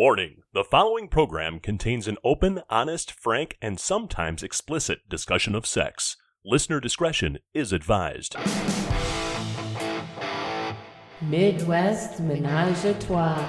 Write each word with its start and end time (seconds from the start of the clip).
Warning 0.00 0.44
the 0.54 0.64
following 0.64 1.08
program 1.08 1.58
contains 1.60 2.08
an 2.08 2.16
open, 2.24 2.62
honest, 2.70 3.12
frank, 3.12 3.58
and 3.60 3.78
sometimes 3.78 4.42
explicit 4.42 5.06
discussion 5.10 5.54
of 5.54 5.66
sex. 5.66 6.16
Listener 6.42 6.80
discretion 6.80 7.36
is 7.52 7.70
advised. 7.70 8.34
Midwest 11.20 12.22
Ménage 12.22 12.82
à 12.86 12.98
Trois. 12.98 13.44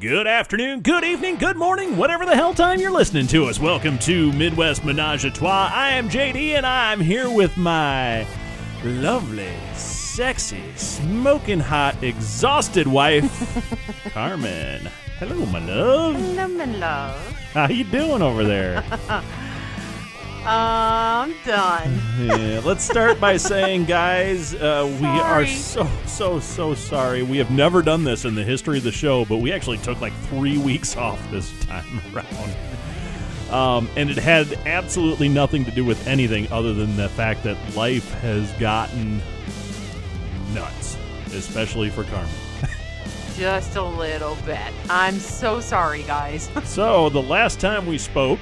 Good 0.00 0.26
afternoon, 0.26 0.82
good 0.82 1.02
evening, 1.02 1.36
good 1.36 1.56
morning, 1.56 1.96
whatever 1.96 2.26
the 2.26 2.36
hell 2.36 2.52
time 2.52 2.78
you're 2.78 2.90
listening 2.90 3.26
to 3.28 3.46
us. 3.46 3.58
Welcome 3.58 3.98
to 4.00 4.30
Midwest 4.34 4.84
Menage 4.84 5.24
a 5.24 5.30
Trois. 5.30 5.70
I 5.72 5.92
am 5.92 6.10
JD 6.10 6.56
and 6.58 6.66
I'm 6.66 7.00
here 7.00 7.30
with 7.30 7.56
my 7.56 8.26
lovely, 8.84 9.54
sexy, 10.14 10.62
smoking 10.76 11.58
hot, 11.58 11.96
exhausted 12.04 12.86
wife, 12.86 13.24
Carmen. 14.12 14.86
Hello, 15.18 15.46
my 15.46 15.58
love. 15.60 16.16
Hello, 16.16 16.48
my 16.48 16.66
love. 16.66 17.32
How 17.54 17.68
you 17.68 17.84
doing 17.84 18.20
over 18.20 18.44
there? 18.44 18.84
I'm 20.44 21.34
done. 21.46 21.98
yeah, 22.18 22.60
let's 22.62 22.84
start 22.84 23.20
by 23.20 23.38
saying, 23.38 23.86
guys, 23.86 24.54
uh, 24.54 24.86
we 25.00 25.06
are 25.06 25.46
so, 25.46 25.88
so, 26.04 26.40
so 26.40 26.74
sorry. 26.74 27.22
We 27.22 27.38
have 27.38 27.50
never 27.50 27.80
done 27.80 28.04
this 28.04 28.26
in 28.26 28.34
the 28.34 28.44
history 28.44 28.76
of 28.78 28.84
the 28.84 28.92
show, 28.92 29.24
but 29.24 29.38
we 29.38 29.50
actually 29.50 29.78
took 29.78 30.02
like 30.02 30.12
three 30.24 30.58
weeks 30.58 30.94
off 30.94 31.18
this 31.30 31.58
time 31.64 32.02
around. 32.14 32.56
Um, 33.50 33.88
and 33.96 34.10
it 34.10 34.18
had 34.18 34.52
absolutely 34.66 35.30
nothing 35.30 35.64
to 35.64 35.70
do 35.70 35.86
with 35.86 36.06
anything 36.06 36.52
other 36.52 36.74
than 36.74 36.96
the 36.96 37.08
fact 37.08 37.44
that 37.44 37.56
life 37.74 38.12
has 38.20 38.52
gotten 38.52 39.22
nuts, 40.54 40.96
especially 41.34 41.90
for 41.90 42.04
Carmen. 42.04 42.28
Just 43.36 43.76
a 43.76 43.82
little 43.82 44.36
bit. 44.44 44.58
I'm 44.90 45.14
so 45.18 45.60
sorry, 45.60 46.02
guys. 46.02 46.50
So 46.64 47.08
the 47.08 47.22
last 47.22 47.60
time 47.60 47.86
we 47.86 47.96
spoke, 47.98 48.38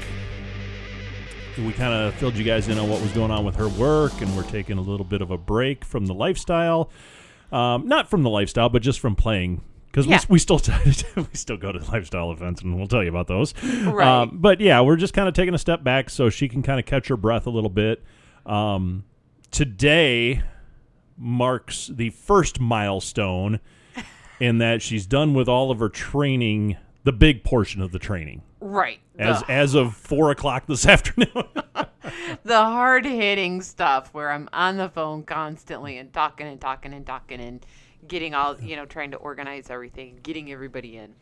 we 1.58 1.72
kind 1.72 1.92
of 1.92 2.14
filled 2.14 2.36
you 2.36 2.44
guys 2.44 2.68
in 2.68 2.78
on 2.78 2.88
what 2.88 3.00
was 3.00 3.12
going 3.12 3.30
on 3.30 3.44
with 3.44 3.56
her 3.56 3.68
work, 3.68 4.20
and 4.20 4.34
we're 4.36 4.42
taking 4.44 4.78
a 4.78 4.80
little 4.80 5.04
bit 5.06 5.20
of 5.22 5.30
a 5.30 5.38
break 5.38 5.84
from 5.84 6.06
the 6.06 6.14
lifestyle. 6.14 6.90
Um, 7.52 7.86
not 7.88 8.08
from 8.08 8.22
the 8.22 8.30
lifestyle, 8.30 8.68
but 8.68 8.82
just 8.82 9.00
from 9.00 9.14
playing. 9.16 9.62
Because 9.86 10.06
Yeah. 10.06 10.20
we, 10.28 10.34
we 10.34 10.38
still 10.38 10.60
we 11.16 11.24
still 11.34 11.56
go 11.56 11.72
to 11.72 11.78
lifestyle 11.90 12.30
events, 12.32 12.62
and 12.62 12.76
we'll 12.76 12.86
tell 12.88 13.02
you 13.02 13.08
about 13.10 13.26
those. 13.26 13.54
Right. 13.62 14.06
Um, 14.06 14.38
but 14.40 14.60
yeah, 14.60 14.80
we're 14.80 14.96
just 14.96 15.12
kind 15.14 15.28
of 15.28 15.34
taking 15.34 15.54
a 15.54 15.58
step 15.58 15.82
back 15.84 16.10
so 16.10 16.30
she 16.30 16.48
can 16.48 16.62
kind 16.62 16.78
of 16.80 16.86
catch 16.86 17.08
her 17.08 17.16
breath 17.16 17.46
a 17.46 17.50
little 17.50 17.70
bit. 17.70 18.02
Um, 18.46 19.04
today 19.50 20.42
marks 21.20 21.88
the 21.88 22.10
first 22.10 22.58
milestone 22.58 23.60
in 24.40 24.58
that 24.58 24.80
she's 24.80 25.06
done 25.06 25.34
with 25.34 25.48
all 25.48 25.70
of 25.70 25.78
her 25.78 25.90
training, 25.90 26.76
the 27.04 27.12
big 27.12 27.44
portion 27.44 27.82
of 27.82 27.92
the 27.92 27.98
training, 27.98 28.42
right. 28.60 28.98
as 29.18 29.40
the, 29.40 29.50
as 29.50 29.74
of 29.74 29.94
four 29.94 30.30
o'clock 30.30 30.66
this 30.66 30.86
afternoon. 30.88 31.44
the 32.44 32.56
hard 32.56 33.04
hitting 33.04 33.60
stuff 33.60 34.12
where 34.14 34.30
I'm 34.32 34.48
on 34.52 34.78
the 34.78 34.88
phone 34.88 35.22
constantly 35.24 35.98
and 35.98 36.12
talking 36.12 36.46
and 36.46 36.60
talking 36.60 36.94
and 36.94 37.06
talking 37.06 37.40
and 37.40 37.64
getting 38.08 38.34
all, 38.34 38.58
you 38.58 38.76
know, 38.76 38.86
trying 38.86 39.10
to 39.10 39.18
organize 39.18 39.68
everything, 39.68 40.18
getting 40.22 40.50
everybody 40.50 40.96
in. 40.96 41.14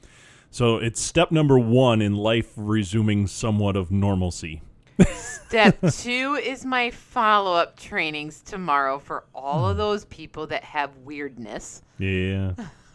so 0.50 0.76
it's 0.76 1.00
step 1.00 1.32
number 1.32 1.58
one 1.58 2.00
in 2.00 2.14
life 2.14 2.52
resuming 2.56 3.26
somewhat 3.26 3.76
of 3.76 3.90
normalcy. 3.90 4.62
Step 5.06 5.78
two 5.92 6.34
is 6.42 6.64
my 6.64 6.90
follow 6.90 7.54
up 7.54 7.78
trainings 7.78 8.40
tomorrow 8.42 8.98
for 8.98 9.24
all 9.34 9.64
Hmm. 9.64 9.70
of 9.70 9.76
those 9.76 10.04
people 10.06 10.46
that 10.48 10.64
have 10.64 10.90
weirdness. 11.04 11.82
Yeah. 11.98 12.52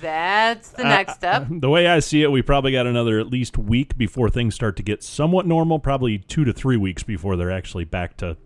That's 0.00 0.70
the 0.70 0.84
next 0.84 1.14
step. 1.14 1.46
The 1.50 1.68
way 1.68 1.86
I 1.88 1.98
see 1.98 2.22
it, 2.22 2.30
we 2.30 2.40
probably 2.40 2.72
got 2.72 2.86
another 2.86 3.18
at 3.18 3.26
least 3.26 3.58
week 3.58 3.96
before 3.98 4.30
things 4.30 4.54
start 4.54 4.76
to 4.76 4.82
get 4.82 5.02
somewhat 5.02 5.46
normal. 5.46 5.78
Probably 5.78 6.18
two 6.18 6.44
to 6.44 6.52
three 6.52 6.76
weeks 6.76 7.02
before 7.02 7.36
they're 7.36 7.50
actually 7.50 7.84
back 7.84 8.16
to 8.18 8.36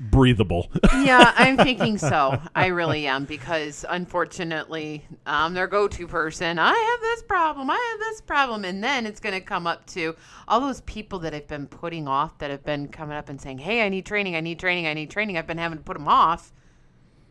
breathable. 0.00 0.70
yeah, 1.02 1.32
I'm 1.36 1.56
thinking 1.56 1.98
so. 1.98 2.40
I 2.54 2.66
really 2.66 3.06
am 3.06 3.24
because 3.24 3.84
unfortunately, 3.88 5.04
I'm 5.26 5.54
their 5.54 5.66
go-to 5.66 6.06
person. 6.06 6.58
I 6.58 6.72
have 6.72 7.00
this 7.00 7.22
problem. 7.22 7.70
I 7.70 7.90
have 7.92 8.00
this 8.00 8.20
problem, 8.20 8.64
and 8.64 8.82
then 8.82 9.06
it's 9.06 9.20
going 9.20 9.34
to 9.34 9.40
come 9.40 9.66
up 9.66 9.86
to 9.88 10.16
all 10.48 10.60
those 10.60 10.80
people 10.82 11.18
that 11.20 11.34
I've 11.34 11.48
been 11.48 11.66
putting 11.66 12.08
off 12.08 12.38
that 12.38 12.50
have 12.50 12.64
been 12.64 12.88
coming 12.88 13.16
up 13.16 13.28
and 13.28 13.40
saying, 13.40 13.58
"Hey, 13.58 13.84
I 13.84 13.88
need 13.88 14.06
training. 14.06 14.36
I 14.36 14.40
need 14.40 14.58
training. 14.58 14.86
I 14.86 14.94
need 14.94 15.10
training." 15.10 15.38
I've 15.38 15.46
been 15.46 15.58
having 15.58 15.78
to 15.78 15.84
put 15.84 15.96
them 15.96 16.08
off 16.08 16.52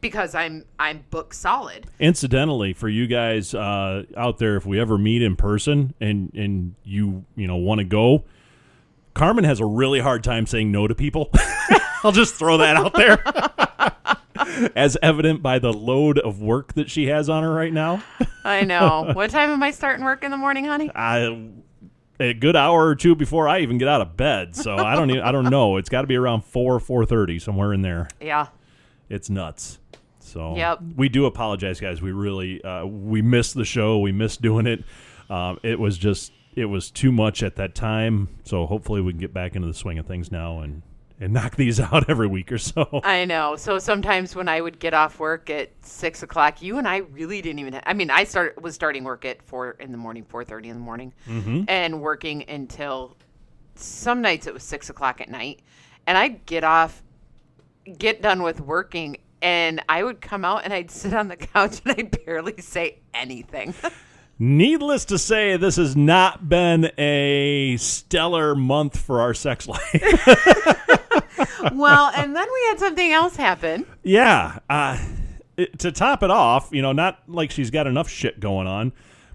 because 0.04 0.36
I'm 0.36 0.66
I'm 0.78 1.06
booked 1.10 1.34
solid. 1.34 1.88
Incidentally, 2.00 2.74
for 2.74 2.90
you 2.90 3.08
guys 3.08 3.56
uh, 3.56 4.04
out 4.16 4.38
there, 4.38 4.56
if 4.58 4.66
we 4.68 4.80
ever 4.80 5.00
meet 5.00 5.24
in 5.24 5.36
person 5.36 5.96
and 6.00 6.32
and 6.36 6.76
you 6.84 7.26
you 7.36 7.48
know 7.48 7.56
want 7.56 7.80
to 7.80 7.86
go, 7.86 8.24
Carmen 9.16 9.46
has 9.46 9.60
a 9.60 9.66
really 9.66 10.02
hard 10.02 10.24
time 10.24 10.46
saying 10.46 10.72
no 10.72 10.88
to 10.88 10.94
people. 10.94 11.32
I'll 12.04 12.12
just 12.12 12.36
throw 12.36 12.58
that 12.58 12.76
out 12.76 12.94
there, 12.94 13.24
as 14.76 14.98
evident 15.02 15.42
by 15.42 15.60
the 15.60 15.72
load 15.74 16.20
of 16.20 16.42
work 16.42 16.74
that 16.74 16.90
she 16.90 17.08
has 17.08 17.30
on 17.30 17.44
her 17.44 17.54
right 17.54 17.74
now. 17.74 18.04
I 18.44 18.64
know. 18.64 19.10
what 19.14 19.30
time 19.30 19.50
am 19.50 19.64
I 19.64 19.72
starting 19.72 20.04
work 20.06 20.24
in 20.24 20.32
the 20.32 20.38
morning, 20.38 20.66
honey? 20.66 20.92
I, 20.94 21.50
a 22.20 22.34
good 22.34 22.56
hour 22.56 22.86
or 22.88 22.96
two 22.96 23.16
before 23.16 23.48
I 23.48 23.60
even 23.60 23.78
get 23.78 23.88
out 23.88 24.02
of 24.02 24.16
bed, 24.18 24.56
so 24.56 24.76
I 24.76 24.96
don't 24.96 25.10
even, 25.12 25.24
I 25.24 25.32
don't 25.32 25.50
know. 25.50 25.78
It's 25.78 25.90
got 25.90 26.02
to 26.02 26.08
be 26.08 26.16
around 26.16 26.44
four 26.46 26.80
four 26.80 27.06
thirty 27.06 27.40
somewhere 27.40 27.74
in 27.74 27.82
there. 27.82 28.08
Yeah. 28.22 28.48
It's 29.10 29.30
nuts. 29.30 29.80
So 30.20 30.56
Yep. 30.56 30.80
we 30.96 31.10
do 31.10 31.26
apologize, 31.26 31.80
guys. 31.80 32.02
We 32.02 32.12
really 32.12 32.64
uh, 32.64 32.86
we 32.86 33.22
missed 33.22 33.56
the 33.56 33.66
show. 33.66 34.00
We 34.00 34.12
missed 34.12 34.42
doing 34.42 34.68
it. 34.68 34.84
Um, 35.30 35.60
it 35.64 35.80
was 35.80 35.98
just 35.98 36.32
it 36.56 36.66
was 36.66 36.90
too 36.92 37.12
much 37.12 37.44
at 37.44 37.56
that 37.58 37.76
time. 37.76 38.30
So 38.44 38.66
hopefully 38.66 39.02
we 39.02 39.12
can 39.12 39.20
get 39.20 39.34
back 39.34 39.56
into 39.56 39.68
the 39.68 39.74
swing 39.74 39.98
of 40.00 40.06
things 40.06 40.32
now 40.32 40.60
and 40.62 40.82
and 41.20 41.34
knock 41.34 41.56
these 41.56 41.80
out 41.80 42.10
every 42.10 42.28
week 42.28 42.52
or 42.52 42.58
so. 42.58 43.02
I 43.04 43.26
know. 43.26 43.56
So 43.56 43.80
sometimes 43.80 44.36
when 44.36 44.48
I 44.48 44.62
would 44.62 44.80
get 44.80 44.94
off 44.94 45.20
work 45.20 45.50
at 45.50 45.72
six 45.82 46.24
o'clock, 46.24 46.62
you 46.62 46.78
and 46.78 46.88
I 46.88 46.98
really 46.98 47.42
didn't 47.42 47.60
even. 47.60 47.82
I 47.86 47.94
mean, 47.94 48.10
I 48.10 48.24
start 48.24 48.62
was 48.62 48.76
starting 48.76 49.04
work 49.04 49.26
at 49.26 49.42
four 49.44 49.72
in 49.72 49.92
the 49.92 49.98
morning, 49.98 50.24
four 50.24 50.44
thirty 50.44 50.70
in 50.70 50.76
the 50.76 50.84
morning, 50.84 51.14
mm-hmm. 51.28 51.64
and 51.68 52.02
working 52.02 52.48
until 52.50 53.18
some 53.76 54.22
nights 54.22 54.48
it 54.48 54.54
was 54.54 54.64
six 54.64 54.90
o'clock 54.90 55.22
at 55.22 55.30
night, 55.30 55.62
and 56.08 56.18
I'd 56.18 56.46
get 56.46 56.64
off, 56.64 57.02
get 57.98 58.22
done 58.22 58.44
with 58.44 58.60
working, 58.60 59.18
and 59.42 59.82
I 59.90 60.04
would 60.04 60.22
come 60.22 60.46
out 60.46 60.64
and 60.64 60.74
I'd 60.74 60.90
sit 60.90 61.14
on 61.14 61.28
the 61.28 61.36
couch 61.38 61.82
and 61.86 61.96
I'd 61.98 62.26
barely 62.26 62.62
say 62.62 63.00
anything. 63.14 63.74
Needless 64.40 65.06
to 65.06 65.20
say, 65.20 65.58
this 65.58 65.76
has 65.76 65.96
not 65.96 66.50
been 66.50 66.92
a 66.98 67.78
stellar 67.78 68.56
month 68.56 69.00
for 69.00 69.22
our 69.22 69.34
sex 69.36 69.68
life. 69.68 71.00
Well, 71.74 72.12
and 72.16 72.36
then 72.36 72.48
we 72.54 72.68
had 72.70 72.80
something 72.80 73.12
else 73.12 73.36
happen. 73.36 73.86
Yeah. 74.04 74.60
Uh, 74.70 74.98
it, 75.58 75.80
to 75.80 75.92
top 75.92 76.24
it 76.24 76.32
off, 76.32 76.70
you 76.72 76.82
know, 76.82 76.92
not 76.92 77.20
like 77.28 77.52
she's 77.52 77.70
got 77.72 77.88
enough 77.88 78.10
shit 78.10 78.40
going 78.40 78.68
on, 78.68 78.92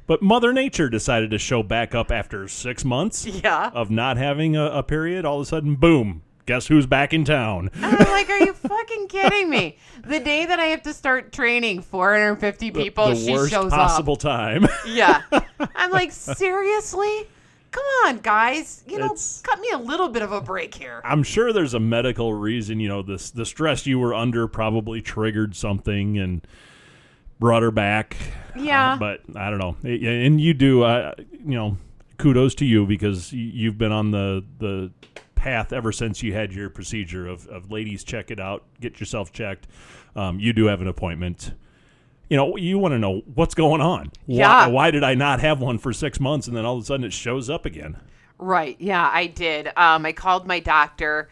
but 0.06 0.22
Mother 0.22 0.52
Nature 0.52 0.88
decided 0.88 1.30
to 1.30 1.38
show 1.38 1.62
back 1.62 1.94
up 1.94 2.10
after 2.10 2.48
six 2.48 2.84
months 2.84 3.26
Yeah. 3.26 3.70
of 3.74 3.90
not 3.90 4.16
having 4.16 4.56
a, 4.56 4.66
a 4.66 4.82
period. 4.82 5.24
All 5.24 5.36
of 5.40 5.42
a 5.42 5.46
sudden, 5.46 5.74
boom. 5.76 6.22
Guess 6.46 6.66
who's 6.68 6.86
back 6.86 7.12
in 7.12 7.26
town? 7.26 7.70
And 7.74 7.84
I'm 7.84 8.10
like, 8.10 8.30
are 8.30 8.38
you 8.38 8.54
fucking 8.54 9.08
kidding 9.08 9.50
me? 9.50 9.76
The 10.02 10.18
day 10.18 10.46
that 10.46 10.58
I 10.58 10.68
have 10.68 10.82
to 10.84 10.94
start 10.94 11.30
training 11.30 11.82
450 11.82 12.70
people, 12.70 13.08
the 13.10 13.16
she 13.16 13.30
worst 13.32 13.50
shows 13.52 13.70
possible 13.70 14.16
time. 14.16 14.66
Yeah. 14.86 15.20
I'm 15.76 15.90
like, 15.90 16.10
seriously? 16.10 17.28
Come 17.78 18.16
on, 18.16 18.18
guys. 18.22 18.82
You 18.88 18.98
know, 18.98 19.04
It's- 19.06 19.40
cut 19.44 19.60
me 19.60 19.68
a 19.72 19.78
little 19.78 20.08
bit 20.08 20.22
of 20.22 20.32
a 20.32 20.40
break 20.40 20.74
here. 20.74 21.00
I'm 21.04 21.22
sure 21.22 21.52
there's 21.52 21.74
a 21.74 21.80
medical 21.80 22.34
reason. 22.34 22.80
You 22.80 22.88
know, 22.88 23.02
this 23.02 23.30
the 23.30 23.46
stress 23.46 23.86
you 23.86 23.98
were 24.00 24.14
under 24.14 24.48
probably 24.48 25.00
triggered 25.00 25.54
something 25.54 26.18
and 26.18 26.44
brought 27.38 27.62
her 27.62 27.70
back. 27.70 28.16
Yeah. 28.56 28.94
Uh, 28.94 28.96
but 28.96 29.20
I 29.36 29.50
don't 29.50 29.58
know. 29.60 29.76
And 29.88 30.40
you 30.40 30.54
do, 30.54 30.82
uh, 30.82 31.14
you 31.32 31.54
know, 31.54 31.76
kudos 32.16 32.56
to 32.56 32.64
you 32.64 32.84
because 32.84 33.32
y- 33.32 33.38
you've 33.38 33.78
been 33.78 33.92
on 33.92 34.10
the 34.10 34.44
the 34.58 34.90
path 35.36 35.72
ever 35.72 35.92
since 35.92 36.20
you 36.20 36.32
had 36.32 36.52
your 36.52 36.68
procedure 36.68 37.28
of, 37.28 37.46
of 37.46 37.70
ladies 37.70 38.02
check 38.02 38.32
it 38.32 38.40
out, 38.40 38.64
get 38.80 38.98
yourself 38.98 39.32
checked. 39.32 39.68
Um, 40.16 40.40
you 40.40 40.52
do 40.52 40.64
have 40.66 40.80
an 40.80 40.88
appointment. 40.88 41.52
You 42.28 42.36
know, 42.36 42.56
you 42.56 42.78
want 42.78 42.92
to 42.92 42.98
know 42.98 43.22
what's 43.34 43.54
going 43.54 43.80
on. 43.80 44.10
Why, 44.26 44.36
Yeah. 44.36 44.66
why 44.66 44.90
did 44.90 45.02
I 45.02 45.14
not 45.14 45.40
have 45.40 45.60
one 45.60 45.78
for 45.78 45.92
six 45.92 46.20
months 46.20 46.46
and 46.46 46.56
then 46.56 46.64
all 46.64 46.76
of 46.76 46.82
a 46.82 46.86
sudden 46.86 47.04
it 47.04 47.12
shows 47.12 47.48
up 47.48 47.64
again? 47.64 47.96
Right. 48.38 48.76
Yeah, 48.78 49.08
I 49.12 49.26
did. 49.26 49.68
Um, 49.76 50.04
I 50.06 50.12
called 50.12 50.46
my 50.46 50.60
doctor 50.60 51.28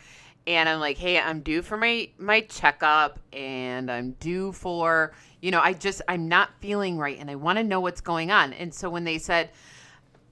and 0.47 0.69
I'm 0.69 0.81
like, 0.81 0.97
hey, 0.97 1.19
I'm 1.19 1.41
due 1.41 1.61
for 1.63 1.77
my, 1.77 2.09
my 2.19 2.41
checkup 2.41 3.19
and 3.33 3.91
I'm 3.91 4.13
due 4.21 4.53
for, 4.53 5.13
you 5.41 5.51
know, 5.51 5.61
I 5.61 5.73
just, 5.75 6.01
I'm 6.09 6.29
not 6.29 6.51
feeling 6.61 6.99
right 6.99 7.19
and 7.19 7.31
I 7.31 7.35
want 7.35 7.59
to 7.59 7.65
know 7.65 7.81
what's 7.81 8.01
going 8.01 8.31
on. 8.31 8.53
And 8.55 8.73
so 8.73 8.89
when 8.89 9.05
they 9.05 9.19
said, 9.19 9.51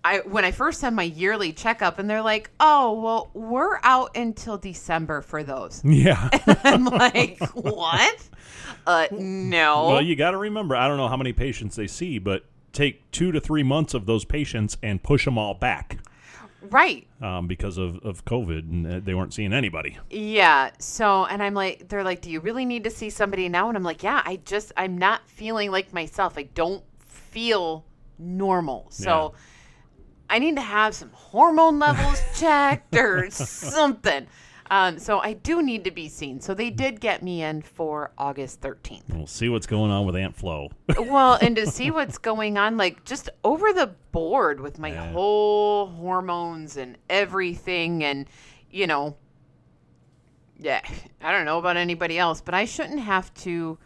I 0.04 0.18
when 0.18 0.44
I 0.44 0.50
first 0.50 0.82
had 0.82 0.92
my 0.92 1.04
yearly 1.04 1.52
checkup, 1.52 1.98
and 1.98 2.08
they're 2.08 2.22
like, 2.22 2.50
"Oh, 2.60 3.00
well, 3.00 3.30
we're 3.32 3.80
out 3.82 4.16
until 4.16 4.58
December 4.58 5.22
for 5.22 5.42
those." 5.42 5.82
Yeah. 5.94 6.28
I'm 6.64 6.84
like, 6.84 7.40
"What? 7.54 8.28
Uh, 8.86 9.06
no." 9.12 9.88
well, 9.88 10.02
you 10.02 10.16
got 10.16 10.32
to 10.32 10.36
remember, 10.36 10.76
I 10.76 10.88
don't 10.88 10.96
know 10.96 11.08
how 11.08 11.16
many 11.16 11.32
patients 11.32 11.76
they 11.76 11.86
see, 11.86 12.18
but 12.18 12.44
take 12.72 13.10
two 13.12 13.32
to 13.32 13.40
three 13.40 13.62
months 13.62 13.94
of 13.94 14.06
those 14.06 14.24
patients 14.24 14.76
and 14.82 15.02
push 15.02 15.24
them 15.24 15.38
all 15.38 15.54
back 15.54 15.98
right. 16.70 17.06
um, 17.20 17.46
because 17.46 17.78
of, 17.78 18.04
of 18.04 18.24
COVID, 18.24 18.58
and 18.58 18.86
uh, 18.86 19.00
they 19.02 19.14
weren't 19.14 19.32
seeing 19.32 19.52
anybody. 19.52 19.98
Yeah. 20.10 20.70
So, 20.78 21.26
and 21.26 21.42
I'm 21.42 21.54
like, 21.54 21.88
they're 21.88 22.04
like, 22.04 22.20
"Do 22.20 22.30
you 22.30 22.40
really 22.40 22.64
need 22.64 22.84
to 22.84 22.90
see 22.90 23.10
somebody 23.10 23.48
now?" 23.48 23.68
And 23.68 23.76
I'm 23.76 23.84
like, 23.84 24.02
"Yeah, 24.02 24.22
I 24.24 24.40
just 24.44 24.72
I'm 24.76 24.98
not 24.98 25.26
feeling 25.28 25.70
like 25.70 25.92
myself. 25.92 26.34
I 26.36 26.44
don't 26.44 26.84
feel 26.98 27.84
normal." 28.18 28.86
So. 28.90 29.34
I 30.34 30.40
need 30.40 30.56
to 30.56 30.62
have 30.62 30.96
some 30.96 31.10
hormone 31.12 31.78
levels 31.78 32.20
checked 32.34 32.96
or 32.96 33.30
something. 33.30 34.26
Um, 34.68 34.98
so 34.98 35.20
I 35.20 35.34
do 35.34 35.62
need 35.62 35.84
to 35.84 35.92
be 35.92 36.08
seen. 36.08 36.40
So 36.40 36.54
they 36.54 36.70
did 36.70 37.00
get 37.00 37.22
me 37.22 37.42
in 37.44 37.62
for 37.62 38.10
August 38.18 38.60
13th. 38.60 39.14
We'll 39.14 39.28
see 39.28 39.48
what's 39.48 39.68
going 39.68 39.92
on 39.92 40.06
with 40.06 40.16
Aunt 40.16 40.34
Flo. 40.34 40.70
Well, 40.98 41.34
and 41.40 41.54
to 41.54 41.66
see 41.70 41.92
what's 41.92 42.18
going 42.18 42.58
on, 42.58 42.76
like 42.76 43.04
just 43.04 43.30
over 43.44 43.72
the 43.72 43.94
board 44.10 44.58
with 44.58 44.80
my 44.80 44.88
Yeah. 44.90 45.12
whole 45.12 45.86
hormones 45.86 46.76
and 46.78 46.98
everything. 47.08 48.02
And, 48.02 48.26
you 48.72 48.88
know, 48.88 49.16
yeah, 50.58 50.80
I 51.22 51.30
don't 51.30 51.44
know 51.44 51.58
about 51.60 51.76
anybody 51.76 52.18
else, 52.18 52.40
but 52.40 52.54
I 52.54 52.64
shouldn't 52.64 52.98
have 53.00 53.32
to 53.34 53.78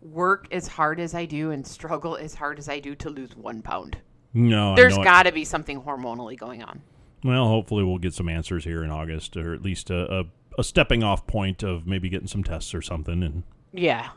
work 0.00 0.48
as 0.50 0.66
hard 0.66 0.98
as 0.98 1.14
I 1.14 1.26
do 1.26 1.52
and 1.52 1.64
struggle 1.64 2.16
as 2.16 2.34
hard 2.34 2.58
as 2.58 2.68
I 2.68 2.80
do 2.80 2.96
to 2.96 3.08
lose 3.08 3.36
one 3.36 3.62
pound. 3.62 3.98
No, 4.34 4.74
There's 4.76 4.96
got 4.96 5.24
to 5.24 5.32
be 5.32 5.44
something 5.44 5.80
hormonally 5.82 6.38
going 6.38 6.62
on. 6.62 6.80
Well, 7.24 7.46
hopefully 7.46 7.84
we'll 7.84 7.98
get 7.98 8.14
some 8.14 8.28
answers 8.28 8.64
here 8.64 8.82
in 8.82 8.90
August, 8.90 9.36
or 9.36 9.54
at 9.54 9.62
least 9.62 9.90
a, 9.90 10.20
a, 10.20 10.24
a 10.58 10.64
stepping 10.64 11.02
off 11.04 11.26
point 11.26 11.62
of 11.62 11.86
maybe 11.86 12.08
getting 12.08 12.26
some 12.28 12.42
tests 12.42 12.74
or 12.74 12.82
something, 12.82 13.22
and 13.22 13.42
Yeah. 13.72 14.08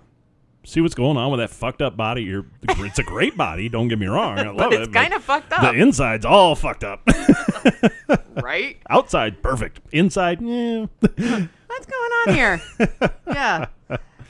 see 0.64 0.82
what's 0.82 0.96
going 0.96 1.16
on 1.18 1.30
with 1.30 1.40
that 1.40 1.52
fucked 1.52 1.82
up 1.84 1.96
body. 1.96 2.24
You're, 2.24 2.46
it's 2.64 2.98
a 2.98 3.04
great 3.04 3.38
body. 3.38 3.70
Don't 3.70 3.88
get 3.90 4.00
me 4.00 4.08
wrong. 4.08 4.40
I 4.40 4.44
love 4.50 4.58
But 4.58 4.74
it. 4.74 4.82
it's 4.82 4.94
kind 4.94 5.14
of 5.14 5.24
fucked 5.24 5.54
up. 5.54 5.62
the 5.62 5.80
inside's 5.80 6.26
all 6.26 6.56
fucked 6.56 6.84
up. 6.84 7.08
right? 8.42 8.78
Outside 8.90 9.44
perfect. 9.44 9.82
Inside, 9.92 10.42
yeah. 10.42 10.86
What's 11.02 11.86
going 11.86 12.12
on 12.28 12.34
here? 12.34 12.62
yeah. 13.28 13.66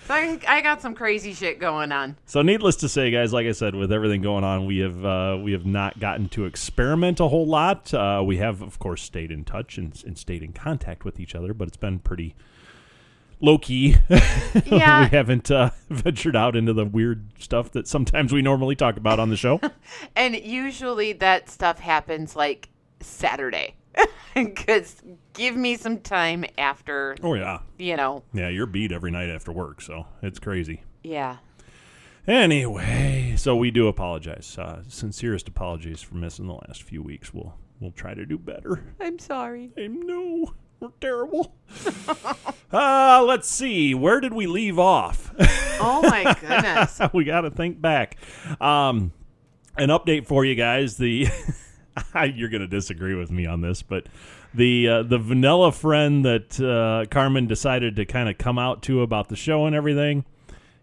So 0.05 0.13
I, 0.13 0.39
I 0.47 0.61
got 0.61 0.81
some 0.83 0.93
crazy 0.93 1.33
shit 1.33 1.59
going 1.59 1.91
on. 1.91 2.15
So, 2.25 2.43
needless 2.43 2.75
to 2.77 2.89
say, 2.89 3.09
guys, 3.09 3.33
like 3.33 3.47
I 3.47 3.53
said, 3.53 3.73
with 3.73 3.91
everything 3.91 4.21
going 4.21 4.43
on, 4.43 4.67
we 4.67 4.77
have 4.79 5.03
uh, 5.03 5.39
we 5.41 5.51
have 5.53 5.65
not 5.65 5.99
gotten 5.99 6.29
to 6.29 6.45
experiment 6.45 7.19
a 7.19 7.27
whole 7.27 7.47
lot. 7.47 7.91
Uh, 7.91 8.21
we 8.23 8.37
have, 8.37 8.61
of 8.61 8.77
course, 8.77 9.01
stayed 9.01 9.31
in 9.31 9.43
touch 9.43 9.79
and, 9.79 9.99
and 10.05 10.15
stayed 10.17 10.43
in 10.43 10.53
contact 10.53 11.05
with 11.05 11.19
each 11.19 11.33
other, 11.33 11.55
but 11.55 11.67
it's 11.67 11.77
been 11.77 11.97
pretty 11.99 12.35
low 13.41 13.57
key. 13.57 13.97
Yeah. 14.65 15.01
we 15.03 15.09
haven't 15.09 15.51
uh, 15.51 15.71
ventured 15.89 16.35
out 16.35 16.55
into 16.55 16.71
the 16.71 16.85
weird 16.85 17.25
stuff 17.39 17.71
that 17.71 17.87
sometimes 17.87 18.31
we 18.31 18.41
normally 18.41 18.75
talk 18.75 18.95
about 18.95 19.19
on 19.19 19.29
the 19.29 19.35
show. 19.35 19.59
And 20.15 20.33
usually 20.35 21.11
that 21.13 21.49
stuff 21.49 21.79
happens 21.79 22.35
like 22.35 22.69
Saturday. 23.01 23.75
Because 24.33 25.01
give 25.31 25.55
me 25.55 25.77
some 25.77 25.99
time 26.01 26.43
after, 26.57 27.15
oh 27.23 27.35
yeah, 27.35 27.59
you 27.77 27.95
know, 27.95 28.21
yeah, 28.33 28.49
you're 28.49 28.65
beat 28.65 28.91
every 28.91 29.09
night 29.09 29.29
after 29.29 29.53
work, 29.53 29.81
so 29.81 30.07
it's 30.21 30.39
crazy. 30.39 30.83
yeah. 31.03 31.37
Anyway, 32.27 33.35
so 33.37 33.55
we 33.55 33.69
do 33.71 33.87
apologize. 33.87 34.57
Uh, 34.57 34.81
sincerest 34.87 35.47
apologies 35.47 36.01
for 36.01 36.15
missing 36.15 36.47
the 36.47 36.53
last 36.67 36.81
few 36.83 37.01
weeks. 37.03 37.33
We'll 37.33 37.53
we'll 37.79 37.91
try 37.91 38.13
to 38.13 38.25
do 38.25 38.37
better. 38.37 38.83
I'm 38.99 39.19
sorry. 39.19 39.71
I 39.77 39.87
know 39.87 40.53
we're 40.79 40.89
terrible. 40.99 41.55
uh, 42.73 43.23
let's 43.25 43.47
see. 43.49 43.93
Where 43.93 44.19
did 44.19 44.33
we 44.33 44.47
leave 44.47 44.79
off? 44.79 45.33
Oh 45.79 46.01
my 46.01 46.35
goodness. 46.41 46.99
we 47.13 47.23
got 47.25 47.41
to 47.41 47.51
think 47.51 47.79
back. 47.79 48.17
Um, 48.59 49.13
an 49.77 49.89
update 49.89 50.25
for 50.25 50.43
you 50.43 50.55
guys. 50.55 50.97
The 50.97 51.27
you're 52.35 52.49
going 52.49 52.61
to 52.61 52.67
disagree 52.67 53.15
with 53.15 53.31
me 53.31 53.45
on 53.45 53.61
this, 53.61 53.81
but 53.81 54.07
the 54.53 54.87
uh, 54.87 55.03
the 55.03 55.17
vanilla 55.17 55.71
friend 55.71 56.25
that 56.25 56.59
uh, 56.59 57.05
Carmen 57.09 57.47
decided 57.47 57.95
to 57.97 58.05
kind 58.05 58.29
of 58.29 58.37
come 58.37 58.57
out 58.57 58.81
to 58.83 59.01
about 59.01 59.29
the 59.29 59.35
show 59.35 59.65
and 59.65 59.75
everything. 59.75 60.25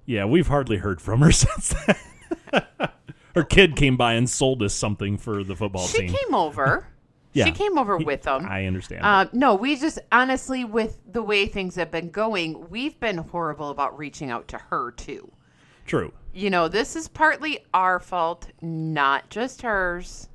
Yeah, 0.05 0.25
we've 0.25 0.49
hardly 0.49 0.79
heard 0.79 1.01
from 1.01 1.21
her 1.21 1.33
since 1.33 1.75
then. 1.87 2.67
her 3.35 3.45
kid 3.45 3.77
came 3.77 3.97
by 3.97 4.15
and 4.15 4.29
sold 4.29 4.63
us 4.63 4.75
something 4.75 5.17
for 5.17 5.45
the 5.45 5.57
football 5.57 5.87
She 5.87 5.99
team. 5.99 6.11
She 6.11 6.17
came 6.17 6.35
over. 6.35 6.87
Yeah. 7.35 7.47
She 7.47 7.53
came 7.53 7.79
over 7.79 7.97
with 7.97 8.23
them. 8.23 8.47
I 8.47 8.67
understand. 8.67 9.03
Uh, 9.05 9.27
no, 9.33 9.55
we 9.55 9.77
just 9.77 9.99
honestly, 10.11 10.65
with 10.65 11.01
the 11.11 11.23
way 11.23 11.47
things 11.47 11.77
have 11.77 11.91
been 11.91 12.11
going, 12.11 12.69
we've 12.69 12.99
been 13.01 13.17
horrible 13.17 13.71
about 13.71 13.97
reaching 13.97 14.31
out 14.31 14.49
to 14.49 14.59
her 14.59 14.91
too. 14.93 15.33
True. 15.87 16.13
You 16.35 16.51
know, 16.51 16.69
this 16.69 16.95
is 16.95 17.09
partly 17.09 17.61
our 17.73 18.01
fault, 18.01 18.49
not 18.61 19.31
just 19.31 19.63
hers. 19.63 20.29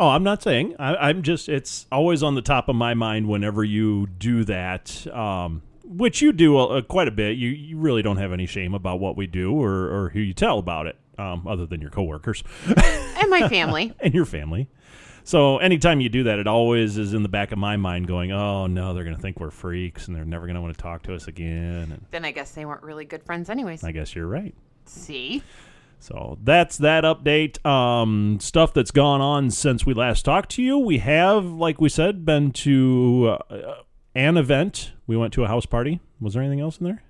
Oh, 0.00 0.08
I'm 0.08 0.22
not 0.22 0.42
saying. 0.42 0.76
I, 0.78 0.96
I'm 1.10 1.22
just. 1.22 1.48
It's 1.50 1.86
always 1.92 2.22
on 2.22 2.34
the 2.34 2.40
top 2.40 2.70
of 2.70 2.74
my 2.74 2.94
mind 2.94 3.28
whenever 3.28 3.62
you 3.62 4.06
do 4.06 4.44
that, 4.44 5.06
um, 5.14 5.60
which 5.84 6.22
you 6.22 6.32
do 6.32 6.56
uh, 6.56 6.80
quite 6.80 7.06
a 7.06 7.10
bit. 7.10 7.36
You 7.36 7.50
you 7.50 7.76
really 7.76 8.00
don't 8.00 8.16
have 8.16 8.32
any 8.32 8.46
shame 8.46 8.72
about 8.72 8.98
what 8.98 9.14
we 9.18 9.26
do 9.26 9.52
or 9.52 9.70
or 9.90 10.08
who 10.08 10.20
you 10.20 10.32
tell 10.32 10.58
about 10.58 10.86
it, 10.86 10.96
um, 11.18 11.46
other 11.46 11.66
than 11.66 11.82
your 11.82 11.90
coworkers 11.90 12.42
And 12.66 13.28
my 13.28 13.46
family. 13.50 13.92
and 14.00 14.14
your 14.14 14.24
family. 14.24 14.70
So 15.22 15.58
anytime 15.58 16.00
you 16.00 16.08
do 16.08 16.22
that, 16.24 16.38
it 16.38 16.46
always 16.46 16.96
is 16.96 17.12
in 17.12 17.22
the 17.22 17.28
back 17.28 17.52
of 17.52 17.58
my 17.58 17.76
mind, 17.76 18.06
going, 18.06 18.32
"Oh 18.32 18.66
no, 18.66 18.94
they're 18.94 19.04
going 19.04 19.16
to 19.16 19.20
think 19.20 19.38
we're 19.38 19.50
freaks, 19.50 20.06
and 20.08 20.16
they're 20.16 20.24
never 20.24 20.46
going 20.46 20.54
to 20.56 20.62
want 20.62 20.74
to 20.74 20.82
talk 20.82 21.02
to 21.02 21.14
us 21.14 21.28
again." 21.28 21.92
And 21.92 22.06
then 22.10 22.24
I 22.24 22.30
guess 22.30 22.52
they 22.52 22.64
weren't 22.64 22.82
really 22.82 23.04
good 23.04 23.22
friends, 23.22 23.50
anyways. 23.50 23.84
I 23.84 23.92
guess 23.92 24.14
you're 24.14 24.26
right. 24.26 24.54
See? 24.86 25.42
So 26.00 26.38
that's 26.42 26.78
that 26.78 27.04
update. 27.04 27.64
Um, 27.64 28.38
stuff 28.40 28.72
that's 28.72 28.90
gone 28.90 29.20
on 29.20 29.50
since 29.50 29.84
we 29.84 29.92
last 29.94 30.24
talked 30.24 30.50
to 30.52 30.62
you. 30.62 30.78
We 30.78 30.98
have, 30.98 31.44
like 31.44 31.80
we 31.80 31.88
said, 31.90 32.24
been 32.24 32.52
to 32.52 33.36
uh, 33.50 33.74
an 34.14 34.36
event. 34.36 34.92
We 35.06 35.16
went 35.16 35.32
to 35.34 35.44
a 35.44 35.48
house 35.48 35.66
party. 35.66 36.00
Was 36.20 36.34
there 36.34 36.42
anything 36.42 36.60
else 36.60 36.78
in 36.78 36.84
there? 36.86 37.02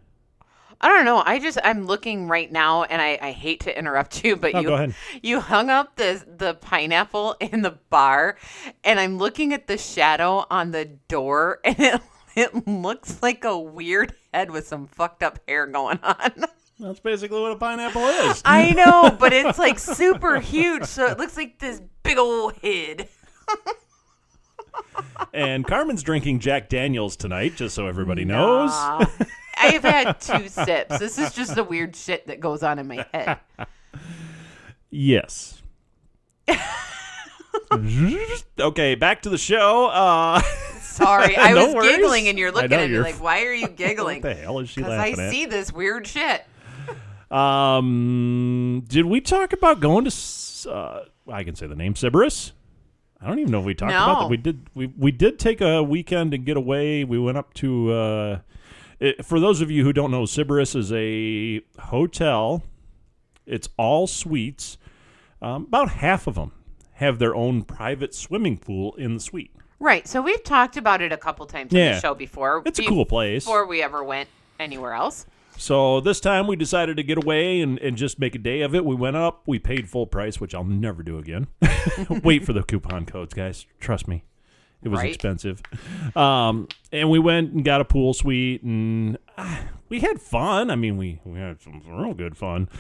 I 0.83 0.89
don't 0.89 1.05
know. 1.05 1.23
I 1.25 1.39
just 1.39 1.59
I'm 1.63 1.87
looking 1.87 2.27
right 2.27 2.51
now, 2.51 2.85
and 2.85 3.03
I, 3.03 3.19
I 3.21 3.33
hate 3.33 3.61
to 3.61 3.79
interrupt 3.79 4.25
you, 4.25 4.35
but 4.35 4.55
No, 4.55 4.61
you 4.61 4.69
go 4.69 4.75
ahead. 4.75 4.95
you 5.23 5.39
hung 5.41 5.69
up 5.71 5.97
the 5.97 6.25
the 6.39 6.55
pineapple 6.55 7.37
in 7.39 7.63
the 7.63 7.79
bar, 7.91 8.37
and 8.83 8.99
I'm 8.99 9.19
looking 9.19 9.53
at 9.53 9.67
the 9.67 9.77
shadow 9.79 10.47
on 10.51 10.71
the 10.71 10.87
door, 11.07 11.61
and 11.65 11.77
it 11.79 12.01
it 12.35 12.67
looks 12.67 13.23
like 13.23 13.45
a 13.45 13.59
weird 13.59 14.15
head 14.33 14.51
with 14.51 14.67
some 14.67 14.87
fucked 14.87 15.23
up 15.23 15.39
hair 15.47 15.67
going 15.67 15.99
on. 16.03 16.33
That's 16.81 17.01
basically 17.01 17.41
what 17.41 17.53
a 17.53 17.57
pineapple 17.57 18.03
is. 18.03 18.43
I 18.45 18.73
know, 18.73 19.17
but 19.19 19.33
it's 19.33 19.59
like 19.59 19.79
super 19.79 20.41
huge, 20.41 20.85
so 20.85 21.07
it 21.07 21.19
looks 21.19 21.37
like 21.37 21.59
this 21.59 21.81
big 22.03 22.19
old 22.19 22.55
head. 22.63 23.09
and 25.35 25.67
Carmen's 25.67 26.03
drinking 26.03 26.41
Jack 26.41 26.69
Daniels 26.69 27.17
tonight, 27.17 27.57
just 27.57 27.75
so 27.75 27.87
everybody 27.87 28.25
knows. 28.25 28.71
Nah. 28.71 29.05
I've 29.59 29.83
had 29.83 30.21
two 30.21 30.49
sips. 30.49 30.99
This 30.99 31.19
is 31.19 31.35
just 31.35 31.55
the 31.55 31.65
weird 31.65 31.95
shit 31.95 32.27
that 32.29 32.41
goes 32.41 32.63
on 32.63 32.79
in 32.79 32.89
my 32.89 33.05
head. 33.13 33.39
Yes. 34.91 35.61
okay, 38.59 38.95
back 38.95 39.23
to 39.23 39.29
the 39.31 39.39
show. 39.39 39.87
Uh, 39.89 40.41
Sorry, 40.81 41.37
I 41.39 41.53
No 41.53 41.67
was 41.67 41.75
worries. 41.75 41.97
giggling, 41.97 42.29
and 42.29 42.39
you're 42.39 42.53
looking 42.53 42.71
know, 42.71 42.79
at 42.79 42.89
me 42.89 42.95
you're 42.95 43.03
like, 43.03 43.23
"Why 43.23 43.45
are 43.45 43.53
you 43.53 43.69
giggling?" 43.69 44.23
what 44.23 44.35
the 44.35 44.41
hell 44.41 44.59
is 44.61 44.69
she 44.71 44.81
Because 44.81 44.93
I 44.95 45.11
laughing 45.11 45.21
at? 45.27 45.31
see 45.31 45.47
this 45.47 45.73
weird 45.73 46.07
shit. 46.07 46.45
Um, 47.31 48.85
did 48.89 49.07
we 49.07 49.21
talk 49.21 49.53
about 49.53 49.81
going 49.81 50.05
to? 50.05 50.71
Uh, 50.71 51.05
I 51.29 51.45
can 51.45 51.55
say 51.55 51.67
the 51.67 51.77
name 51.77 51.95
Sybaris. 51.95 52.53
I 53.21 53.27
don't 53.27 53.39
even 53.39 53.53
know 53.53 53.61
if 53.61 53.67
we 53.67 53.75
talked 53.75 53.93
about 53.93 54.21
that. 54.23 54.31
We 54.31 54.37
did. 54.37 54.69
We 54.75 54.87
we 54.87 55.13
did 55.13 55.39
take 55.39 55.61
a 55.61 55.83
weekend 55.83 56.35
and 56.35 56.45
get 56.45 56.57
away. 56.57 57.05
We 57.05 57.19
went 57.19 57.39
up 57.39 57.55
to. 57.55 57.93
Uh, 57.93 58.39
it, 58.99 59.25
for 59.25 59.41
those 59.41 59.61
of 59.61 59.71
you 59.71 59.85
who 59.85 59.93
don't 59.93 60.11
know, 60.11 60.23
Sybaris 60.23 60.75
is 60.77 60.93
a 60.93 61.63
hotel. 61.81 62.63
It's 63.47 63.69
all 63.77 64.07
suites. 64.07 64.77
Um, 65.43 65.65
about 65.65 65.91
half 65.91 66.27
of 66.27 66.35
them 66.35 66.53
have 66.95 67.19
their 67.19 67.35
own 67.35 67.63
private 67.63 68.15
swimming 68.15 68.59
pool 68.59 68.95
in 68.97 69.15
the 69.15 69.21
suite. 69.21 69.53
Right. 69.79 70.07
So 70.07 70.21
we've 70.21 70.45
talked 70.45 70.77
about 70.77 71.01
it 71.01 71.13
a 71.13 71.17
couple 71.17 71.47
times 71.47 71.73
on 71.73 71.81
the 71.81 71.99
show 71.99 72.15
before. 72.15 72.63
It's 72.67 72.79
a 72.79 72.85
cool 72.85 73.07
place. 73.07 73.45
Before 73.45 73.67
we 73.67 73.83
ever 73.83 74.05
went 74.05 74.29
anywhere 74.59 74.93
else. 74.93 75.25
So 75.61 76.01
this 76.01 76.21
time 76.21 76.47
we 76.47 76.57
decided 76.57 76.97
to 76.97 77.03
get 77.03 77.19
away 77.23 77.61
and, 77.61 77.79
and 77.81 77.95
just 77.95 78.19
make 78.19 78.35
a 78.35 78.39
day 78.39 78.63
of 78.63 78.75
it. 78.75 78.83
We 78.83 78.95
went 78.95 79.17
up, 79.17 79.43
we 79.47 79.59
paid 79.59 79.91
full 79.91 80.07
price, 80.07 80.41
which 80.41 80.55
I'll 80.55 80.65
never 80.65 81.03
do 81.03 81.19
again. 81.19 81.49
Wait 82.25 82.47
for 82.47 82.55
the 82.55 82.63
coupon 82.63 83.05
codes, 83.05 83.35
guys. 83.35 83.67
Trust 83.79 84.09
me. 84.09 84.25
It 84.83 84.89
was 84.89 85.01
Right. 85.01 85.09
expensive. 85.11 85.61
Um, 86.17 86.67
and 86.91 87.11
we 87.11 87.19
went 87.19 87.53
and 87.53 87.63
got 87.63 87.83
a 87.83 87.85
pool 87.85 88.15
suite 88.15 88.63
and 88.63 89.19
ah, 89.37 89.65
we 89.91 90.01
had 90.01 90.19
fun. 90.23 90.71
I 90.71 90.77
mean, 90.77 90.97
we, 90.97 91.21
we 91.27 91.39
had 91.39 91.61
some 91.61 91.83
real 91.87 92.15
good 92.15 92.39
fun. 92.39 92.71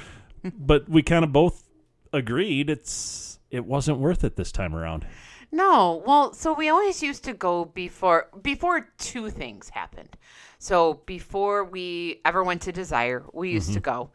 but 0.58 0.88
we 0.88 1.02
kind 1.02 1.22
of 1.22 1.32
both 1.34 1.68
agreed 2.14 2.70
it's 2.70 3.38
it 3.50 3.66
wasn't 3.66 3.98
worth 3.98 4.24
it 4.24 4.36
this 4.36 4.50
time 4.52 4.74
around. 4.74 5.06
No, 5.52 6.02
well, 6.06 6.32
so 6.32 6.52
we 6.52 6.68
always 6.68 7.02
used 7.02 7.24
to 7.24 7.32
go 7.32 7.64
before 7.64 8.28
before 8.42 8.88
two 8.98 9.30
things 9.30 9.70
happened. 9.70 10.16
So 10.58 11.00
before 11.06 11.64
we 11.64 12.20
ever 12.24 12.44
went 12.44 12.62
to 12.62 12.72
Desire, 12.72 13.24
we 13.32 13.50
used 13.50 13.72
to 13.72 13.80
mm-hmm. 13.80 13.90
go. 13.90 14.10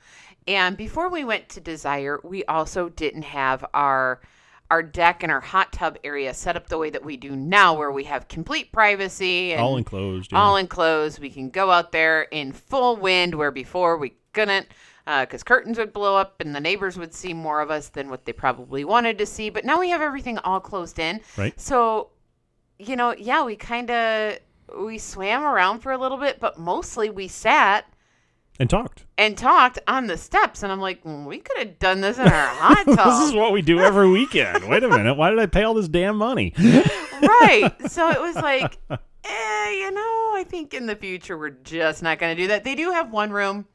And 0.48 0.78
before 0.78 1.10
we 1.10 1.26
went 1.26 1.50
to 1.50 1.60
Desire, 1.60 2.20
we 2.24 2.46
also 2.46 2.90
didn't 2.90 3.24
have 3.24 3.66
our 3.74 4.22
our 4.72 4.82
deck 4.82 5.22
and 5.22 5.32
our 5.32 5.42
hot 5.42 5.72
tub 5.72 5.98
area 6.04 6.34
set 6.34 6.56
up 6.56 6.68
the 6.68 6.78
way 6.78 6.90
that 6.90 7.04
we 7.06 7.18
do 7.18 7.36
now 7.36 7.78
where 7.78 7.92
we 7.92 8.04
have 8.06 8.28
complete 8.28 8.72
privacy 8.72 9.52
and 9.54 9.62
All 9.62 9.78
enclosed. 9.78 10.32
yeah. 10.32 10.40
all 10.40 10.56
enclosed. 10.56 11.20
We 11.20 11.30
can 11.30 11.50
go 11.50 11.70
out 11.70 11.92
there 11.92 12.24
in 12.24 12.52
full 12.52 12.96
wind 12.96 13.36
where 13.36 13.52
before 13.52 13.98
we 13.98 14.14
couldn't 14.34 14.68
because 15.06 15.44
curtains 15.44 15.78
would 15.78 15.94
blow 15.94 16.16
up 16.18 16.42
and 16.42 16.56
the 16.56 16.60
neighbors 16.60 16.98
would 16.98 17.14
see 17.14 17.34
more 17.34 17.62
of 17.62 17.70
us 17.70 17.90
than 17.90 18.10
what 18.10 18.26
they 18.26 18.34
probably 18.34 18.84
wanted 18.84 19.18
to 19.20 19.26
see. 19.26 19.50
But 19.50 19.64
now 19.66 19.80
we 19.80 19.90
have 19.90 20.02
everything 20.02 20.38
all 20.40 20.60
closed 20.60 20.98
in. 21.00 21.22
Right. 21.38 21.60
So, 21.60 22.10
you 22.80 22.96
know, 22.96 23.14
yeah, 23.18 23.44
we 23.44 23.56
kind 23.56 23.92
of 23.92 24.40
we 24.80 24.98
swam 24.98 25.44
around 25.44 25.80
for 25.80 25.92
a 25.92 25.98
little 25.98 26.18
bit, 26.18 26.40
but 26.40 26.58
mostly 26.58 27.10
we 27.12 27.28
sat 27.28 27.86
and 28.60 28.70
talked. 28.70 29.06
and 29.18 29.38
talked 29.38 29.80
on 29.88 30.08
the 30.08 30.18
steps. 30.18 30.64
And 30.64 30.72
I'm 30.72 30.80
like, 30.82 31.04
"Mm, 31.04 31.26
we 31.26 31.38
could 31.40 31.58
have 31.58 31.78
done 31.78 32.02
this 32.02 32.18
in 32.18 32.28
our 32.28 32.48
hot 32.48 32.86
tub. 32.86 32.98
This 32.98 33.30
is 33.30 33.36
what 33.36 33.52
we 33.52 33.62
do 33.62 33.80
every 33.80 34.10
weekend. 34.10 34.68
Wait 34.68 34.84
a 34.84 34.90
minute. 34.90 35.16
Why 35.16 35.30
did 35.30 35.40
I 35.40 35.46
pay 35.46 35.64
all 35.64 35.74
this 35.76 35.88
damn 35.88 36.18
money? 36.18 36.54
right. 37.22 37.72
So 37.90 38.10
it 38.10 38.20
was 38.20 38.36
like, 38.36 38.80
eh, 38.90 39.72
you 39.72 39.92
know, 39.92 40.32
I 40.36 40.46
think 40.48 40.74
in 40.74 40.86
the 40.86 40.96
future 40.96 41.38
we're 41.38 41.50
just 41.52 42.02
not 42.02 42.18
going 42.20 42.36
to 42.36 42.42
do 42.42 42.48
that. 42.48 42.64
They 42.64 42.76
do 42.76 42.92
have 42.92 43.12
one 43.12 43.30
room. 43.32 43.66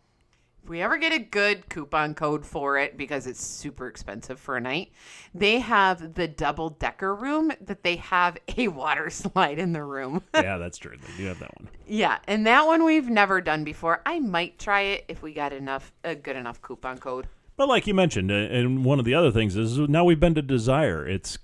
We 0.71 0.83
ever 0.83 0.99
get 0.99 1.13
a 1.13 1.19
good 1.19 1.69
coupon 1.69 2.15
code 2.15 2.47
for 2.47 2.79
it, 2.79 2.97
because 2.97 3.27
it's 3.27 3.45
super 3.45 3.89
expensive 3.89 4.39
for 4.39 4.57
a 4.57 4.61
night, 4.61 4.93
they 5.35 5.59
have 5.59 6.15
the 6.15 6.29
double 6.29 6.71
decker 6.71 7.13
room 7.13 7.51
that 7.61 7.83
they 7.83 7.97
have 7.97 8.39
a 8.57 8.69
water 8.69 9.11
slide 9.11 9.59
in 9.59 9.73
the 9.73 9.83
room. 9.83 10.23
yeah, 10.35 10.59
that's 10.59 10.79
true. 10.79 10.97
They 10.97 11.17
do 11.17 11.25
have 11.25 11.41
that 11.41 11.51
one. 11.59 11.69
yeah, 11.89 12.19
and 12.29 12.47
that 12.47 12.69
one 12.69 12.85
we've 12.85 13.09
never 13.09 13.41
done 13.41 13.65
before. 13.65 14.01
I 14.07 14.21
might 14.21 14.61
try 14.61 14.83
it 14.83 15.07
if 15.09 15.23
we 15.23 15.33
got 15.35 15.53
enough 15.53 15.91
a 16.05 16.15
good 16.15 16.37
enough 16.37 16.63
coupon 16.63 16.99
code. 16.99 17.27
But 17.57 17.67
like 17.67 17.89
you 17.89 17.95
mentioned, 17.95 18.31
uh, 18.31 18.35
and 18.35 18.85
one 18.85 19.01
of 19.01 19.05
the 19.05 19.15
other 19.15 19.33
things 19.33 19.57
is 19.57 19.77
now 19.77 20.05
we've 20.05 20.21
been 20.21 20.37
to 20.37 20.43
Desire. 20.43 21.05
It's 21.05 21.37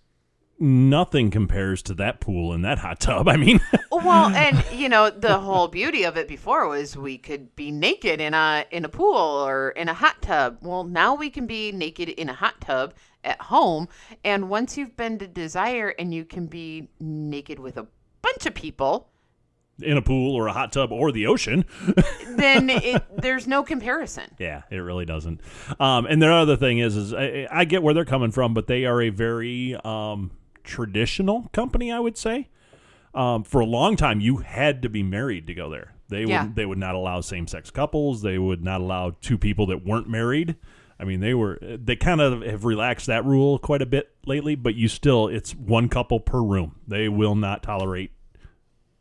nothing 0.58 1.30
compares 1.30 1.82
to 1.82 1.94
that 1.94 2.20
pool 2.20 2.52
and 2.52 2.64
that 2.64 2.78
hot 2.78 3.00
tub. 3.00 3.28
I 3.36 3.36
mean, 3.36 3.60
Well, 3.90 4.34
and 4.34 4.64
you 4.72 4.88
know, 4.88 5.10
the 5.10 5.38
whole 5.38 5.68
beauty 5.68 6.04
of 6.04 6.16
it 6.16 6.28
before 6.28 6.68
was 6.68 6.96
we 6.96 7.18
could 7.18 7.54
be 7.56 7.70
naked 7.70 8.20
in 8.20 8.34
a 8.34 8.64
in 8.70 8.84
a 8.84 8.88
pool 8.88 9.16
or 9.16 9.70
in 9.70 9.88
a 9.88 9.94
hot 9.94 10.22
tub. 10.22 10.58
Well, 10.62 10.84
now 10.84 11.14
we 11.14 11.30
can 11.30 11.46
be 11.46 11.72
naked 11.72 12.08
in 12.08 12.28
a 12.28 12.34
hot 12.34 12.60
tub 12.60 12.94
at 13.24 13.40
home, 13.40 13.88
and 14.24 14.48
once 14.48 14.76
you've 14.76 14.96
been 14.96 15.18
to 15.18 15.26
Desire 15.26 15.94
and 15.98 16.14
you 16.14 16.24
can 16.24 16.46
be 16.46 16.88
naked 17.00 17.58
with 17.58 17.76
a 17.76 17.86
bunch 18.22 18.46
of 18.46 18.54
people, 18.54 19.08
in 19.82 19.96
a 19.96 20.02
pool 20.02 20.34
or 20.34 20.46
a 20.46 20.52
hot 20.52 20.72
tub 20.72 20.90
or 20.90 21.12
the 21.12 21.26
ocean. 21.26 21.64
then 22.36 22.70
it, 22.70 23.04
there's 23.20 23.46
no 23.46 23.62
comparison. 23.62 24.24
Yeah, 24.38 24.62
it 24.70 24.78
really 24.78 25.04
doesn't. 25.04 25.40
Um, 25.78 26.06
and 26.06 26.20
the 26.22 26.32
other 26.32 26.56
thing 26.56 26.78
is, 26.78 26.96
is 26.96 27.12
I, 27.12 27.46
I 27.50 27.64
get 27.64 27.82
where 27.82 27.92
they're 27.92 28.04
coming 28.04 28.30
from, 28.30 28.54
but 28.54 28.66
they 28.66 28.86
are 28.86 29.02
a 29.02 29.10
very 29.10 29.76
um, 29.84 30.30
traditional 30.66 31.48
company, 31.52 31.90
I 31.90 32.00
would 32.00 32.18
say. 32.18 32.48
Um, 33.14 33.44
for 33.44 33.62
a 33.62 33.64
long 33.66 33.96
time, 33.96 34.20
you 34.20 34.38
had 34.38 34.82
to 34.82 34.90
be 34.90 35.02
married 35.02 35.46
to 35.46 35.54
go 35.54 35.70
there. 35.70 35.94
They 36.08 36.24
Yeah. 36.24 36.44
would 36.44 36.56
they 36.56 36.66
would 36.66 36.78
not 36.78 36.94
allow 36.94 37.20
same 37.22 37.46
sex 37.46 37.70
couples. 37.70 38.20
They 38.20 38.38
would 38.38 38.62
not 38.62 38.80
allow 38.82 39.12
two 39.22 39.38
people 39.38 39.66
that 39.68 39.84
weren't 39.86 40.08
married. 40.08 40.56
I 41.00 41.04
mean, 41.04 41.20
they 41.20 41.32
were 41.34 41.58
they 41.62 41.96
kind 41.96 42.20
of 42.20 42.42
have 42.42 42.64
relaxed 42.64 43.06
that 43.06 43.24
rule 43.24 43.58
quite 43.58 43.80
a 43.82 43.86
bit 43.86 44.10
lately, 44.26 44.54
but 44.54 44.74
you 44.74 44.88
still 44.88 45.28
it's 45.28 45.54
one 45.54 45.88
couple 45.88 46.20
per 46.20 46.42
room. 46.42 46.76
They 46.86 47.08
will 47.08 47.34
not 47.34 47.62
tolerate 47.62 48.10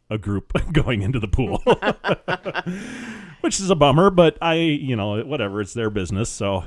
a 0.10 0.18
group 0.18 0.54
going 0.72 1.02
into 1.02 1.20
the 1.20 1.28
pool. 1.28 1.62
Which 3.42 3.60
is 3.60 3.70
a 3.70 3.76
bummer, 3.76 4.10
but 4.10 4.38
I, 4.42 4.56
you 4.56 4.96
know, 4.96 5.22
whatever, 5.24 5.62
it's 5.62 5.74
their 5.74 5.90
business, 5.92 6.30
so 6.30 6.64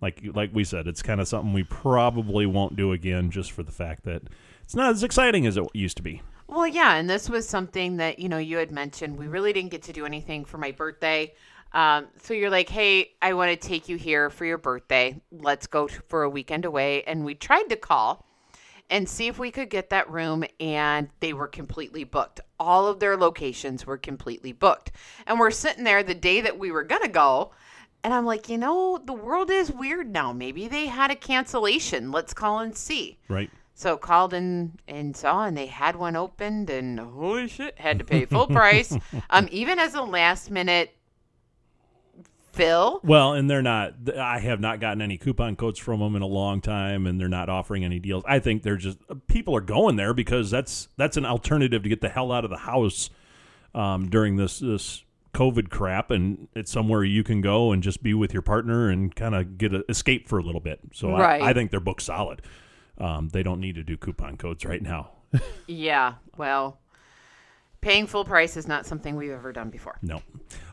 like 0.00 0.20
like 0.34 0.50
we 0.52 0.64
said, 0.64 0.86
it's 0.86 1.02
kind 1.02 1.20
of 1.20 1.28
something 1.28 1.52
we 1.52 1.64
probably 1.64 2.46
won't 2.46 2.76
do 2.76 2.92
again 2.92 3.30
just 3.30 3.52
for 3.52 3.62
the 3.62 3.72
fact 3.72 4.04
that 4.04 4.22
it's 4.62 4.74
not 4.74 4.90
as 4.90 5.02
exciting 5.02 5.46
as 5.46 5.56
it 5.56 5.64
used 5.74 5.96
to 5.96 6.02
be. 6.02 6.22
Well, 6.46 6.66
yeah, 6.66 6.94
and 6.94 7.10
this 7.10 7.28
was 7.28 7.48
something 7.48 7.98
that 7.98 8.18
you 8.18 8.28
know 8.28 8.38
you 8.38 8.56
had 8.56 8.70
mentioned. 8.70 9.18
We 9.18 9.28
really 9.28 9.52
didn't 9.52 9.70
get 9.70 9.82
to 9.84 9.92
do 9.92 10.06
anything 10.06 10.44
for 10.44 10.58
my 10.58 10.72
birthday, 10.72 11.34
um, 11.72 12.06
so 12.22 12.32
you're 12.32 12.50
like, 12.50 12.68
"Hey, 12.68 13.12
I 13.20 13.34
want 13.34 13.50
to 13.50 13.68
take 13.68 13.88
you 13.88 13.96
here 13.96 14.30
for 14.30 14.44
your 14.44 14.58
birthday. 14.58 15.20
Let's 15.30 15.66
go 15.66 15.88
t- 15.88 15.96
for 16.08 16.22
a 16.22 16.30
weekend 16.30 16.64
away." 16.64 17.02
And 17.04 17.24
we 17.24 17.34
tried 17.34 17.68
to 17.68 17.76
call 17.76 18.24
and 18.90 19.06
see 19.06 19.26
if 19.26 19.38
we 19.38 19.50
could 19.50 19.68
get 19.68 19.90
that 19.90 20.10
room, 20.10 20.44
and 20.58 21.08
they 21.20 21.34
were 21.34 21.48
completely 21.48 22.04
booked. 22.04 22.40
All 22.58 22.86
of 22.86 23.00
their 23.00 23.16
locations 23.16 23.84
were 23.86 23.98
completely 23.98 24.52
booked, 24.52 24.92
and 25.26 25.38
we're 25.38 25.50
sitting 25.50 25.84
there 25.84 26.02
the 26.02 26.14
day 26.14 26.40
that 26.40 26.58
we 26.58 26.70
were 26.70 26.84
gonna 26.84 27.08
go. 27.08 27.52
And 28.04 28.14
I'm 28.14 28.24
like, 28.24 28.48
you 28.48 28.58
know, 28.58 29.00
the 29.04 29.12
world 29.12 29.50
is 29.50 29.72
weird 29.72 30.10
now. 30.10 30.32
Maybe 30.32 30.68
they 30.68 30.86
had 30.86 31.10
a 31.10 31.16
cancellation. 31.16 32.12
Let's 32.12 32.32
call 32.32 32.60
and 32.60 32.76
see. 32.76 33.18
Right. 33.28 33.50
So 33.74 33.96
called 33.96 34.34
and 34.34 34.78
and 34.88 35.16
saw, 35.16 35.44
and 35.44 35.56
they 35.56 35.66
had 35.66 35.94
one 35.94 36.16
opened, 36.16 36.68
and 36.68 36.98
holy 36.98 37.46
shit, 37.46 37.78
had 37.78 37.98
to 38.00 38.04
pay 38.04 38.24
full 38.24 38.46
price. 38.46 38.96
Um, 39.30 39.48
even 39.50 39.78
as 39.78 39.94
a 39.94 40.02
last 40.02 40.50
minute 40.50 40.94
fill. 42.58 43.00
Well, 43.04 43.34
and 43.34 43.48
they're 43.48 43.62
not. 43.62 43.94
I 44.18 44.40
have 44.40 44.60
not 44.60 44.80
gotten 44.80 45.00
any 45.00 45.16
coupon 45.16 45.56
codes 45.56 45.78
from 45.78 46.00
them 46.00 46.16
in 46.16 46.22
a 46.22 46.26
long 46.26 46.60
time, 46.60 47.06
and 47.06 47.20
they're 47.20 47.28
not 47.28 47.48
offering 47.48 47.84
any 47.84 47.98
deals. 47.98 48.24
I 48.26 48.40
think 48.40 48.62
they're 48.62 48.76
just 48.76 48.98
people 49.28 49.56
are 49.56 49.60
going 49.60 49.96
there 49.96 50.12
because 50.12 50.50
that's 50.50 50.88
that's 50.96 51.16
an 51.16 51.24
alternative 51.24 51.82
to 51.84 51.88
get 51.88 52.00
the 52.00 52.08
hell 52.08 52.32
out 52.32 52.44
of 52.44 52.50
the 52.50 52.58
house 52.58 53.10
um, 53.74 54.10
during 54.10 54.36
this 54.36 54.58
this 54.58 55.04
COVID 55.38 55.70
crap, 55.70 56.10
and 56.10 56.48
it's 56.56 56.72
somewhere 56.72 57.04
you 57.04 57.22
can 57.22 57.40
go 57.40 57.70
and 57.70 57.82
just 57.82 58.02
be 58.02 58.12
with 58.12 58.32
your 58.32 58.42
partner 58.42 58.88
and 58.90 59.14
kind 59.14 59.34
of 59.34 59.56
get 59.56 59.72
a 59.72 59.84
escape 59.88 60.28
for 60.28 60.38
a 60.38 60.42
little 60.42 60.60
bit. 60.60 60.80
So 60.92 61.12
Right. 61.12 61.40
I, 61.40 61.50
I 61.50 61.52
think 61.52 61.70
they're 61.70 61.78
booked 61.80 62.02
solid. 62.02 62.42
Um, 62.98 63.28
they 63.28 63.44
don't 63.44 63.60
need 63.60 63.76
to 63.76 63.84
do 63.84 63.96
coupon 63.96 64.36
codes 64.36 64.64
right 64.64 64.82
now. 64.82 65.10
Yeah, 65.66 66.14
well, 66.38 66.78
paying 67.82 68.06
full 68.06 68.24
price 68.24 68.56
is 68.56 68.66
not 68.66 68.86
something 68.86 69.14
we've 69.14 69.30
ever 69.30 69.52
done 69.52 69.68
before. 69.70 69.98
No. 70.02 70.22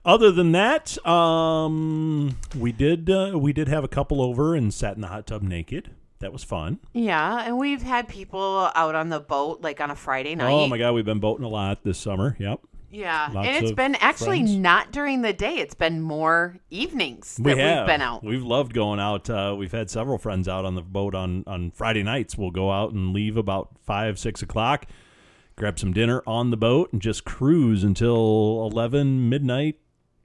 Other 0.05 0.31
than 0.31 0.53
that, 0.53 0.97
um, 1.05 2.37
we 2.57 2.71
did 2.71 3.09
uh, 3.09 3.33
we 3.35 3.51
did 3.53 3.67
have 3.67 3.83
a 3.83 3.89
couple 3.89 4.21
over 4.21 4.55
and 4.55 4.73
sat 4.73 4.95
in 4.95 5.01
the 5.01 5.07
hot 5.07 5.27
tub 5.27 5.41
naked. 5.41 5.91
That 6.19 6.31
was 6.31 6.43
fun. 6.43 6.79
Yeah, 6.93 7.43
and 7.45 7.57
we've 7.57 7.81
had 7.83 8.07
people 8.07 8.71
out 8.73 8.95
on 8.95 9.09
the 9.09 9.19
boat 9.19 9.61
like 9.61 9.81
on 9.81 9.91
a 9.91 9.95
Friday 9.95 10.33
night. 10.35 10.51
Oh 10.51 10.67
my 10.67 10.77
god, 10.77 10.93
we've 10.93 11.05
been 11.05 11.19
boating 11.19 11.45
a 11.45 11.49
lot 11.49 11.83
this 11.83 11.97
summer. 11.97 12.37
Yep. 12.39 12.61
Yeah, 12.95 13.29
Lots 13.33 13.47
and 13.47 13.57
it's 13.57 13.73
been 13.73 13.95
actually 13.95 14.39
friends. 14.39 14.55
not 14.55 14.91
during 14.91 15.21
the 15.21 15.33
day. 15.33 15.55
It's 15.55 15.73
been 15.75 16.01
more 16.01 16.57
evenings 16.69 17.35
that 17.35 17.43
we 17.43 17.53
we 17.55 17.59
have 17.59 17.77
have 17.79 17.87
been 17.87 18.01
out. 18.01 18.23
We've 18.23 18.43
loved 18.43 18.73
going 18.73 19.01
out. 19.01 19.29
Uh, 19.29 19.53
we've 19.57 19.71
had 19.71 19.89
several 19.89 20.17
friends 20.17 20.47
out 20.47 20.63
on 20.63 20.75
the 20.75 20.81
boat 20.81 21.13
on 21.13 21.43
on 21.45 21.71
Friday 21.71 22.03
nights. 22.03 22.37
We'll 22.37 22.51
go 22.51 22.71
out 22.71 22.93
and 22.93 23.13
leave 23.13 23.35
about 23.35 23.77
five 23.83 24.17
six 24.17 24.41
o'clock, 24.41 24.85
grab 25.57 25.77
some 25.77 25.91
dinner 25.91 26.23
on 26.25 26.51
the 26.51 26.57
boat, 26.57 26.93
and 26.93 27.01
just 27.01 27.25
cruise 27.25 27.83
until 27.83 28.65
eleven 28.71 29.27
midnight 29.27 29.77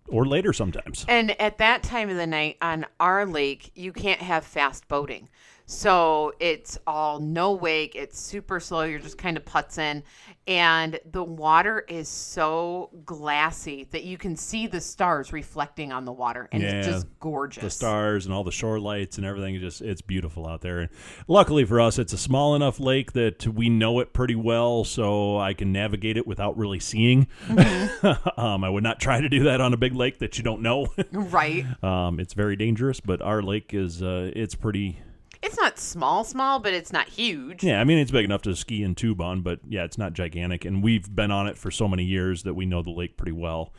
or 0.09 0.25
later 0.25 0.53
sometimes. 0.53 1.05
And 1.09 1.41
at 1.41 1.59
that 1.59 1.83
time 1.83 2.09
of 2.09 2.17
the 2.17 2.27
night 2.27 2.57
on 2.63 2.87
our 3.01 3.27
lake, 3.27 3.73
you 3.75 3.93
can't 3.93 4.21
have 4.21 4.45
fast 4.45 4.87
boating. 4.87 5.29
So 5.71 6.33
it's 6.41 6.79
all 6.85 7.21
no 7.21 7.53
wake. 7.53 7.95
It's 7.95 8.19
super 8.19 8.59
slow. 8.59 8.83
You're 8.83 8.99
just 8.99 9.19
kind 9.19 9.37
of 9.37 9.45
putzing. 9.45 10.03
And 10.49 10.99
the 11.13 11.23
water 11.23 11.85
is 11.87 12.09
so 12.09 12.91
glassy 13.05 13.87
that 13.93 14.03
you 14.03 14.19
can 14.19 14.35
see 14.35 14.67
the 14.67 14.81
stars 14.81 15.33
reflecting 15.33 15.93
on 15.93 16.05
the 16.05 16.13
water. 16.13 16.49
And 16.51 16.61
it's 16.65 16.89
just 16.89 17.07
gorgeous. 17.21 17.63
the 17.63 17.71
stars 17.71 18.27
and 18.27 18.35
all 18.35 18.43
the 18.43 18.51
shore 18.51 18.81
lights 18.81 19.17
and 19.17 19.25
everything 19.25 19.61
just 19.61 19.81
it's 19.81 20.03
beautiful 20.03 20.47
out 20.47 20.61
there 20.61 20.81
and 20.81 20.89
luckily 21.29 21.65
for 21.65 21.81
us 21.81 21.99
it's 21.99 22.13
a 22.13 22.19
small 22.19 22.55
enough 22.57 22.81
lake 22.81 23.13
that 23.13 23.47
we 23.47 23.69
know 23.69 24.01
it 24.01 24.13
pretty 24.13 24.35
well 24.35 24.85
so 24.85 25.39
i 25.39 25.53
can 25.53 25.73
navigate 25.73 26.17
it 26.17 26.27
without 26.27 26.57
really 26.57 26.79
seeing 26.81 27.27
um, 28.37 28.65
i 28.65 28.71
would 28.71 28.83
not 28.83 28.99
try 29.01 29.21
to 29.21 29.29
do 29.29 29.45
that 29.45 29.61
on 29.61 29.73
a 29.75 29.77
big 29.77 29.95
lake 29.95 30.19
that 30.19 30.39
you 30.39 30.45
don't 30.45 30.63
know 30.63 30.87
Right. 31.13 31.65
um, 31.85 32.19
it's 32.21 32.35
very 32.35 32.57
dangerous 32.57 33.01
but 33.01 33.21
our 33.21 33.43
lake 33.43 33.75
is 33.75 34.03
uh, 34.03 34.31
it's 34.35 34.55
pretty 34.55 34.99
It's 35.43 35.57
not 35.57 35.79
small, 35.79 36.25
small, 36.25 36.59
but 36.59 36.73
it's 36.75 36.93
not 36.93 37.09
huge. 37.09 37.63
yeah 37.65 37.81
i 37.81 37.85
mean 37.85 37.99
it's 37.99 38.11
big 38.11 38.25
enough 38.25 38.43
to 38.43 38.55
ski 38.55 38.83
and 38.83 38.97
tube 38.97 39.21
on 39.21 39.41
but 39.43 39.61
yeah 39.69 39.85
it's 39.85 39.99
not 39.99 40.13
gigantic. 40.13 40.65
And 40.65 40.83
we've 40.83 41.15
been 41.15 41.31
on 41.31 41.47
it 41.47 41.57
for 41.57 41.71
so 41.71 41.89
many 41.89 42.05
years 42.05 42.43
that 42.45 42.55
we 42.55 42.67
know 42.67 42.83
the 42.83 42.91
lake 42.91 43.17
pretty 43.17 43.33
well 43.33 43.73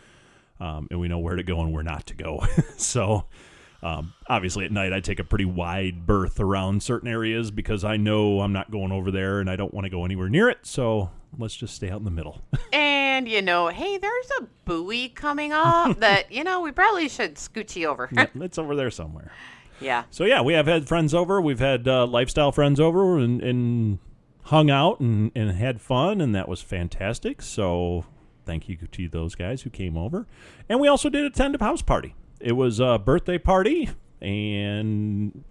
um, 0.60 0.88
and 0.92 1.00
we 1.00 1.08
know 1.08 1.20
where 1.20 1.36
to 1.36 1.44
go 1.44 1.62
and 1.62 1.72
where 1.74 1.84
not 1.84 2.06
to 2.08 2.14
go. 2.16 2.44
So 2.78 3.26
um, 3.84 4.14
obviously 4.28 4.66
at 4.66 4.72
night 4.72 4.94
i 4.94 5.00
take 5.00 5.20
a 5.20 5.24
pretty 5.24 5.46
wide 5.46 6.06
berth 6.06 6.40
around 6.40 6.84
certain 6.84 7.08
areas 7.10 7.50
because 7.50 7.84
i 7.84 7.98
know 7.98 8.42
i'm 8.42 8.54
not 8.54 8.70
going 8.70 8.92
over 8.92 9.10
there 9.10 9.40
and 9.40 9.50
i 9.50 9.56
don't 9.56 9.74
want 9.74 9.86
to 9.86 9.90
go 9.90 10.06
anywhere 10.06 10.30
near 10.30 10.50
it. 10.50 10.60
So 10.64 11.10
let's 11.38 11.56
just 11.56 11.76
stay 11.76 11.90
out 11.90 12.00
in 12.00 12.06
the 12.06 12.12
middle. 12.12 12.42
And, 12.74 13.28
you 13.28 13.42
know, 13.42 13.68
hey, 13.68 13.98
there's 13.98 14.30
a 14.40 14.48
buoy 14.66 15.10
coming 15.10 15.52
up 15.52 15.98
that, 16.00 16.32
you 16.32 16.46
know, 16.46 16.62
we 16.62 16.72
probably 16.72 17.10
should 17.10 17.36
scoochie 17.36 17.86
over. 17.86 18.10
it's 18.36 18.58
over 18.58 18.74
there 18.76 18.90
somewhere 18.90 19.32
Yeah. 19.82 20.04
So 20.12 20.24
yeah, 20.26 20.42
we 20.42 20.54
have 20.54 20.68
had 20.68 20.88
friends 20.88 21.14
over. 21.14 21.42
We've 21.42 21.60
had 21.60 21.88
uh, 21.88 22.06
lifestyle 22.06 22.52
friends 22.52 22.80
over 22.80 23.18
and, 23.18 23.42
and 23.42 24.00
hung 24.44 24.70
out 24.70 25.00
and, 25.00 25.32
and 25.36 25.52
had 25.52 25.82
fun, 25.82 26.22
and 26.22 26.34
that 26.36 26.48
was 26.48 26.62
fantastic. 26.62 27.42
So 27.42 28.06
thank 28.46 28.70
you 28.70 28.76
to 28.76 29.10
those 29.10 29.36
guys 29.36 29.64
who 29.64 29.70
came 29.70 29.98
over. 29.98 30.28
And 30.70 30.80
we 30.80 30.88
also 30.88 31.10
did 31.10 31.26
attend 31.26 31.56
a 31.56 31.64
house 31.64 31.82
party. 31.82 32.16
It 32.40 32.54
was 32.54 32.80
a 32.80 32.98
birthday 32.98 33.38
party 33.38 33.90
and 34.22 35.44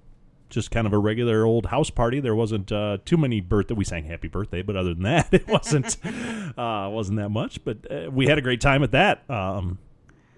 just 0.49 0.71
kind 0.71 0.87
of 0.87 0.93
a 0.93 0.99
regular 0.99 1.45
old 1.45 1.67
house 1.67 1.91
party. 1.91 2.21
There 2.21 2.35
wasn't 2.35 2.71
uh, 2.73 2.99
too 3.05 3.17
many 3.17 3.41
birthday. 3.41 3.75
We 3.75 3.85
sang 3.85 4.05
happy 4.05 4.29
birthday, 4.29 4.63
but 4.63 4.77
other 4.77 4.95
than 4.95 5.05
that, 5.05 5.29
it 5.33 5.47
wasn't 5.49 5.97
uh, 6.05 6.89
wasn't 6.91 7.19
that 7.19 7.31
much. 7.31 7.65
But 7.65 7.91
uh, 7.91 8.11
we 8.11 8.27
had 8.27 8.39
a 8.39 8.43
great 8.43 8.61
time 8.61 8.83
at 8.83 8.91
that. 8.93 9.29
Um, 9.31 9.79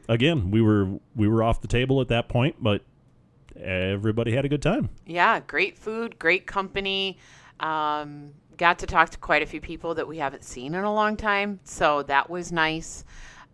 again, 0.09 0.51
we 0.51 0.61
were 0.61 0.99
we 1.17 1.27
were 1.29 1.43
off 1.43 1.61
the 1.61 1.69
table 1.69 2.01
at 2.01 2.09
that 2.09 2.29
point, 2.29 2.57
but 2.61 2.83
everybody 3.57 4.33
had 4.35 4.45
a 4.45 4.49
good 4.49 4.63
time. 4.63 4.91
Yeah, 5.07 5.41
great 5.41 5.77
food, 5.77 6.19
great 6.19 6.47
company. 6.47 7.19
Um, 7.61 8.31
got 8.57 8.79
to 8.81 8.87
talk 8.87 9.11
to 9.11 9.19
quite 9.19 9.43
a 9.43 9.47
few 9.47 9.61
people 9.61 9.95
that 9.95 10.07
we 10.07 10.19
haven't 10.19 10.45
seen 10.45 10.75
in 10.75 10.85
a 10.85 10.93
long 10.93 11.17
time, 11.17 11.61
so 11.65 12.03
that 12.05 12.29
was 12.29 12.53
nice. 12.53 13.05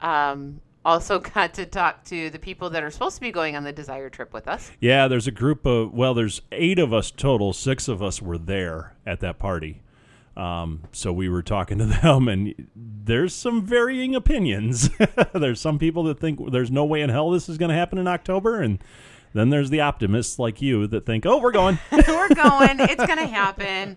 Um, 0.01 0.61
also 0.85 1.19
got 1.35 1.55
to 1.55 1.67
talk 1.67 2.05
to 2.05 2.31
the 2.31 2.39
people 2.39 2.71
that 2.71 2.83
are 2.83 2.91
supposed 2.91 3.17
to 3.17 3.21
be 3.21 3.31
going 3.31 3.57
on 3.57 3.65
the 3.65 3.73
Desire 3.73 4.11
trip 4.11 4.33
with 4.33 4.49
us. 4.49 4.71
Yeah, 4.81 5.09
there's 5.09 5.27
a 5.27 5.33
group 5.33 5.67
of 5.67 5.93
well, 5.93 6.15
there's 6.15 6.43
eight 6.53 6.79
of 6.79 6.93
us 6.93 7.11
total. 7.11 7.53
Six 7.53 7.89
of 7.89 8.03
us 8.03 8.23
were 8.23 8.39
there 8.39 8.97
at 9.07 9.21
that 9.21 9.39
party. 9.39 9.83
Um, 10.37 10.85
so 10.93 11.13
we 11.13 11.29
were 11.29 11.43
talking 11.43 11.79
to 11.79 11.87
them, 11.87 12.29
and 12.29 12.69
there's 12.75 13.35
some 13.35 13.65
varying 13.65 14.15
opinions. 14.15 14.89
there's 15.35 15.61
some 15.61 15.79
people 15.79 16.05
that 16.05 16.21
think 16.21 16.53
there's 16.53 16.71
no 16.71 16.85
way 16.85 17.03
in 17.03 17.11
hell 17.11 17.31
this 17.31 17.49
is 17.49 17.59
going 17.59 17.71
to 17.71 17.75
happen 17.75 17.99
in 17.99 18.07
October, 18.07 18.61
and 18.61 18.79
then 19.35 19.51
there's 19.51 19.71
the 19.71 19.81
optimists 19.81 20.39
like 20.39 20.63
you 20.63 20.87
that 20.89 21.07
think, 21.07 21.27
oh, 21.27 21.39
we're 21.39 21.53
going. 21.53 21.79
We're 21.93 22.29
going. 22.35 22.81
it's 22.81 23.07
going 23.07 23.19
to 23.19 23.27
happen. 23.27 23.97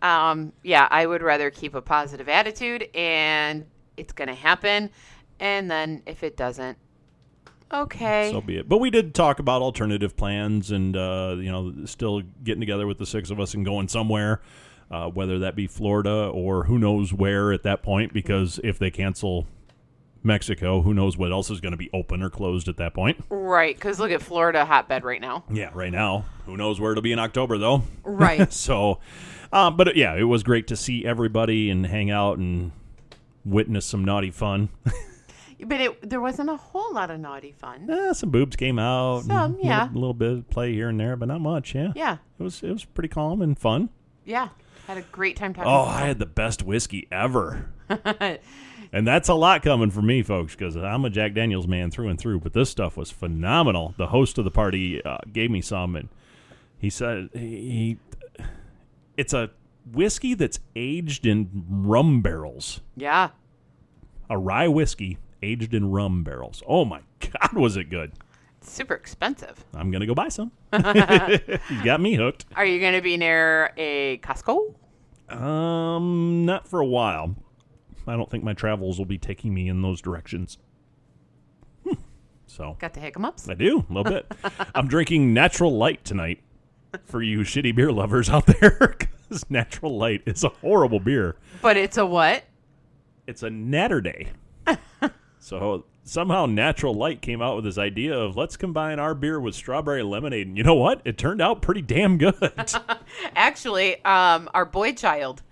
Um, 0.00 0.52
yeah, 0.62 0.88
I 0.90 1.06
would 1.06 1.22
rather 1.22 1.50
keep 1.50 1.74
a 1.74 1.82
positive 1.82 2.28
attitude, 2.28 2.88
and 2.94 3.66
it's 3.96 4.12
going 4.12 4.28
to 4.28 4.34
happen. 4.34 4.90
And 5.38 5.70
then 5.70 6.02
if 6.06 6.22
it 6.22 6.36
doesn't, 6.36 6.76
okay. 7.72 8.30
so 8.32 8.40
be 8.40 8.58
it. 8.58 8.68
But 8.68 8.78
we 8.78 8.90
did 8.90 9.14
talk 9.14 9.38
about 9.38 9.62
alternative 9.62 10.16
plans, 10.16 10.70
and 10.70 10.96
uh, 10.96 11.36
you 11.38 11.50
know, 11.50 11.84
still 11.84 12.22
getting 12.42 12.60
together 12.60 12.86
with 12.86 12.98
the 12.98 13.06
six 13.06 13.30
of 13.30 13.38
us 13.40 13.54
and 13.54 13.64
going 13.64 13.88
somewhere. 13.88 14.40
Uh, 14.90 15.08
whether 15.08 15.38
that 15.38 15.56
be 15.56 15.66
Florida 15.66 16.28
or 16.34 16.64
who 16.64 16.78
knows 16.78 17.14
where 17.14 17.50
at 17.50 17.62
that 17.62 17.82
point, 17.82 18.12
because 18.12 18.60
if 18.62 18.78
they 18.78 18.90
cancel 18.90 19.46
Mexico, 20.24 20.82
who 20.82 20.94
knows 20.94 21.16
what 21.16 21.32
else 21.32 21.50
is 21.50 21.60
going 21.60 21.72
to 21.72 21.78
be 21.78 21.90
open 21.92 22.22
or 22.22 22.30
closed 22.30 22.68
at 22.68 22.76
that 22.76 22.94
point. 22.94 23.22
right, 23.28 23.74
because 23.74 23.98
look 23.98 24.10
at 24.10 24.22
Florida 24.22 24.64
hotbed 24.64 25.04
right 25.04 25.20
now. 25.20 25.44
Yeah, 25.50 25.70
right 25.74 25.92
now. 25.92 26.24
Who 26.46 26.56
knows 26.56 26.80
where 26.80 26.92
it'll 26.92 27.02
be 27.02 27.12
in 27.12 27.18
October, 27.18 27.58
though. 27.58 27.82
Right. 28.04 28.52
so, 28.52 29.00
uh, 29.52 29.70
but 29.70 29.88
uh, 29.88 29.92
yeah, 29.94 30.14
it 30.14 30.24
was 30.24 30.42
great 30.42 30.66
to 30.68 30.76
see 30.76 31.04
everybody 31.04 31.70
and 31.70 31.86
hang 31.86 32.10
out 32.10 32.38
and 32.38 32.72
witness 33.44 33.84
some 33.86 34.04
naughty 34.04 34.30
fun. 34.30 34.68
but 35.64 35.80
it, 35.80 36.08
there 36.08 36.20
wasn't 36.20 36.48
a 36.50 36.56
whole 36.56 36.92
lot 36.94 37.10
of 37.10 37.20
naughty 37.20 37.52
fun. 37.52 37.88
Eh, 37.90 38.12
some 38.12 38.30
boobs 38.30 38.56
came 38.56 38.78
out. 38.78 39.24
Some, 39.24 39.56
a 39.60 39.64
yeah. 39.64 39.82
little, 39.84 39.94
little 40.00 40.14
bit 40.14 40.32
of 40.32 40.50
play 40.50 40.72
here 40.72 40.88
and 40.88 40.98
there, 41.00 41.16
but 41.16 41.28
not 41.28 41.40
much. 41.40 41.74
Yeah. 41.74 41.92
Yeah, 41.94 42.18
It 42.38 42.42
was 42.42 42.62
it 42.62 42.70
was 42.70 42.84
pretty 42.84 43.08
calm 43.08 43.42
and 43.42 43.58
fun. 43.58 43.88
yeah. 44.24 44.48
Had 44.88 44.98
a 44.98 45.02
great 45.02 45.36
time 45.36 45.54
talking. 45.54 45.70
Oh, 45.70 45.82
I 45.84 46.00
had 46.08 46.18
the 46.18 46.26
best 46.26 46.64
whiskey 46.64 47.06
ever. 47.12 47.70
and 48.92 49.06
that's 49.06 49.28
a 49.28 49.34
lot 49.34 49.62
coming 49.62 49.90
from 49.90 50.06
me, 50.06 50.22
folks, 50.22 50.54
because 50.54 50.76
I'm 50.76 51.04
a 51.04 51.10
Jack 51.10 51.34
Daniels 51.34 51.66
man 51.66 51.90
through 51.90 52.08
and 52.08 52.18
through. 52.18 52.40
But 52.40 52.52
this 52.52 52.70
stuff 52.70 52.96
was 52.96 53.10
phenomenal. 53.10 53.94
The 53.96 54.08
host 54.08 54.38
of 54.38 54.44
the 54.44 54.50
party 54.50 55.02
uh, 55.04 55.18
gave 55.32 55.50
me 55.50 55.60
some, 55.60 55.96
and 55.96 56.08
he 56.78 56.90
said 56.90 57.30
he, 57.32 57.98
it's 59.16 59.32
a 59.32 59.50
whiskey 59.92 60.34
that's 60.34 60.60
aged 60.76 61.26
in 61.26 61.64
rum 61.68 62.22
barrels, 62.22 62.80
Yeah, 62.96 63.30
a 64.30 64.38
rye 64.38 64.68
whiskey 64.68 65.18
aged 65.42 65.74
in 65.74 65.90
rum 65.90 66.22
barrels. 66.24 66.62
Oh 66.68 66.84
my 66.84 67.00
God, 67.20 67.52
was 67.54 67.76
it 67.76 67.84
good! 67.90 68.12
super 68.64 68.94
expensive. 68.94 69.64
I'm 69.74 69.90
gonna 69.90 70.06
go 70.06 70.14
buy 70.14 70.28
some. 70.28 70.52
you 70.72 71.84
got 71.84 72.00
me 72.00 72.14
hooked. 72.14 72.44
Are 72.54 72.64
you 72.64 72.78
going 72.78 72.94
to 72.94 73.02
be 73.02 73.16
near 73.16 73.72
a 73.76 74.18
Costco? 74.18 74.74
Um, 75.28 76.46
not 76.46 76.68
for 76.68 76.78
a 76.78 76.86
while. 76.86 77.34
I 78.06 78.16
don't 78.16 78.30
think 78.30 78.44
my 78.44 78.52
travels 78.54 78.98
will 78.98 79.06
be 79.06 79.18
taking 79.18 79.54
me 79.54 79.68
in 79.68 79.82
those 79.82 80.00
directions. 80.00 80.58
Hmm. 81.86 81.94
So 82.46 82.76
Got 82.78 82.94
the 82.94 83.00
hiccups? 83.00 83.48
I 83.48 83.54
do 83.54 83.84
a 83.88 83.92
little 83.92 84.12
bit. 84.12 84.30
I'm 84.74 84.88
drinking 84.88 85.32
Natural 85.34 85.76
Light 85.76 86.04
tonight 86.04 86.40
for 87.04 87.22
you 87.22 87.40
shitty 87.40 87.74
beer 87.74 87.92
lovers 87.92 88.28
out 88.30 88.46
there. 88.46 88.96
Because 89.28 89.48
Natural 89.48 89.96
Light 89.96 90.20
is 90.26 90.44
a 90.44 90.50
horrible 90.50 91.00
beer. 91.00 91.36
But 91.62 91.78
it's 91.78 91.96
a 91.96 92.04
what? 92.04 92.44
It's 93.26 93.42
a 93.42 93.48
Naturday. 93.48 94.26
so 95.38 95.86
somehow 96.04 96.44
Natural 96.44 96.92
Light 96.92 97.22
came 97.22 97.40
out 97.40 97.56
with 97.56 97.64
this 97.64 97.78
idea 97.78 98.14
of 98.14 98.36
let's 98.36 98.58
combine 98.58 98.98
our 98.98 99.14
beer 99.14 99.40
with 99.40 99.54
strawberry 99.54 100.02
lemonade, 100.02 100.48
and 100.48 100.58
you 100.58 100.64
know 100.64 100.74
what? 100.74 101.00
It 101.06 101.16
turned 101.16 101.40
out 101.40 101.62
pretty 101.62 101.80
damn 101.80 102.18
good. 102.18 102.34
Actually, 103.34 104.04
um, 104.04 104.50
our 104.52 104.66
boy 104.66 104.92
child 104.92 105.42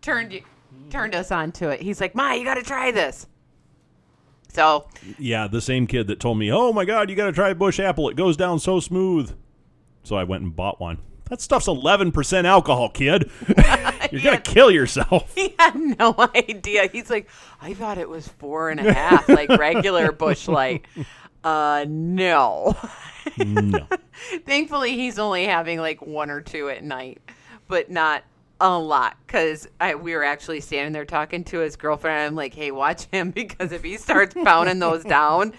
turned 0.00 0.32
you- 0.32 0.44
turned 0.90 1.14
us 1.14 1.30
on 1.30 1.52
to 1.52 1.70
it. 1.70 1.80
He's 1.80 2.00
like, 2.00 2.14
"Ma, 2.14 2.32
you 2.32 2.44
got 2.44 2.54
to 2.54 2.62
try 2.62 2.90
this." 2.90 3.26
So 4.52 4.86
Yeah, 5.18 5.48
the 5.48 5.60
same 5.60 5.86
kid 5.86 6.06
that 6.06 6.20
told 6.20 6.38
me, 6.38 6.50
"Oh 6.50 6.72
my 6.72 6.84
God, 6.84 7.10
you 7.10 7.16
got 7.16 7.26
to 7.26 7.32
try 7.32 7.52
Busch 7.52 7.78
Apple. 7.78 8.08
It 8.08 8.16
goes 8.16 8.36
down 8.36 8.58
so 8.58 8.80
smooth." 8.80 9.34
So 10.02 10.16
I 10.16 10.24
went 10.24 10.42
and 10.44 10.54
bought 10.54 10.80
one. 10.80 10.98
That 11.28 11.40
stuff's 11.40 11.66
eleven 11.66 12.12
percent 12.12 12.46
alcohol, 12.46 12.88
kid. 12.88 13.30
You're 14.12 14.22
gonna 14.22 14.40
kill 14.44 14.70
yourself. 14.70 15.32
he 15.34 15.54
had 15.58 15.74
no 15.74 16.14
idea. 16.34 16.88
He's 16.88 17.10
like, 17.10 17.28
"I 17.60 17.74
thought 17.74 17.98
it 17.98 18.08
was 18.08 18.28
four 18.28 18.70
and 18.70 18.78
a 18.80 18.92
half, 18.92 19.28
like 19.28 19.48
regular 19.50 20.12
Busch 20.12 20.46
Light." 20.48 20.86
Uh, 21.42 21.84
no. 21.88 22.76
no. 23.38 23.86
Thankfully, 24.46 24.92
he's 24.92 25.18
only 25.18 25.46
having 25.46 25.80
like 25.80 26.00
one 26.00 26.30
or 26.30 26.40
two 26.40 26.68
at 26.68 26.82
night, 26.82 27.20
but 27.68 27.90
not 27.90 28.22
a 28.60 28.78
lot. 28.78 29.16
Because 29.26 29.68
we 30.00 30.14
were 30.14 30.24
actually 30.24 30.60
standing 30.60 30.92
there 30.92 31.04
talking 31.04 31.44
to 31.44 31.58
his 31.58 31.76
girlfriend. 31.76 32.18
I'm 32.18 32.34
like, 32.34 32.54
"Hey, 32.54 32.70
watch 32.70 33.04
him 33.06 33.30
because 33.32 33.72
if 33.72 33.82
he 33.82 33.96
starts 33.96 34.34
pounding 34.34 34.78
those 34.78 35.04
down, 35.16 35.52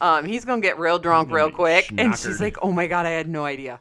um, 0.00 0.24
he's 0.24 0.44
gonna 0.44 0.60
get 0.62 0.78
real 0.78 0.98
drunk 0.98 1.30
real 1.30 1.50
quick." 1.50 1.90
And 1.98 2.16
she's 2.16 2.40
like, 2.40 2.56
"Oh 2.62 2.72
my 2.72 2.86
god, 2.86 3.06
I 3.06 3.10
had 3.10 3.28
no 3.28 3.44
idea." 3.44 3.80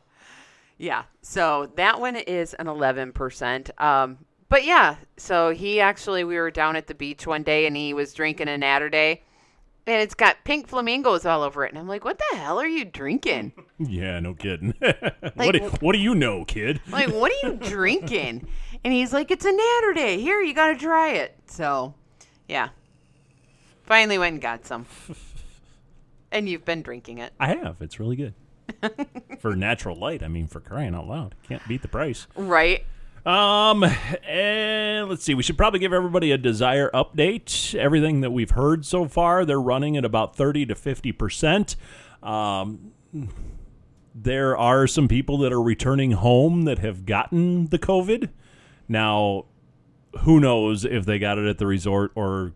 Yeah, 0.78 1.04
so 1.22 1.72
that 1.76 2.00
one 2.02 2.16
is 2.16 2.56
an 2.56 2.66
11%. 2.66 3.80
Um, 3.80 4.18
but 4.50 4.66
yeah, 4.66 4.96
so 5.16 5.52
he 5.52 5.80
actually, 5.80 6.24
we 6.24 6.38
were 6.38 6.50
down 6.50 6.76
at 6.76 6.88
the 6.88 6.96
beach 6.96 7.28
one 7.28 7.44
day 7.44 7.68
and 7.68 7.78
he 7.78 7.94
was 7.94 8.16
drinking 8.16 8.48
a 8.48 8.58
Naturday. 8.58 9.20
And 9.88 10.02
it's 10.02 10.14
got 10.14 10.44
pink 10.44 10.68
flamingos 10.68 11.26
all 11.26 11.42
over 11.42 11.66
it. 11.66 11.70
And 11.72 11.80
I'm 11.80 11.88
like, 11.88 12.06
what 12.06 12.20
the 12.20 12.38
hell 12.38 12.60
are 12.60 12.68
you 12.68 12.86
drinking? 12.86 13.52
Yeah, 13.80 14.20
no 14.20 14.36
kidding. 14.36 14.76
what, 15.34 15.54
do, 15.54 15.60
what 15.80 15.94
do 15.94 16.00
you 16.00 16.14
know, 16.14 16.46
kid? 16.46 16.80
like, 16.90 17.10
what 17.10 17.32
are 17.32 17.48
you 17.48 17.56
drinking? 17.62 18.48
And 18.84 18.94
he's 18.94 19.12
like, 19.12 19.32
it's 19.32 19.46
a 19.46 19.52
Naturday. 19.52 20.20
Here, 20.20 20.42
you 20.42 20.54
got 20.54 20.68
to 20.68 20.76
try 20.76 21.14
it. 21.14 21.36
So, 21.48 21.96
yeah. 22.48 22.70
Finally 23.84 24.20
went 24.20 24.34
and 24.34 24.42
got 24.42 24.66
some. 24.66 24.86
And 26.34 26.48
you've 26.48 26.64
been 26.64 26.82
drinking 26.82 27.18
it. 27.18 27.34
I 27.42 27.48
have. 27.48 27.82
It's 27.82 28.00
really 28.00 28.16
good. 28.16 28.34
for 29.40 29.54
natural 29.54 29.98
light, 29.98 30.24
I 30.24 30.30
mean, 30.30 30.48
for 30.48 30.62
crying 30.62 30.96
out 30.96 31.06
loud, 31.06 31.36
can't 31.44 31.68
beat 31.68 31.82
the 31.82 31.90
price. 31.90 32.26
Right? 32.36 32.86
Um, 33.26 33.84
and 34.28 35.10
let's 35.10 35.24
see. 35.24 35.34
We 35.36 35.44
should 35.44 35.58
probably 35.58 35.80
give 35.80 35.94
everybody 35.94 36.32
a 36.32 36.38
desire 36.38 36.90
update. 36.94 37.76
Everything 37.76 38.22
that 38.22 38.32
we've 38.32 38.52
heard 38.52 38.86
so 38.86 39.08
far, 39.08 39.46
they're 39.46 39.62
running 39.62 39.96
at 39.98 40.06
about 40.06 40.36
thirty 40.36 40.66
to 40.66 40.76
fifty 40.76 41.12
percent. 41.12 41.76
Um, 42.24 42.94
there 44.16 44.58
are 44.58 44.88
some 44.88 45.08
people 45.08 45.38
that 45.40 45.54
are 45.54 45.62
returning 45.62 46.12
home 46.12 46.64
that 46.64 46.80
have 46.80 47.06
gotten 47.06 47.68
the 47.68 47.80
COVID. 47.80 48.30
Now, 48.88 49.46
who 50.22 50.40
knows 50.40 50.84
if 50.84 51.06
they 51.06 51.20
got 51.20 51.38
it 51.38 51.48
at 51.48 51.60
the 51.60 51.68
resort 51.68 52.12
or 52.16 52.54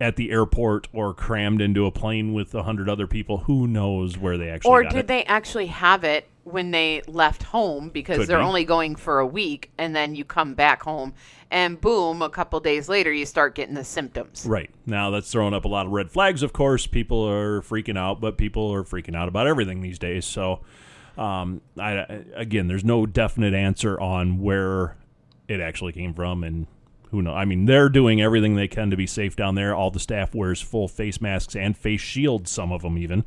at 0.00 0.16
the 0.16 0.30
airport 0.30 0.88
or 0.92 1.14
crammed 1.14 1.60
into 1.62 1.86
a 1.86 1.90
plane 1.90 2.34
with 2.34 2.54
a 2.54 2.64
hundred 2.64 2.88
other 2.88 3.06
people? 3.06 3.38
Who 3.38 3.66
knows 3.66 4.18
where 4.18 4.36
they 4.36 4.50
actually 4.50 4.70
Or 4.70 4.82
did 4.82 4.94
it? 4.96 5.06
they 5.06 5.24
actually 5.24 5.66
have 5.66 6.02
it 6.04 6.28
when 6.44 6.70
they 6.70 7.02
left 7.06 7.42
home 7.42 7.88
because 7.88 8.18
Could 8.18 8.28
they're 8.28 8.38
be. 8.38 8.44
only 8.44 8.64
going 8.64 8.96
for 8.96 9.18
a 9.18 9.26
week 9.26 9.70
and 9.78 9.96
then 9.96 10.14
you 10.14 10.24
come 10.24 10.54
back 10.54 10.82
home 10.82 11.14
and 11.50 11.80
boom, 11.80 12.20
a 12.22 12.28
couple 12.30 12.60
days 12.60 12.88
later 12.88 13.12
you 13.12 13.24
start 13.26 13.54
getting 13.54 13.74
the 13.74 13.84
symptoms. 13.84 14.44
Right. 14.46 14.70
Now 14.86 15.10
that's 15.10 15.30
throwing 15.30 15.54
up 15.54 15.64
a 15.64 15.68
lot 15.68 15.86
of 15.86 15.92
red 15.92 16.10
flags, 16.10 16.42
of 16.42 16.52
course. 16.52 16.86
People 16.86 17.26
are 17.28 17.60
freaking 17.62 17.96
out, 17.98 18.20
but 18.20 18.36
people 18.36 18.72
are 18.72 18.84
freaking 18.84 19.16
out 19.16 19.28
about 19.28 19.46
everything 19.46 19.80
these 19.80 19.98
days. 19.98 20.24
So, 20.26 20.60
um, 21.16 21.60
I, 21.78 21.98
I- 21.98 22.24
again, 22.34 22.66
there's 22.68 22.84
no 22.84 23.06
definite 23.06 23.54
answer 23.54 23.98
on 24.00 24.40
where 24.40 24.96
it 25.48 25.60
actually 25.60 25.92
came 25.92 26.12
from 26.14 26.42
and 26.44 26.66
who 27.10 27.22
know? 27.22 27.32
I 27.34 27.44
mean, 27.44 27.66
they're 27.66 27.88
doing 27.88 28.20
everything 28.20 28.56
they 28.56 28.66
can 28.66 28.90
to 28.90 28.96
be 28.96 29.06
safe 29.06 29.36
down 29.36 29.54
there. 29.54 29.72
All 29.74 29.90
the 29.92 30.00
staff 30.00 30.34
wears 30.34 30.60
full 30.60 30.88
face 30.88 31.20
masks 31.20 31.54
and 31.54 31.76
face 31.76 32.00
shields. 32.00 32.50
Some 32.50 32.72
of 32.72 32.82
them 32.82 32.98
even. 32.98 33.24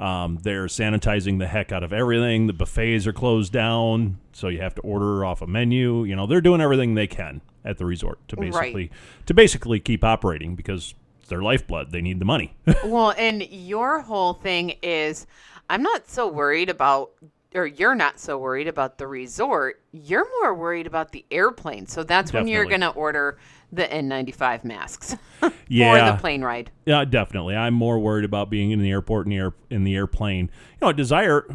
Um, 0.00 0.38
they're 0.42 0.66
sanitizing 0.66 1.38
the 1.38 1.46
heck 1.46 1.72
out 1.72 1.82
of 1.82 1.92
everything. 1.92 2.46
The 2.46 2.52
buffets 2.52 3.06
are 3.06 3.12
closed 3.12 3.52
down, 3.52 4.18
so 4.32 4.48
you 4.48 4.60
have 4.60 4.74
to 4.76 4.80
order 4.82 5.24
off 5.24 5.42
a 5.42 5.46
menu. 5.46 6.04
You 6.04 6.14
know, 6.14 6.26
they're 6.26 6.40
doing 6.40 6.60
everything 6.60 6.94
they 6.94 7.06
can 7.06 7.40
at 7.64 7.78
the 7.78 7.84
resort 7.84 8.18
to 8.28 8.36
Right. 8.36 8.52
basically 8.52 8.90
to 9.26 9.34
basically 9.34 9.80
keep 9.80 10.04
operating 10.04 10.54
because 10.54 10.94
it's 11.20 11.28
their 11.28 11.42
lifeblood. 11.42 11.90
They 11.90 12.00
need 12.00 12.20
the 12.20 12.24
money. 12.24 12.54
well, 12.84 13.12
and 13.18 13.42
your 13.50 14.00
whole 14.00 14.34
thing 14.34 14.76
is 14.82 15.26
I'm 15.68 15.82
not 15.82 16.08
so 16.08 16.28
worried 16.28 16.70
about 16.70 17.10
or 17.54 17.66
you're 17.66 17.94
not 17.94 18.20
so 18.20 18.38
worried 18.38 18.68
about 18.68 18.98
the 18.98 19.06
resort. 19.06 19.80
You're 19.90 20.26
more 20.40 20.54
worried 20.54 20.86
about 20.86 21.12
the 21.12 21.24
airplane. 21.30 21.86
So 21.86 22.04
that's 22.04 22.32
when 22.32 22.46
you're 22.46 22.66
going 22.66 22.82
to 22.82 22.90
order 22.90 23.38
the 23.72 23.84
N95 23.84 24.64
masks 24.64 25.16
Yeah. 25.68 26.12
the 26.12 26.18
plane 26.18 26.42
ride. 26.42 26.70
Yeah, 26.86 27.04
definitely. 27.04 27.54
I'm 27.54 27.74
more 27.74 27.98
worried 27.98 28.24
about 28.24 28.48
being 28.50 28.70
in 28.70 28.80
the 28.80 28.90
airport 28.90 29.26
in 29.26 29.30
the 29.30 29.36
air 29.36 29.52
in 29.70 29.84
the 29.84 29.94
airplane. 29.94 30.46
You 30.72 30.78
know, 30.82 30.88
at 30.90 30.96
Desire, 30.96 31.46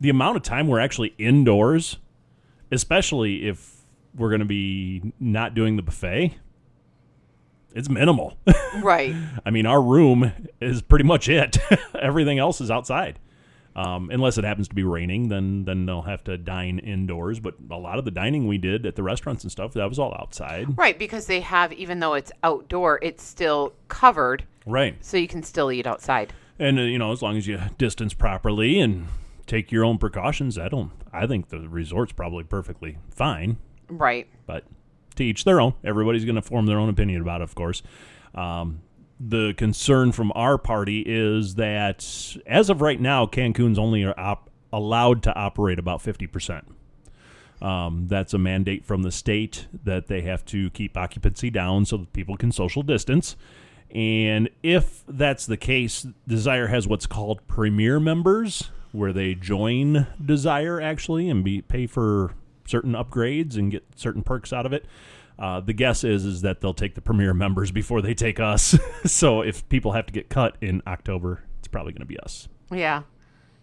the 0.00 0.10
amount 0.10 0.36
of 0.36 0.42
time 0.42 0.68
we're 0.68 0.80
actually 0.80 1.14
indoors, 1.18 1.96
especially 2.70 3.46
if 3.48 3.84
we're 4.14 4.28
going 4.28 4.40
to 4.40 4.44
be 4.46 5.12
not 5.18 5.54
doing 5.54 5.76
the 5.76 5.82
buffet, 5.82 6.36
it's 7.74 7.88
minimal. 7.88 8.36
Right. 8.82 9.14
I 9.46 9.50
mean, 9.50 9.66
our 9.66 9.80
room 9.80 10.32
is 10.60 10.82
pretty 10.82 11.04
much 11.04 11.28
it. 11.28 11.58
Everything 11.94 12.40
else 12.40 12.60
is 12.60 12.72
outside. 12.72 13.20
Um, 13.76 14.08
unless 14.12 14.38
it 14.38 14.44
happens 14.44 14.68
to 14.68 14.74
be 14.74 14.84
raining, 14.84 15.28
then 15.28 15.64
then 15.64 15.84
they'll 15.86 16.02
have 16.02 16.22
to 16.24 16.38
dine 16.38 16.78
indoors. 16.78 17.40
But 17.40 17.54
a 17.70 17.76
lot 17.76 17.98
of 17.98 18.04
the 18.04 18.10
dining 18.12 18.46
we 18.46 18.56
did 18.58 18.86
at 18.86 18.94
the 18.94 19.02
restaurants 19.02 19.42
and 19.42 19.50
stuff, 19.50 19.72
that 19.74 19.88
was 19.88 19.98
all 19.98 20.14
outside. 20.18 20.78
Right, 20.78 20.96
because 20.98 21.26
they 21.26 21.40
have 21.40 21.72
even 21.72 21.98
though 21.98 22.14
it's 22.14 22.30
outdoor, 22.44 23.00
it's 23.02 23.22
still 23.24 23.72
covered 23.88 24.44
Right. 24.64 24.96
so 25.04 25.16
you 25.16 25.26
can 25.28 25.42
still 25.42 25.72
eat 25.72 25.86
outside. 25.86 26.32
And 26.58 26.78
uh, 26.78 26.82
you 26.82 26.98
know, 26.98 27.10
as 27.10 27.20
long 27.20 27.36
as 27.36 27.46
you 27.48 27.60
distance 27.76 28.14
properly 28.14 28.78
and 28.78 29.08
take 29.46 29.72
your 29.72 29.84
own 29.84 29.98
precautions, 29.98 30.56
I 30.56 30.68
don't. 30.68 30.92
I 31.12 31.26
think 31.26 31.48
the 31.48 31.68
resort's 31.68 32.12
probably 32.12 32.44
perfectly 32.44 32.98
fine. 33.10 33.56
Right. 33.88 34.28
But 34.46 34.64
to 35.16 35.24
each 35.24 35.44
their 35.44 35.60
own. 35.60 35.74
Everybody's 35.84 36.24
going 36.24 36.34
to 36.36 36.42
form 36.42 36.66
their 36.66 36.78
own 36.78 36.88
opinion 36.88 37.20
about 37.22 37.40
it, 37.40 37.44
of 37.44 37.54
course. 37.54 37.82
Um, 38.34 38.80
the 39.20 39.54
concern 39.56 40.12
from 40.12 40.32
our 40.34 40.58
party 40.58 41.02
is 41.06 41.54
that 41.54 42.36
as 42.46 42.70
of 42.70 42.80
right 42.80 43.00
now, 43.00 43.26
Cancun's 43.26 43.78
only 43.78 44.04
op- 44.04 44.50
allowed 44.72 45.22
to 45.22 45.34
operate 45.34 45.78
about 45.78 46.02
fifty 46.02 46.26
percent. 46.26 46.64
Um, 47.62 48.08
that's 48.08 48.34
a 48.34 48.38
mandate 48.38 48.84
from 48.84 49.02
the 49.02 49.12
state 49.12 49.68
that 49.84 50.08
they 50.08 50.22
have 50.22 50.44
to 50.46 50.68
keep 50.70 50.96
occupancy 50.96 51.50
down 51.50 51.86
so 51.86 51.96
that 51.98 52.12
people 52.12 52.36
can 52.36 52.52
social 52.52 52.82
distance. 52.82 53.36
And 53.94 54.50
if 54.62 55.04
that's 55.06 55.46
the 55.46 55.56
case, 55.56 56.06
Desire 56.26 56.66
has 56.66 56.88
what's 56.88 57.06
called 57.06 57.46
Premier 57.46 58.00
members, 58.00 58.70
where 58.90 59.12
they 59.12 59.34
join 59.34 60.08
Desire 60.22 60.80
actually 60.80 61.30
and 61.30 61.44
be 61.44 61.62
pay 61.62 61.86
for 61.86 62.32
certain 62.66 62.92
upgrades 62.92 63.56
and 63.56 63.70
get 63.70 63.84
certain 63.94 64.22
perks 64.22 64.52
out 64.52 64.66
of 64.66 64.72
it. 64.72 64.84
Uh, 65.38 65.60
the 65.60 65.72
guess 65.72 66.04
is 66.04 66.24
is 66.24 66.42
that 66.42 66.60
they'll 66.60 66.74
take 66.74 66.94
the 66.94 67.00
Premier 67.00 67.34
members 67.34 67.70
before 67.70 68.00
they 68.00 68.14
take 68.14 68.38
us. 68.38 68.78
so 69.04 69.40
if 69.40 69.68
people 69.68 69.92
have 69.92 70.06
to 70.06 70.12
get 70.12 70.28
cut 70.28 70.56
in 70.60 70.82
October, 70.86 71.42
it's 71.58 71.68
probably 71.68 71.92
going 71.92 72.00
to 72.00 72.06
be 72.06 72.18
us. 72.20 72.48
Yeah. 72.70 73.02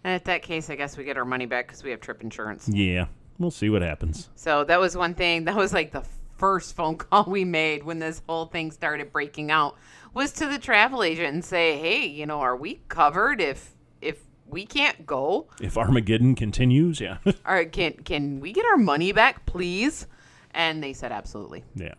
And 0.04 0.14
at 0.14 0.24
that 0.24 0.42
case, 0.42 0.68
I 0.68 0.76
guess 0.76 0.96
we 0.96 1.04
get 1.04 1.16
our 1.16 1.24
money 1.24 1.46
back 1.46 1.68
because 1.68 1.82
we 1.82 1.90
have 1.90 2.00
trip 2.00 2.22
insurance. 2.22 2.68
Yeah, 2.68 3.06
we'll 3.38 3.50
see 3.50 3.70
what 3.70 3.82
happens. 3.82 4.28
So 4.34 4.64
that 4.64 4.80
was 4.80 4.96
one 4.96 5.14
thing. 5.14 5.44
That 5.44 5.54
was 5.54 5.72
like 5.72 5.92
the 5.92 6.04
first 6.36 6.74
phone 6.74 6.96
call 6.98 7.24
we 7.24 7.44
made 7.44 7.84
when 7.84 8.00
this 8.00 8.20
whole 8.28 8.46
thing 8.46 8.70
started 8.72 9.12
breaking 9.12 9.50
out 9.50 9.76
was 10.12 10.32
to 10.32 10.46
the 10.46 10.58
travel 10.58 11.02
agent 11.02 11.32
and 11.32 11.44
say, 11.44 11.78
"Hey, 11.78 12.06
you 12.06 12.26
know, 12.26 12.40
are 12.40 12.56
we 12.56 12.80
covered 12.88 13.40
if 13.40 13.74
if 14.00 14.18
we 14.46 14.66
can't 14.66 15.06
go? 15.06 15.48
If 15.60 15.78
Armageddon 15.78 16.34
continues, 16.34 17.00
yeah, 17.00 17.18
All 17.26 17.54
right, 17.54 17.70
can 17.70 17.92
can 18.04 18.40
we 18.40 18.52
get 18.52 18.66
our 18.66 18.76
money 18.76 19.12
back, 19.12 19.46
please?" 19.46 20.06
And 20.54 20.82
they 20.82 20.92
said, 20.92 21.12
"Absolutely." 21.12 21.64
yeah. 21.74 21.94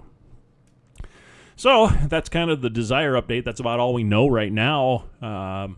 So 1.55 1.87
that's 2.07 2.29
kind 2.29 2.49
of 2.49 2.61
the 2.61 2.69
desire 2.69 3.13
update. 3.13 3.45
That's 3.45 3.59
about 3.59 3.79
all 3.79 3.93
we 3.93 4.03
know 4.03 4.27
right 4.27 4.51
now. 4.51 5.05
Um, 5.21 5.77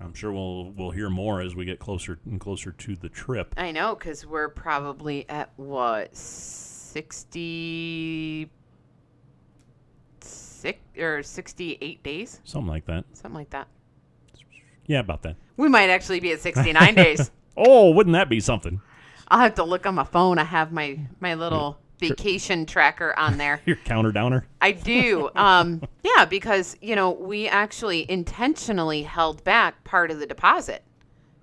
I'm 0.00 0.14
sure 0.14 0.32
we'll 0.32 0.70
we'll 0.72 0.90
hear 0.92 1.10
more 1.10 1.40
as 1.40 1.54
we 1.56 1.64
get 1.64 1.78
closer 1.80 2.18
and 2.24 2.40
closer 2.40 2.72
to 2.72 2.96
the 2.96 3.08
trip. 3.08 3.54
I 3.56 3.72
know 3.72 3.94
because 3.94 4.24
we're 4.26 4.48
probably 4.48 5.28
at 5.28 5.50
what 5.56 6.16
sixty 6.16 8.50
six 10.20 10.78
or 10.98 11.22
sixty 11.22 11.78
eight 11.80 12.02
days, 12.02 12.40
Something 12.44 12.68
like 12.70 12.86
that. 12.86 13.04
something 13.12 13.38
like 13.38 13.50
that. 13.50 13.68
Yeah, 14.86 15.00
about 15.00 15.22
that. 15.22 15.36
We 15.56 15.68
might 15.68 15.90
actually 15.90 16.20
be 16.20 16.32
at 16.32 16.40
sixty 16.40 16.72
nine 16.72 16.94
days. 16.94 17.30
Oh, 17.54 17.90
wouldn't 17.90 18.14
that 18.14 18.30
be 18.30 18.40
something? 18.40 18.80
I'll 19.28 19.40
have 19.40 19.56
to 19.56 19.62
look 19.62 19.84
on 19.84 19.94
my 19.94 20.04
phone. 20.04 20.38
I 20.38 20.44
have 20.44 20.72
my 20.72 20.98
my 21.20 21.34
little 21.34 21.78
vacation 22.08 22.66
tracker 22.66 23.14
on 23.18 23.38
there. 23.38 23.60
Your 23.66 23.76
counter 23.76 24.12
downer. 24.12 24.46
I 24.60 24.72
do. 24.72 25.30
Um, 25.34 25.82
yeah, 26.02 26.24
because 26.24 26.76
you 26.80 26.94
know 26.96 27.10
we 27.10 27.48
actually 27.48 28.10
intentionally 28.10 29.02
held 29.02 29.42
back 29.44 29.82
part 29.84 30.10
of 30.10 30.18
the 30.18 30.26
deposit 30.26 30.82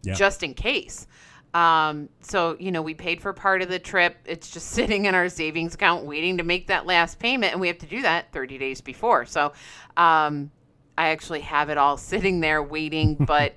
Yeah. 0.04 0.14
just 0.14 0.44
in 0.44 0.54
case. 0.54 1.08
Um, 1.54 2.10
so 2.22 2.56
you 2.60 2.72
know 2.72 2.82
we 2.82 2.94
paid 2.94 3.22
for 3.22 3.34
part 3.34 3.62
of 3.62 3.70
the 3.70 3.80
trip. 3.80 4.18
It's 4.26 4.50
just 4.52 4.68
sitting 4.72 5.06
in 5.06 5.16
our 5.16 5.30
savings 5.30 5.74
account 5.76 6.06
waiting 6.06 6.38
to 6.38 6.44
make 6.44 6.68
that 6.68 6.86
last 6.86 7.20
payment, 7.20 7.54
and 7.54 7.62
we 7.62 7.68
have 7.68 7.80
to 7.80 7.88
do 7.88 8.02
that 8.04 8.32
30 8.32 8.58
days 8.58 8.82
before. 8.82 9.26
So 9.26 9.54
um, 9.98 10.52
I 10.98 11.10
actually 11.10 11.42
have 11.42 11.70
it 11.70 11.78
all 11.78 11.98
sitting 12.12 12.40
there 12.42 12.62
waiting, 12.62 13.16
but. 13.16 13.54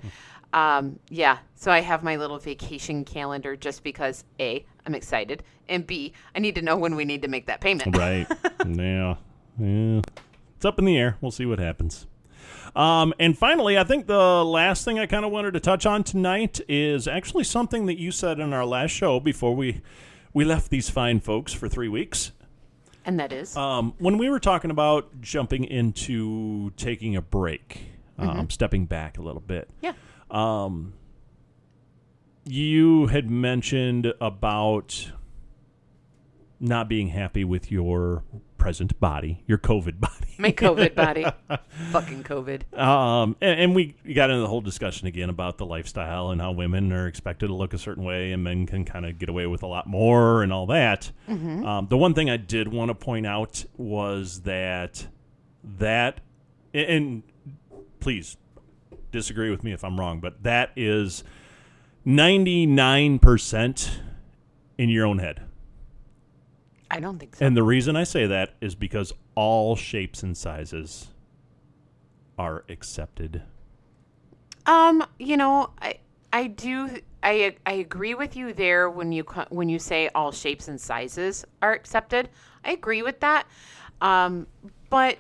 Um, 0.54 0.98
yeah, 1.08 1.38
so 1.54 1.72
I 1.72 1.80
have 1.80 2.02
my 2.02 2.16
little 2.16 2.38
vacation 2.38 3.06
calendar 3.06 3.56
just 3.56 3.82
because 3.82 4.24
A, 4.38 4.66
I'm 4.86 4.94
excited, 4.94 5.42
and 5.68 5.86
B, 5.86 6.12
I 6.34 6.40
need 6.40 6.54
to 6.56 6.62
know 6.62 6.76
when 6.76 6.96
we 6.96 7.04
need 7.04 7.22
to 7.22 7.28
make 7.28 7.46
that 7.46 7.60
payment. 7.60 7.96
Right. 7.96 8.26
yeah. 8.66 9.16
Yeah. 9.58 10.00
It's 10.56 10.64
up 10.64 10.78
in 10.78 10.84
the 10.84 10.96
air. 10.96 11.16
We'll 11.20 11.30
see 11.30 11.46
what 11.46 11.58
happens. 11.58 12.06
Um, 12.74 13.12
and 13.18 13.36
finally, 13.36 13.78
I 13.78 13.84
think 13.84 14.06
the 14.06 14.44
last 14.44 14.84
thing 14.84 14.98
I 14.98 15.06
kind 15.06 15.24
of 15.24 15.30
wanted 15.30 15.52
to 15.54 15.60
touch 15.60 15.84
on 15.84 16.04
tonight 16.04 16.60
is 16.68 17.06
actually 17.06 17.44
something 17.44 17.86
that 17.86 17.98
you 17.98 18.10
said 18.10 18.40
in 18.40 18.52
our 18.52 18.64
last 18.64 18.92
show 18.92 19.20
before 19.20 19.54
we 19.54 19.82
we 20.32 20.44
left 20.44 20.70
these 20.70 20.88
fine 20.88 21.20
folks 21.20 21.52
for 21.52 21.68
three 21.68 21.88
weeks. 21.88 22.32
And 23.04 23.18
that 23.20 23.32
is? 23.32 23.56
Um, 23.56 23.94
when 23.98 24.16
we 24.16 24.30
were 24.30 24.40
talking 24.40 24.70
about 24.70 25.20
jumping 25.20 25.64
into 25.64 26.70
taking 26.76 27.16
a 27.16 27.20
break, 27.20 27.86
um, 28.18 28.48
stepping 28.48 28.86
back 28.86 29.18
a 29.18 29.22
little 29.22 29.40
bit, 29.40 29.68
yeah. 29.80 29.92
You 32.44 33.06
had 33.06 33.30
mentioned 33.30 34.12
about 34.20 35.12
not 36.60 36.88
being 36.88 37.08
happy 37.08 37.44
with 37.44 37.72
your 37.72 38.22
present 38.56 38.98
body, 39.00 39.42
your 39.48 39.58
COVID 39.58 39.98
body. 40.00 40.34
My 40.38 40.52
COVID 40.52 40.94
body. 40.94 41.26
Fucking 41.90 42.22
COVID. 42.22 42.78
Um, 42.78 43.36
and, 43.40 43.60
and 43.60 43.74
we 43.74 43.96
got 44.14 44.30
into 44.30 44.40
the 44.40 44.46
whole 44.46 44.60
discussion 44.60 45.08
again 45.08 45.28
about 45.28 45.58
the 45.58 45.66
lifestyle 45.66 46.30
and 46.30 46.40
how 46.40 46.52
women 46.52 46.92
are 46.92 47.08
expected 47.08 47.48
to 47.48 47.54
look 47.54 47.74
a 47.74 47.78
certain 47.78 48.04
way 48.04 48.30
and 48.30 48.44
men 48.44 48.66
can 48.66 48.84
kind 48.84 49.04
of 49.04 49.18
get 49.18 49.28
away 49.28 49.48
with 49.48 49.64
a 49.64 49.66
lot 49.66 49.88
more 49.88 50.44
and 50.44 50.52
all 50.52 50.66
that. 50.66 51.10
Um, 51.66 51.88
the 51.88 51.96
one 51.98 52.14
thing 52.14 52.30
I 52.30 52.36
did 52.36 52.68
want 52.68 52.90
to 52.90 52.94
point 52.94 53.26
out 53.26 53.64
was 53.76 54.42
that 54.42 55.08
that, 55.78 56.20
and 56.72 57.24
please 57.98 58.36
disagree 59.10 59.50
with 59.50 59.64
me 59.64 59.72
if 59.72 59.82
I'm 59.82 59.98
wrong, 59.98 60.20
but 60.20 60.44
that 60.44 60.70
is 60.76 61.24
99% 62.06 63.90
in 64.78 64.88
your 64.88 65.06
own 65.06 65.18
head. 65.18 65.42
I 66.90 67.00
don't 67.00 67.18
think 67.18 67.36
so. 67.36 67.46
And 67.46 67.56
the 67.56 67.62
reason 67.62 67.96
I 67.96 68.04
say 68.04 68.26
that 68.26 68.54
is 68.60 68.74
because 68.74 69.12
all 69.34 69.76
shapes 69.76 70.22
and 70.22 70.36
sizes 70.36 71.08
are 72.38 72.64
accepted. 72.68 73.42
Um, 74.66 75.04
you 75.18 75.36
know, 75.36 75.70
I 75.80 75.98
I 76.32 76.48
do 76.48 76.90
I 77.22 77.56
I 77.64 77.72
agree 77.74 78.14
with 78.14 78.36
you 78.36 78.52
there 78.52 78.90
when 78.90 79.10
you 79.12 79.24
when 79.48 79.68
you 79.68 79.78
say 79.78 80.10
all 80.14 80.32
shapes 80.32 80.68
and 80.68 80.80
sizes 80.80 81.44
are 81.62 81.72
accepted. 81.72 82.28
I 82.64 82.72
agree 82.72 83.02
with 83.02 83.20
that. 83.20 83.46
Um, 84.00 84.46
but 84.90 85.18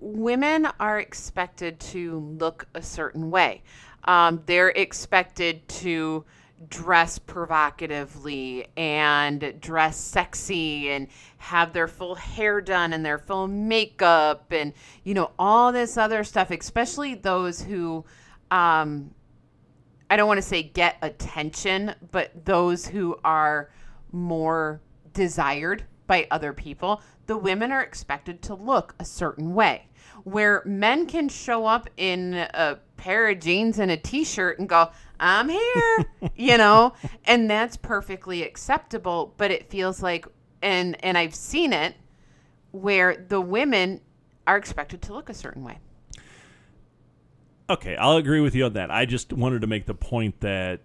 women 0.00 0.68
are 0.78 0.98
expected 1.00 1.80
to 1.80 2.18
look 2.38 2.66
a 2.74 2.82
certain 2.82 3.30
way. 3.30 3.62
Um, 4.06 4.42
they're 4.46 4.70
expected 4.70 5.66
to 5.68 6.24
dress 6.68 7.18
provocatively 7.18 8.66
and 8.76 9.54
dress 9.60 9.96
sexy 9.96 10.90
and 10.90 11.08
have 11.38 11.72
their 11.72 11.86
full 11.86 12.14
hair 12.14 12.60
done 12.60 12.92
and 12.92 13.04
their 13.04 13.18
full 13.18 13.46
makeup 13.46 14.46
and 14.50 14.72
you 15.04 15.12
know 15.12 15.30
all 15.38 15.70
this 15.70 15.98
other 15.98 16.24
stuff 16.24 16.50
especially 16.50 17.14
those 17.14 17.60
who 17.60 18.02
um 18.50 19.10
I 20.08 20.16
don't 20.16 20.28
want 20.28 20.38
to 20.38 20.46
say 20.46 20.62
get 20.62 20.96
attention, 21.02 21.94
but 22.12 22.44
those 22.44 22.86
who 22.86 23.18
are 23.24 23.70
more 24.12 24.80
desired 25.12 25.84
by 26.06 26.28
other 26.30 26.52
people, 26.52 27.02
the 27.26 27.36
women 27.36 27.72
are 27.72 27.82
expected 27.82 28.40
to 28.42 28.54
look 28.54 28.94
a 29.00 29.04
certain 29.04 29.54
way. 29.54 29.88
Where 30.22 30.62
men 30.64 31.06
can 31.06 31.28
show 31.28 31.66
up 31.66 31.90
in 31.96 32.34
a 32.34 32.78
pair 32.96 33.28
of 33.28 33.40
jeans 33.40 33.78
and 33.78 33.90
a 33.90 33.96
t 33.96 34.24
shirt 34.24 34.58
and 34.58 34.68
go, 34.68 34.90
I'm 35.18 35.48
here, 35.48 36.04
you 36.36 36.58
know, 36.58 36.94
and 37.24 37.50
that's 37.50 37.76
perfectly 37.76 38.42
acceptable. 38.42 39.34
But 39.36 39.50
it 39.50 39.70
feels 39.70 40.02
like, 40.02 40.26
and 40.62 41.02
and 41.04 41.16
I've 41.16 41.34
seen 41.34 41.72
it 41.72 41.94
where 42.72 43.16
the 43.16 43.40
women 43.40 44.00
are 44.46 44.56
expected 44.56 45.02
to 45.02 45.12
look 45.12 45.28
a 45.28 45.34
certain 45.34 45.64
way. 45.64 45.78
Okay, 47.68 47.96
I'll 47.96 48.16
agree 48.16 48.40
with 48.40 48.54
you 48.54 48.66
on 48.66 48.74
that. 48.74 48.90
I 48.90 49.06
just 49.06 49.32
wanted 49.32 49.62
to 49.62 49.66
make 49.66 49.86
the 49.86 49.94
point 49.94 50.40
that 50.40 50.80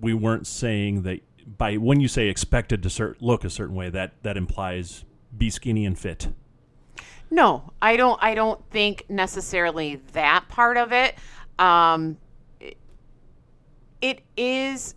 we 0.00 0.14
weren't 0.14 0.46
saying 0.46 1.02
that 1.02 1.20
by 1.58 1.76
when 1.76 2.00
you 2.00 2.06
say 2.06 2.28
expected 2.28 2.82
to 2.84 2.90
cer- 2.90 3.16
look 3.20 3.44
a 3.44 3.50
certain 3.50 3.74
way, 3.74 3.90
that 3.90 4.12
that 4.22 4.36
implies 4.36 5.04
be 5.36 5.50
skinny 5.50 5.84
and 5.84 5.98
fit. 5.98 6.28
No, 7.30 7.72
I 7.80 7.96
don't. 7.96 8.22
I 8.22 8.34
don't 8.34 8.64
think 8.70 9.04
necessarily 9.08 10.00
that 10.12 10.48
part 10.48 10.76
of 10.76 10.92
it. 10.92 11.14
Um, 11.60 12.16
it, 14.00 14.22
is, 14.36 14.94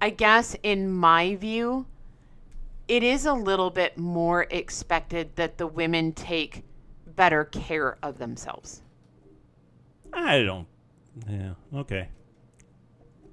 I 0.00 0.10
guess, 0.10 0.56
in 0.62 0.90
my 0.90 1.36
view, 1.36 1.86
it 2.88 3.02
is 3.02 3.26
a 3.26 3.34
little 3.34 3.70
bit 3.70 3.98
more 3.98 4.46
expected 4.50 5.36
that 5.36 5.58
the 5.58 5.66
women 5.66 6.12
take 6.12 6.64
better 7.14 7.44
care 7.44 7.98
of 8.02 8.18
themselves. 8.18 8.82
I 10.12 10.42
don't. 10.42 10.66
Yeah. 11.28 11.54
Okay. 11.74 12.08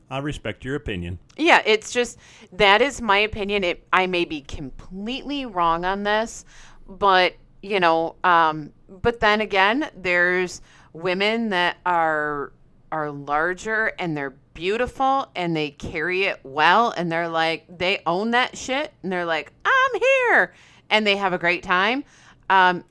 I 0.09 0.19
respect 0.19 0.65
your 0.65 0.75
opinion. 0.75 1.19
Yeah, 1.37 1.61
it's 1.65 1.91
just 1.91 2.19
that 2.51 2.81
is 2.81 3.01
my 3.01 3.17
opinion. 3.19 3.63
It 3.63 3.87
I 3.91 4.07
may 4.07 4.25
be 4.25 4.41
completely 4.41 5.45
wrong 5.45 5.85
on 5.85 6.03
this, 6.03 6.45
but 6.87 7.35
you 7.61 7.79
know, 7.79 8.15
um, 8.23 8.71
but 8.87 9.19
then 9.19 9.41
again, 9.41 9.89
there's 9.95 10.61
women 10.93 11.49
that 11.49 11.77
are 11.85 12.53
are 12.95 13.11
larger 13.11 13.91
and 13.99 14.15
they're 14.15 14.37
beautiful 14.53 15.29
and 15.35 15.53
they 15.53 15.69
carry 15.69 16.23
it 16.23 16.39
well 16.43 16.93
and 16.95 17.11
they're 17.11 17.27
like 17.27 17.65
they 17.77 18.01
own 18.05 18.31
that 18.31 18.57
shit 18.57 18.93
and 19.03 19.11
they're 19.11 19.25
like 19.25 19.51
I'm 19.65 19.99
here 19.99 20.53
and 20.89 21.05
they 21.05 21.17
have 21.17 21.33
a 21.33 21.37
great 21.37 21.61
time. 21.61 22.05
Um, 22.49 22.85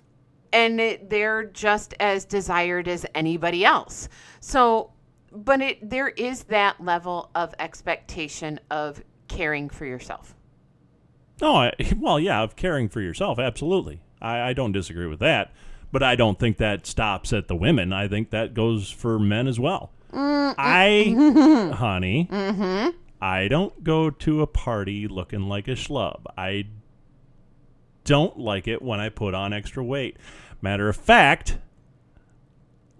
and 0.52 0.78
it, 0.78 1.08
they're 1.08 1.44
just 1.44 1.94
as 2.00 2.26
desired 2.26 2.86
as 2.86 3.06
anybody 3.14 3.64
else. 3.64 4.10
So, 4.40 4.92
but 5.32 5.62
it 5.62 5.88
there 5.88 6.08
is 6.08 6.44
that 6.44 6.84
level 6.84 7.30
of 7.34 7.54
expectation 7.58 8.60
of 8.70 9.02
caring 9.28 9.70
for 9.70 9.86
yourself. 9.86 10.36
Oh, 11.40 11.56
I, 11.56 11.72
well, 11.96 12.20
yeah, 12.20 12.42
of 12.42 12.56
caring 12.56 12.90
for 12.90 13.00
yourself, 13.00 13.38
absolutely. 13.38 14.02
I, 14.20 14.50
I 14.50 14.52
don't 14.52 14.72
disagree 14.72 15.06
with 15.06 15.20
that, 15.20 15.50
but 15.90 16.02
I 16.02 16.14
don't 16.14 16.38
think 16.38 16.58
that 16.58 16.86
stops 16.86 17.32
at 17.32 17.48
the 17.48 17.56
women. 17.56 17.90
I 17.94 18.06
think 18.06 18.28
that 18.30 18.52
goes 18.52 18.90
for 18.90 19.18
men 19.18 19.48
as 19.48 19.58
well. 19.58 19.93
Mm-hmm. 20.14 20.54
I, 20.58 21.74
honey, 21.76 22.28
mm-hmm. 22.30 22.90
I 23.20 23.48
don't 23.48 23.82
go 23.82 24.10
to 24.10 24.42
a 24.42 24.46
party 24.46 25.08
looking 25.08 25.48
like 25.48 25.66
a 25.68 25.72
schlub. 25.72 26.22
I 26.36 26.66
don't 28.04 28.38
like 28.38 28.68
it 28.68 28.82
when 28.82 29.00
I 29.00 29.08
put 29.08 29.34
on 29.34 29.52
extra 29.52 29.82
weight. 29.82 30.16
Matter 30.60 30.88
of 30.88 30.96
fact, 30.96 31.58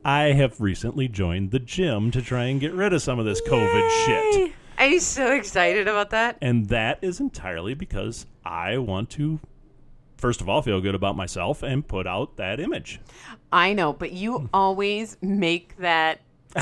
I 0.04 0.32
have 0.32 0.60
recently 0.60 1.08
joined 1.08 1.50
the 1.50 1.58
gym 1.58 2.10
to 2.10 2.20
try 2.20 2.44
and 2.44 2.60
get 2.60 2.72
rid 2.72 2.92
of 2.92 3.02
some 3.02 3.18
of 3.18 3.24
this 3.24 3.40
COVID 3.42 4.04
shit. 4.04 4.52
I'm 4.76 5.00
so 5.00 5.32
excited 5.32 5.88
about 5.88 6.10
that. 6.10 6.36
And 6.42 6.68
that 6.68 6.98
is 7.00 7.20
entirely 7.20 7.74
because 7.74 8.26
I 8.44 8.78
want 8.78 9.08
to, 9.10 9.40
first 10.16 10.40
of 10.40 10.48
all, 10.48 10.62
feel 10.62 10.80
good 10.80 10.94
about 10.94 11.16
myself 11.16 11.62
and 11.62 11.86
put 11.86 12.06
out 12.06 12.36
that 12.36 12.60
image. 12.60 13.00
I 13.52 13.72
know, 13.72 13.92
but 13.92 14.12
you 14.12 14.48
always 14.52 15.16
make 15.22 15.76
that 15.78 16.20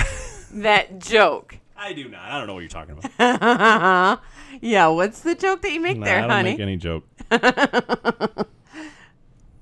that 0.52 0.98
joke. 0.98 1.58
I 1.76 1.92
do 1.92 2.08
not. 2.08 2.20
I 2.22 2.38
don't 2.38 2.46
know 2.46 2.54
what 2.54 2.60
you're 2.60 2.68
talking 2.68 2.96
about. 3.18 4.20
yeah, 4.60 4.86
what's 4.88 5.20
the 5.20 5.34
joke 5.34 5.62
that 5.62 5.72
you 5.72 5.80
make 5.80 5.98
Nah, 5.98 6.04
there, 6.04 6.18
I 6.18 6.20
don't 6.22 6.30
honey? 6.30 6.50
make 6.52 6.60
any 6.60 6.76
joke. 6.76 7.04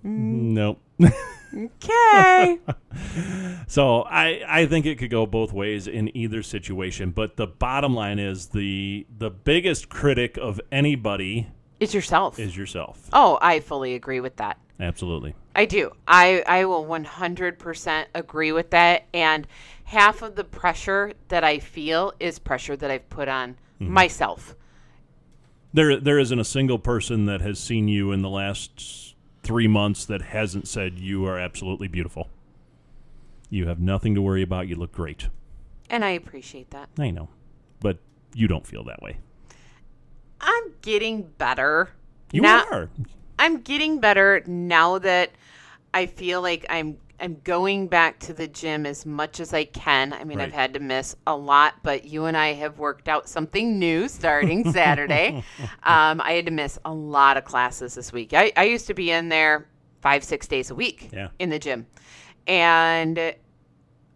Mm. 0.05 0.55
nope. 0.55 0.81
Okay. 1.55 2.59
So 3.66 4.03
I, 4.03 4.42
I 4.48 4.66
think 4.66 4.85
it 4.87 4.98
could 4.98 5.11
go 5.11 5.26
both 5.26 5.53
ways 5.53 5.87
in 5.87 6.14
either 6.16 6.42
situation. 6.42 7.11
But 7.12 7.37
the 7.37 7.46
bottom 7.46 7.94
line 7.94 8.18
is 8.18 8.46
the 8.48 9.07
the 9.16 9.31
biggest 9.31 9.88
critic 9.88 10.37
of 10.38 10.61
anybody 10.72 11.46
is 11.79 11.94
yourself. 11.94 12.38
is 12.40 12.57
yourself. 12.57 13.09
oh, 13.12 13.38
I 13.40 13.61
fully 13.61 13.94
agree 13.94 14.18
with 14.20 14.37
that. 14.37 14.59
Absolutely. 14.81 15.35
I 15.55 15.66
do. 15.66 15.92
I, 16.09 16.42
I 16.46 16.64
will 16.64 16.85
100% 16.85 18.07
agree 18.14 18.50
with 18.53 18.70
that. 18.70 19.05
And 19.14 19.46
half 19.90 20.22
of 20.22 20.37
the 20.37 20.44
pressure 20.44 21.12
that 21.29 21.42
I 21.42 21.59
feel 21.59 22.12
is 22.20 22.38
pressure 22.38 22.76
that 22.76 22.90
I've 22.90 23.09
put 23.11 23.29
on 23.29 23.57
Mm-hmm. 23.81 23.92
myself. 23.94 24.55
There 25.72 25.98
there 25.98 26.18
isn't 26.18 26.38
a 26.38 26.44
single 26.44 26.79
person 26.79 27.24
that 27.26 27.40
has 27.40 27.59
seen 27.59 27.88
you 27.88 28.12
in 28.12 28.20
the 28.20 28.29
last 28.29 29.14
three 29.42 29.66
months 29.68 30.05
that 30.05 30.20
hasn't 30.20 30.68
said 30.68 30.98
you 30.98 31.24
are 31.24 31.38
absolutely 31.38 31.88
beautiful. 31.88 32.29
You 33.48 33.68
have 33.68 33.81
nothing 33.81 34.14
to 34.16 34.20
worry 34.22 34.42
about. 34.42 34.68
You 34.68 34.76
look 34.76 34.92
great. 34.92 35.29
And 35.88 36.05
I 36.05 36.11
appreciate 36.11 36.70
that. 36.72 36.90
I 36.98 37.11
know, 37.11 37.31
but 37.81 37.96
you 38.35 38.46
don't 38.48 38.66
feel 38.66 38.85
that 38.85 39.00
way. 39.00 39.16
I'm 40.42 40.74
getting 40.83 41.22
better. 41.38 41.88
You 42.33 42.42
Now- 42.42 42.64
are. 42.70 42.90
I'm 43.38 43.62
getting 43.62 43.98
better 43.98 44.42
now 44.46 44.98
that 44.98 45.31
I 45.94 46.05
feel 46.05 46.42
like 46.42 46.66
I'm 46.68 46.98
I'm 47.20 47.40
going 47.44 47.87
back 47.88 48.18
to 48.20 48.33
the 48.33 48.48
gym 48.48 48.87
as 48.87 49.04
much 49.04 49.40
as 49.40 49.52
I 49.52 49.64
can. 49.64 50.12
I 50.12 50.24
mean, 50.24 50.40
I've 50.40 50.52
had 50.52 50.74
to 50.74 50.80
miss 50.80 51.14
a 51.26 51.37
lot, 51.37 51.74
but 51.83 52.04
you 52.04 52.24
and 52.24 52.37
I 52.37 52.54
have 52.54 52.78
worked 52.78 53.09
out 53.09 53.28
something 53.28 53.78
new 53.78 54.09
starting 54.09 54.72
Saturday. 54.72 55.44
Um, 55.83 56.20
I 56.22 56.33
had 56.33 56.46
to 56.46 56.50
miss 56.52 56.78
a 56.85 56.92
lot 56.92 57.37
of 57.37 57.44
classes 57.44 57.94
this 57.94 58.12
week. 58.12 58.33
I, 58.33 58.52
I 58.56 58.64
used 58.64 58.87
to 58.87 58.94
be 58.94 59.11
in 59.11 59.28
there 59.28 59.66
five, 60.00 60.24
six 60.24 60.46
days 60.48 60.70
a 60.70 60.74
week 60.74 61.11
Yeah. 61.12 61.28
in 61.38 61.50
the 61.50 61.59
gym, 61.59 61.87
and 62.46 63.35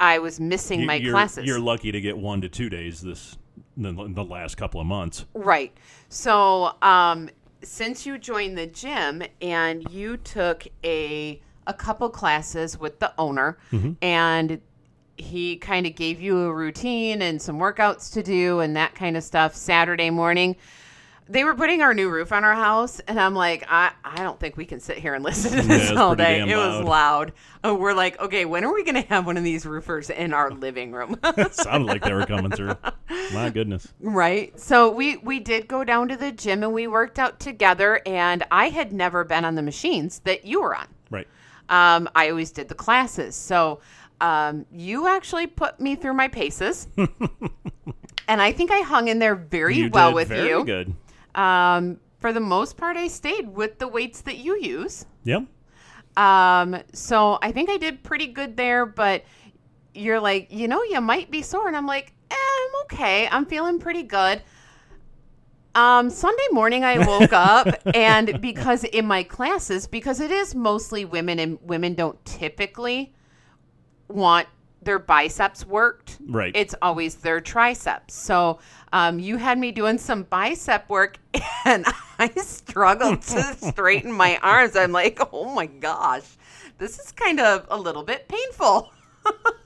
I 0.01 0.19
was 0.19 0.41
missing 0.41 0.81
You- 0.81 0.87
my 0.87 0.95
you're, 0.95 1.13
classes. 1.13 1.45
You're 1.47 1.61
lucky 1.61 1.93
to 1.93 2.01
get 2.01 2.17
one 2.17 2.41
to 2.41 2.49
two 2.49 2.69
days 2.71 3.01
this 3.01 3.37
the, 3.77 3.93
the 3.93 4.25
last 4.25 4.57
couple 4.57 4.81
of 4.81 4.87
months. 4.87 5.27
Right. 5.35 5.77
So, 6.09 6.73
um, 6.81 7.29
since 7.63 8.07
you 8.07 8.19
joined 8.19 8.57
the 8.57 8.67
gym 8.67 9.23
and 9.41 9.91
you 9.91 10.17
took 10.17 10.67
a 10.85 11.41
a 11.67 11.75
couple 11.75 12.09
classes 12.11 12.79
with 12.79 12.99
the 13.01 13.13
owner, 13.19 13.59
and 14.03 14.61
he 15.17 15.57
kind 15.57 15.87
of 15.87 15.95
gave 15.95 16.21
you 16.21 16.41
a 16.41 16.53
routine 16.53 17.23
and 17.23 17.41
some 17.41 17.59
workouts 17.59 18.13
to 18.15 18.23
do 18.23 18.61
and 18.61 18.77
that 18.77 18.95
kind 18.95 19.17
of 19.17 19.23
stuff 19.23 19.55
Saturday 19.55 20.11
morning. 20.11 20.57
They 21.27 21.43
were 21.45 21.55
putting 21.55 21.81
our 21.81 21.95
new 21.95 22.11
roof 22.11 22.33
on 22.33 22.45
our 22.45 22.55
house, 22.55 23.01
and 23.09 23.19
I'm 23.19 23.35
like, 23.35 23.65
I, 23.67 23.93
I 24.05 24.23
don't 24.23 24.39
think 24.39 24.59
we 24.59 24.67
can 24.67 24.79
sit 24.79 24.99
here 24.99 25.15
and 25.15 25.25
listen 25.31 25.53
to 25.53 25.67
this 25.67 25.91
it's 25.91 25.99
all 25.99 26.15
day. 26.15 26.41
It 26.41 26.55
was 26.55 26.85
loud. 26.85 27.33
Uh, 27.65 27.75
we're 27.75 27.95
like, 27.95 28.21
okay, 28.21 28.45
when 28.45 28.63
are 28.63 28.75
we 28.75 28.85
going 28.85 28.95
to 29.03 29.09
have 29.09 29.25
one 29.25 29.39
of 29.39 29.45
these 29.45 29.65
roofers 29.65 30.11
in 30.11 30.35
our 30.35 30.51
living 30.51 30.93
room? 30.93 31.19
It 31.37 31.55
sounded 31.55 31.87
like 31.87 32.03
they 32.03 32.13
were 32.13 32.27
coming 32.27 32.51
through. 32.51 32.75
My 33.33 33.49
goodness. 33.49 33.91
Right. 34.01 34.59
So 34.61 34.91
we 34.91 35.17
we 35.19 35.41
did 35.41 35.67
go 35.67 35.83
down 35.83 36.09
to 36.09 36.17
the 36.17 36.31
gym 36.31 36.63
and 36.63 36.75
we 36.75 36.87
worked 36.87 37.19
out 37.19 37.41
together 37.41 38.01
and 38.05 38.45
I 38.51 38.69
had 38.69 38.93
never 38.93 39.25
been 39.25 39.45
on 39.45 39.55
the 39.55 39.63
machines 39.63 40.21
that 40.21 40.45
you 40.45 40.61
were 40.61 40.77
on. 40.77 40.87
Um, 41.69 42.09
I 42.15 42.31
always 42.31 42.51
did 42.51 42.69
the 42.69 42.75
classes. 42.75 43.35
So 43.35 43.81
um, 44.21 44.67
you 44.73 45.07
actually 45.09 45.47
put 45.47 45.81
me 45.81 45.97
through 45.97 46.15
my 46.15 46.29
paces. 46.29 46.89
and 48.29 48.43
I 48.43 48.53
think 48.53 48.71
I 48.71 48.81
hung 48.81 49.09
in 49.09 49.19
there 49.19 49.35
very 49.35 49.77
You 49.77 49.91
well 49.91 50.11
did 50.11 50.15
with 50.15 50.29
very 50.29 50.49
you. 50.49 50.65
good. 50.65 50.95
Um, 51.35 51.99
for 52.21 52.33
the 52.33 52.41
most 52.41 52.77
part, 52.77 52.97
I 52.97 53.09
stayed 53.09 53.49
with 53.49 53.79
the 53.79 53.89
weights 53.89 54.21
that 54.23 54.39
you 54.39 54.59
use. 54.61 55.05
Yep. 55.25 55.45
Um, 56.17 56.77
so 56.93 57.39
I 57.43 57.51
think 57.53 57.69
I 57.71 57.77
did 57.77 58.03
pretty 58.03 58.29
good 58.29 58.57
there, 58.57 58.87
but 58.87 59.25
you're 59.95 60.21
like, 60.21 60.53
you 60.53 60.69
know, 60.69 60.83
you 60.85 61.01
might 61.01 61.31
be 61.31 61.43
sore. 61.43 61.67
And 61.69 61.77
I'm 61.77 61.87
like, 61.87 62.13
eh, 62.31 62.35
I'm 62.35 62.83
okay. 62.85 63.29
I'm 63.29 63.47
feeling 63.47 63.79
pretty 63.79 64.05
good. 64.05 64.43
Um, 65.75 66.09
Sunday 66.09 66.47
morning 66.53 66.85
I 66.85 67.05
woke 67.05 67.33
up 67.33 67.67
and 67.95 68.41
because 68.41 68.85
in 68.85 69.07
my 69.07 69.25
classes, 69.25 69.87
because 69.87 70.21
it 70.21 70.31
is 70.31 70.55
mostly 70.55 71.05
women 71.05 71.39
and 71.39 71.59
women 71.63 71.95
don't 71.95 72.23
typically 72.25 73.13
want 74.09 74.47
their 74.83 74.99
biceps 74.99 75.67
worked. 75.67 76.19
Right. 76.27 76.55
It's 76.55 76.75
always 76.81 77.17
their 77.17 77.41
triceps. 77.41 78.15
So 78.15 78.61
um, 78.93 79.19
you 79.19 79.37
had 79.37 79.59
me 79.59 79.73
doing 79.73 79.99
some 79.99 80.23
bicep 80.25 80.89
work 80.89 81.19
and 81.65 81.85
I 82.19 82.29
struggled 82.37 83.23
to 83.23 83.43
straighten 83.61 84.13
my 84.13 84.39
arms. 84.43 84.77
I'm 84.77 84.93
like, 84.93 85.19
oh 85.33 85.53
my 85.55 85.67
gosh, 85.67 86.37
this 86.79 86.99
is 86.99 87.11
kind 87.11 87.41
of 87.41 87.67
a 87.71 87.79
little 87.79 88.03
bit 88.05 88.29
painful. 88.29 88.93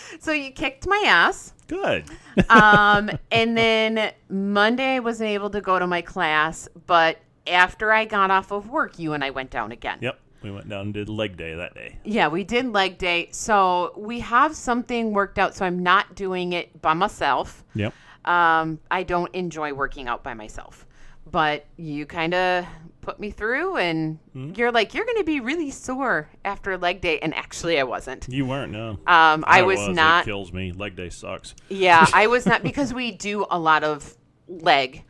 so 0.20 0.32
you 0.32 0.50
kicked 0.50 0.86
my 0.86 1.02
ass. 1.06 1.52
Good. 1.68 2.04
Um, 2.50 3.10
and 3.32 3.56
then 3.56 4.12
Monday 4.28 4.96
I 4.96 4.98
wasn't 4.98 5.30
able 5.30 5.48
to 5.50 5.62
go 5.62 5.78
to 5.78 5.86
my 5.86 6.02
class, 6.02 6.68
but 6.86 7.18
after 7.46 7.90
I 7.90 8.04
got 8.04 8.30
off 8.30 8.50
of 8.50 8.68
work, 8.68 8.98
you 8.98 9.14
and 9.14 9.24
I 9.24 9.30
went 9.30 9.50
down 9.50 9.72
again. 9.72 9.98
Yep. 10.02 10.20
We 10.42 10.50
went 10.50 10.68
down 10.68 10.82
and 10.82 10.94
did 10.94 11.08
leg 11.08 11.38
day 11.38 11.54
that 11.54 11.74
day. 11.74 11.98
Yeah, 12.04 12.28
we 12.28 12.44
did 12.44 12.72
leg 12.72 12.98
day. 12.98 13.30
So 13.32 13.94
we 13.96 14.20
have 14.20 14.54
something 14.54 15.12
worked 15.12 15.38
out. 15.38 15.54
So 15.54 15.64
I'm 15.64 15.82
not 15.82 16.14
doing 16.14 16.52
it 16.52 16.82
by 16.82 16.92
myself. 16.92 17.64
Yep. 17.74 17.94
Um, 18.26 18.78
I 18.90 19.02
don't 19.02 19.34
enjoy 19.34 19.72
working 19.72 20.08
out 20.08 20.22
by 20.22 20.34
myself. 20.34 20.86
But 21.30 21.64
you 21.76 22.06
kind 22.06 22.34
of 22.34 22.66
put 23.06 23.20
me 23.20 23.30
through, 23.30 23.76
and 23.76 24.18
Hmm? 24.32 24.52
you're 24.56 24.72
like, 24.72 24.92
you're 24.92 25.04
going 25.04 25.16
to 25.18 25.24
be 25.24 25.40
really 25.40 25.70
sore 25.70 26.28
after 26.44 26.76
leg 26.76 27.00
day. 27.00 27.18
And 27.20 27.32
actually, 27.34 27.78
I 27.78 27.84
wasn't. 27.84 28.26
You 28.28 28.44
weren't, 28.44 28.72
no. 28.72 28.98
Um, 29.06 29.44
I 29.46 29.62
was 29.62 29.80
It 29.80 29.94
not. 29.94 30.24
kills 30.24 30.52
me. 30.52 30.72
Leg 30.72 30.96
day 30.96 31.08
sucks. 31.08 31.54
Yeah, 31.68 32.04
I 32.12 32.26
was 32.26 32.44
not 32.46 32.62
because 32.62 32.92
we 32.92 33.12
do 33.12 33.46
a 33.50 33.58
lot 33.58 33.84
of 33.84 34.16
leg 34.48 35.04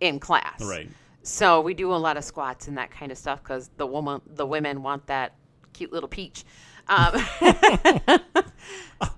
in 0.00 0.18
class. 0.18 0.60
Right. 0.62 0.88
So 1.22 1.60
we 1.60 1.74
do 1.74 1.92
a 1.92 1.96
lot 1.96 2.16
of 2.16 2.24
squats 2.24 2.66
and 2.68 2.78
that 2.78 2.90
kind 2.90 3.12
of 3.12 3.18
stuff 3.18 3.42
because 3.42 3.68
the 3.76 3.86
woman, 3.86 4.22
the 4.26 4.46
women 4.46 4.82
want 4.82 5.06
that 5.08 5.34
cute 5.74 5.92
little 5.92 6.08
peach. 6.08 6.44
Um, 6.88 7.22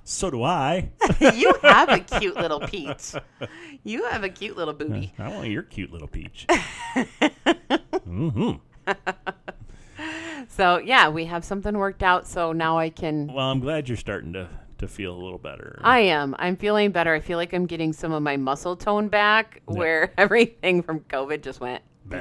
So 0.04 0.28
do 0.30 0.42
I. 0.42 0.90
you 1.34 1.54
have 1.62 1.88
a 1.88 2.00
cute 2.00 2.34
little 2.34 2.60
peach. 2.60 3.14
You 3.84 4.04
have 4.06 4.24
a 4.24 4.28
cute 4.28 4.56
little 4.56 4.74
booty. 4.74 5.14
I 5.18 5.28
want 5.28 5.48
your 5.48 5.62
cute 5.62 5.92
little 5.92 6.08
peach. 6.08 6.46
Hmm 8.10 8.52
So 10.48 10.78
yeah, 10.78 11.08
we 11.08 11.26
have 11.26 11.44
something 11.44 11.76
worked 11.76 12.02
out. 12.02 12.26
So 12.26 12.52
now 12.52 12.76
I 12.78 12.90
can. 12.90 13.28
Well, 13.32 13.50
I'm 13.50 13.60
glad 13.60 13.88
you're 13.88 13.96
starting 13.96 14.32
to, 14.32 14.48
to 14.78 14.88
feel 14.88 15.14
a 15.14 15.16
little 15.16 15.38
better. 15.38 15.78
I 15.82 16.00
am. 16.00 16.34
I'm 16.38 16.56
feeling 16.56 16.90
better. 16.90 17.14
I 17.14 17.20
feel 17.20 17.38
like 17.38 17.52
I'm 17.52 17.66
getting 17.66 17.92
some 17.92 18.12
of 18.12 18.22
my 18.22 18.36
muscle 18.36 18.76
tone 18.76 19.08
back, 19.08 19.62
where 19.66 20.12
everything 20.18 20.82
from 20.82 21.00
COVID 21.00 21.42
just 21.42 21.60
went. 21.60 21.82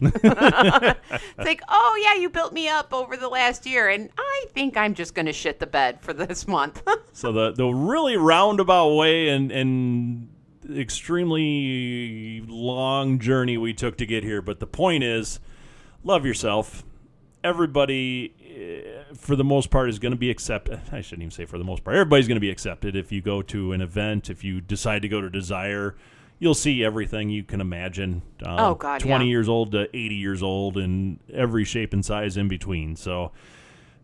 It's 0.00 1.46
like, 1.46 1.62
oh 1.68 2.00
yeah, 2.02 2.20
you 2.20 2.28
built 2.28 2.52
me 2.52 2.68
up 2.68 2.92
over 2.92 3.16
the 3.16 3.28
last 3.28 3.64
year, 3.66 3.88
and 3.88 4.10
I 4.18 4.46
think 4.52 4.76
I'm 4.76 4.94
just 4.94 5.14
gonna 5.14 5.32
shit 5.32 5.60
the 5.60 5.66
bed 5.66 6.00
for 6.00 6.12
this 6.12 6.48
month. 6.48 6.82
So 7.12 7.30
the 7.32 7.52
the 7.52 7.66
really 7.68 8.16
roundabout 8.16 8.94
way 8.94 9.28
and 9.28 9.52
and 9.52 10.28
extremely 10.70 12.42
long 12.46 13.18
journey 13.18 13.56
we 13.56 13.72
took 13.74 13.96
to 13.98 14.06
get 14.06 14.24
here, 14.24 14.42
but 14.42 14.60
the 14.60 14.66
point 14.66 15.04
is, 15.04 15.40
love 16.04 16.24
yourself. 16.26 16.84
Everybody, 17.44 18.34
eh, 18.44 19.14
for 19.14 19.36
the 19.36 19.44
most 19.44 19.70
part, 19.70 19.88
is 19.88 19.98
going 19.98 20.12
to 20.12 20.18
be 20.18 20.30
accepted. 20.30 20.80
I 20.92 21.00
shouldn't 21.00 21.22
even 21.22 21.30
say 21.30 21.44
for 21.44 21.58
the 21.58 21.64
most 21.64 21.84
part. 21.84 21.96
Everybody's 21.96 22.28
going 22.28 22.36
to 22.36 22.40
be 22.40 22.50
accepted 22.50 22.96
if 22.96 23.12
you 23.12 23.20
go 23.20 23.42
to 23.42 23.72
an 23.72 23.80
event. 23.80 24.28
If 24.30 24.42
you 24.44 24.60
decide 24.60 25.02
to 25.02 25.08
go 25.08 25.20
to 25.20 25.30
Desire, 25.30 25.94
you'll 26.40 26.54
see 26.54 26.84
everything 26.84 27.30
you 27.30 27.44
can 27.44 27.60
imagine. 27.60 28.22
Um, 28.44 28.58
Oh, 28.58 28.74
God, 28.74 29.00
twenty 29.00 29.26
yeah. 29.26 29.30
years 29.30 29.48
old 29.48 29.72
to 29.72 29.88
eighty 29.96 30.16
years 30.16 30.42
old, 30.42 30.76
and 30.76 31.18
every 31.32 31.64
shape 31.64 31.92
and 31.92 32.04
size 32.04 32.36
in 32.36 32.48
between. 32.48 32.96
So, 32.96 33.30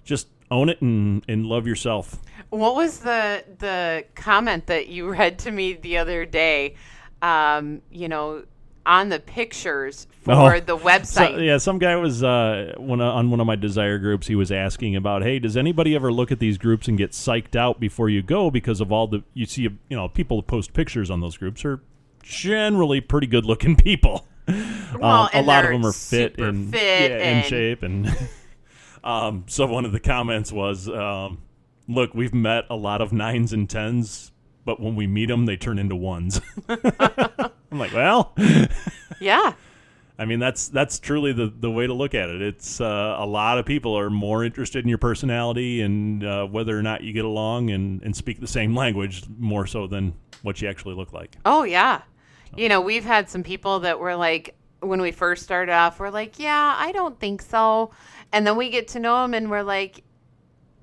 just 0.05 0.29
own 0.55 0.69
it 0.69 0.81
and 0.81 1.23
and 1.29 1.45
love 1.47 1.67
yourself. 1.67 2.17
What 2.51 2.75
was 2.77 3.01
the 3.01 3.45
the 3.59 4.05
comment 4.15 4.67
that 4.69 4.89
you 4.89 5.11
read 5.11 5.39
to 5.41 5.51
me 5.51 5.75
the 5.75 5.99
other 5.99 6.25
day? 6.25 6.75
Um, 7.23 7.81
you 7.91 8.09
know, 8.09 8.45
on 8.87 9.09
the 9.09 9.19
pictures 9.19 10.07
for 10.23 10.33
Oh. 10.57 10.61
the 10.61 10.77
website. 10.77 11.35
So, 11.35 11.37
yeah, 11.39 11.57
some 11.57 11.79
guy 11.79 11.97
was 11.97 12.23
uh, 12.23 12.75
on 12.79 13.31
one 13.31 13.41
of 13.41 13.47
my 13.47 13.57
desire 13.57 13.99
groups. 13.99 14.27
He 14.27 14.35
was 14.35 14.53
asking 14.53 14.95
about, 14.95 15.23
hey, 15.23 15.39
does 15.39 15.57
anybody 15.57 15.95
ever 15.95 16.13
look 16.13 16.31
at 16.31 16.39
these 16.39 16.59
groups 16.59 16.87
and 16.87 16.99
get 16.99 17.13
psyched 17.13 17.57
out 17.57 17.81
before 17.81 18.11
you 18.11 18.21
go 18.23 18.51
because 18.51 18.83
of 18.83 18.93
all 18.93 19.07
the 19.07 19.23
you 19.33 19.47
see? 19.47 19.63
You 19.63 19.71
know, 19.91 20.09
people 20.09 20.43
post 20.43 20.75
pictures 20.75 21.11
on 21.11 21.21
those 21.21 21.39
groups 21.39 21.65
are 21.65 21.81
generally 22.23 23.01
pretty 23.01 23.27
good 23.27 23.47
looking 23.47 23.75
people. 23.77 24.27
Well, 24.47 25.23
Um, 25.23 25.29
a 25.33 25.43
lot 25.43 25.65
of 25.65 25.71
them 25.71 25.87
are 25.87 25.93
fit 25.93 26.39
and 26.39 26.71
fit 26.71 27.11
yeah, 27.11 27.17
in 27.17 27.37
and- 27.39 27.47
shape 27.47 27.83
and. 27.83 28.15
um, 29.05 29.45
so 29.47 29.67
one 29.67 29.85
of 29.85 29.93
the 29.93 30.01
comments 30.01 30.51
was, 30.51 30.89
um, 30.89 31.39
"Look, 31.87 32.15
we've 32.15 32.35
met 32.35 32.65
a 32.71 32.77
lot 32.77 33.01
of 33.01 33.13
nines 33.13 33.53
and 33.53 33.71
tens, 33.71 34.33
but 34.65 34.81
when 34.81 34.97
we 34.97 35.07
meet 35.07 35.27
them, 35.27 35.47
they 35.47 35.57
turn 35.57 35.79
into 35.79 35.95
ones." 35.95 36.41
I'm 36.69 37.79
like, 37.79 37.93
well. 37.93 38.35
yeah. 39.21 39.55
I 40.17 40.27
mean, 40.27 40.39
that's 40.39 40.69
that's 40.69 41.01
truly 41.01 41.33
the, 41.33 41.53
the 41.59 41.71
way 41.71 41.89
to 41.89 41.93
look 41.93 42.15
at 42.15 42.31
it. 42.31 42.41
It's 42.41 42.81
uh, 42.81 43.17
a 43.19 43.27
lot 43.27 43.59
of 43.59 43.67
people 43.67 43.99
are 43.99 44.11
more 44.11 44.45
interested 44.45 44.85
in 44.85 44.89
your 44.89 44.99
personality 44.99 45.83
and 45.83 46.25
uh, 46.25 46.47
whether 46.47 46.79
or 46.79 46.83
not 46.83 47.03
you 47.03 47.13
get 47.13 47.25
along 47.25 47.71
and, 47.71 48.01
and 48.03 48.15
speak 48.17 48.41
the 48.41 48.47
same 48.47 48.77
language 48.77 49.25
more 49.39 49.67
so 49.67 49.89
than 49.89 50.15
what 50.43 50.63
you 50.63 50.69
actually 50.69 50.95
look 50.95 51.13
like. 51.13 51.37
Oh 51.45 51.65
yeah. 51.65 52.03
You 52.57 52.69
know, 52.69 52.81
we've 52.81 53.05
had 53.05 53.29
some 53.29 53.43
people 53.43 53.81
that 53.81 53.99
were 53.99 54.15
like 54.15 54.55
when 54.79 55.01
we 55.01 55.11
first 55.11 55.43
started 55.43 55.73
off, 55.73 55.99
we're 55.99 56.11
like, 56.11 56.39
"Yeah, 56.39 56.75
I 56.79 56.93
don't 56.93 57.19
think 57.19 57.43
so," 57.43 57.91
and 58.35 58.45
then 58.45 58.57
we 58.57 58.69
get 58.69 58.89
to 58.89 58.99
know 59.01 59.23
them, 59.23 59.33
and 59.33 59.49
we're 59.49 59.63
like, 59.63 60.03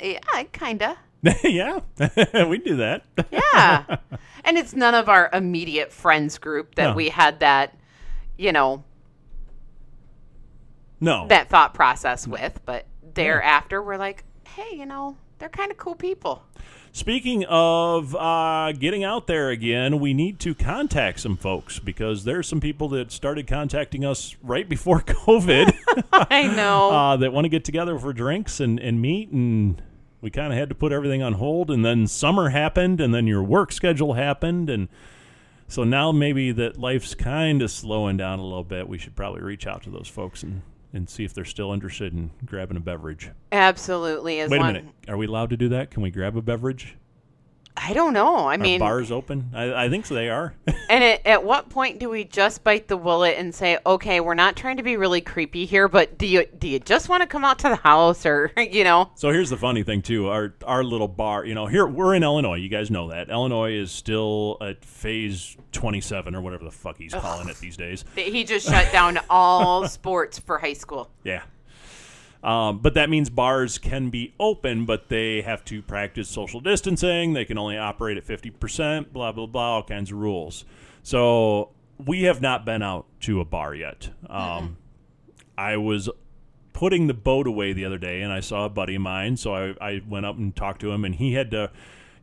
"Yeah, 0.01 0.43
kinda." 0.53 0.97
yeah, 1.43 1.81
we 2.47 2.57
do 2.57 2.77
that. 2.77 3.03
Yeah. 3.29 3.97
and 4.45 4.57
it's 4.57 4.73
none 4.73 4.95
of 4.95 5.07
our 5.09 5.29
immediate 5.33 5.91
friends 5.91 6.39
group 6.39 6.75
that 6.75 6.91
No. 6.91 6.93
we 6.95 7.09
had 7.09 7.41
that, 7.41 7.77
you 8.37 8.51
know, 8.51 8.83
No, 10.99 11.27
that 11.27 11.49
thought 11.49 11.73
process 11.75 12.27
with, 12.27 12.59
but 12.65 12.85
thereafter 13.13 13.83
we're 13.83 13.97
like, 13.97 14.23
hey, 14.47 14.75
you 14.75 14.85
know, 14.87 15.15
they're 15.37 15.49
kind 15.49 15.69
of 15.71 15.77
cool 15.77 15.93
people. 15.95 16.43
Speaking 16.93 17.45
of 17.45 18.13
uh, 18.17 18.73
getting 18.73 19.03
out 19.05 19.25
there 19.25 19.49
again, 19.49 19.99
we 20.01 20.13
need 20.13 20.39
to 20.41 20.53
contact 20.53 21.21
some 21.21 21.37
folks 21.37 21.79
because 21.79 22.25
there's 22.25 22.47
some 22.49 22.59
people 22.59 22.89
that 22.89 23.13
started 23.13 23.47
contacting 23.47 24.03
us 24.03 24.35
right 24.43 24.67
before 24.67 24.99
COVID. 25.05 25.73
I 26.13 26.47
know. 26.53 26.91
uh, 26.91 27.17
that 27.17 27.31
want 27.31 27.45
to 27.45 27.49
get 27.49 27.63
together 27.63 27.97
for 27.97 28.11
drinks 28.11 28.59
and, 28.59 28.77
and 28.79 29.01
meet 29.01 29.29
and 29.31 29.81
we 30.19 30.29
kind 30.29 30.51
of 30.51 30.59
had 30.59 30.67
to 30.69 30.75
put 30.75 30.91
everything 30.91 31.23
on 31.23 31.33
hold 31.33 31.71
and 31.71 31.83
then 31.83 32.07
summer 32.07 32.49
happened 32.49 32.99
and 32.99 33.13
then 33.13 33.25
your 33.25 33.41
work 33.41 33.71
schedule 33.71 34.13
happened 34.13 34.69
and 34.69 34.87
so 35.67 35.83
now 35.83 36.11
maybe 36.11 36.51
that 36.51 36.77
life's 36.77 37.15
kind 37.15 37.61
of 37.61 37.71
slowing 37.71 38.17
down 38.17 38.37
a 38.37 38.43
little 38.43 38.63
bit 38.63 38.87
we 38.87 38.97
should 38.97 39.15
probably 39.15 39.41
reach 39.41 39.65
out 39.65 39.81
to 39.81 39.89
those 39.89 40.07
folks 40.07 40.43
and, 40.43 40.61
and 40.93 41.09
see 41.09 41.23
if 41.23 41.33
they're 41.33 41.45
still 41.45 41.71
interested 41.73 42.13
in 42.13 42.31
grabbing 42.45 42.77
a 42.77 42.81
beverage. 42.81 43.29
Absolutely. 43.51 44.39
As 44.39 44.49
wait 44.49 44.57
a 44.57 44.61
long- 44.61 44.73
minute. 44.73 44.85
Are 45.07 45.17
we 45.17 45.25
allowed 45.27 45.49
to 45.51 45.57
do 45.57 45.69
that? 45.69 45.91
Can 45.91 46.03
we 46.03 46.11
grab 46.11 46.35
a 46.35 46.41
beverage 46.41 46.97
I 47.75 47.93
don't 47.93 48.13
know. 48.13 48.47
I 48.47 48.55
are 48.55 48.57
mean, 48.57 48.79
bars 48.79 49.11
open 49.11 49.51
I, 49.53 49.85
I 49.85 49.89
think 49.89 50.05
so 50.05 50.13
they 50.13 50.29
are 50.29 50.53
and 50.89 51.03
at, 51.03 51.25
at 51.25 51.43
what 51.43 51.69
point 51.69 51.99
do 51.99 52.09
we 52.09 52.23
just 52.23 52.63
bite 52.63 52.87
the 52.87 52.97
bullet 52.97 53.35
and 53.37 53.53
say, 53.53 53.77
okay, 53.85 54.19
we're 54.19 54.33
not 54.33 54.55
trying 54.55 54.77
to 54.77 54.83
be 54.83 54.97
really 54.97 55.21
creepy 55.21 55.65
here, 55.65 55.87
but 55.87 56.17
do 56.17 56.27
you 56.27 56.45
do 56.45 56.67
you 56.67 56.79
just 56.79 57.09
want 57.09 57.21
to 57.21 57.27
come 57.27 57.45
out 57.45 57.59
to 57.59 57.69
the 57.69 57.75
house 57.77 58.25
or 58.25 58.51
you 58.57 58.83
know? 58.83 59.11
So 59.15 59.31
here's 59.31 59.49
the 59.49 59.57
funny 59.57 59.83
thing 59.83 60.01
too. 60.01 60.27
Our 60.27 60.53
our 60.65 60.83
little 60.83 61.07
bar, 61.07 61.45
you 61.45 61.55
know, 61.55 61.65
here 61.65 61.87
we're 61.87 62.15
in 62.15 62.23
Illinois. 62.23 62.55
You 62.55 62.69
guys 62.69 62.91
know 62.91 63.09
that. 63.09 63.29
Illinois 63.29 63.73
is 63.73 63.91
still 63.91 64.57
at 64.61 64.83
phase 64.83 65.57
27 65.71 66.35
or 66.35 66.41
whatever 66.41 66.63
the 66.63 66.71
fuck 66.71 66.97
he's 66.97 67.13
calling 67.13 67.49
it 67.49 67.57
these 67.57 67.77
days. 67.77 68.03
He 68.15 68.43
just 68.43 68.67
shut 68.67 68.91
down 68.91 69.19
all 69.29 69.87
sports 69.87 70.39
for 70.39 70.57
high 70.57 70.73
school. 70.73 71.09
Yeah. 71.23 71.43
Um, 72.43 72.79
but 72.79 72.95
that 72.95 73.09
means 73.09 73.29
bars 73.29 73.77
can 73.77 74.09
be 74.09 74.33
open, 74.39 74.85
but 74.85 75.09
they 75.09 75.41
have 75.41 75.63
to 75.65 75.81
practice 75.81 76.27
social 76.27 76.59
distancing. 76.59 77.33
They 77.33 77.45
can 77.45 77.57
only 77.57 77.77
operate 77.77 78.17
at 78.17 78.25
50%, 78.25 79.11
blah, 79.13 79.31
blah, 79.31 79.45
blah, 79.45 79.75
all 79.75 79.83
kinds 79.83 80.11
of 80.11 80.17
rules. 80.17 80.65
So 81.03 81.69
we 82.03 82.23
have 82.23 82.41
not 82.41 82.65
been 82.65 82.81
out 82.81 83.05
to 83.21 83.41
a 83.41 83.45
bar 83.45 83.75
yet. 83.75 84.09
Um, 84.27 84.77
I 85.57 85.77
was 85.77 86.09
putting 86.73 87.05
the 87.07 87.13
boat 87.13 87.45
away 87.45 87.73
the 87.73 87.85
other 87.85 87.99
day 87.99 88.21
and 88.21 88.31
I 88.33 88.39
saw 88.39 88.65
a 88.65 88.69
buddy 88.69 88.95
of 88.95 89.01
mine. 89.03 89.37
So 89.37 89.53
I, 89.53 89.75
I 89.79 90.01
went 90.07 90.25
up 90.25 90.37
and 90.37 90.55
talked 90.55 90.81
to 90.81 90.91
him 90.91 91.05
and 91.05 91.13
he 91.15 91.33
had 91.33 91.51
to. 91.51 91.69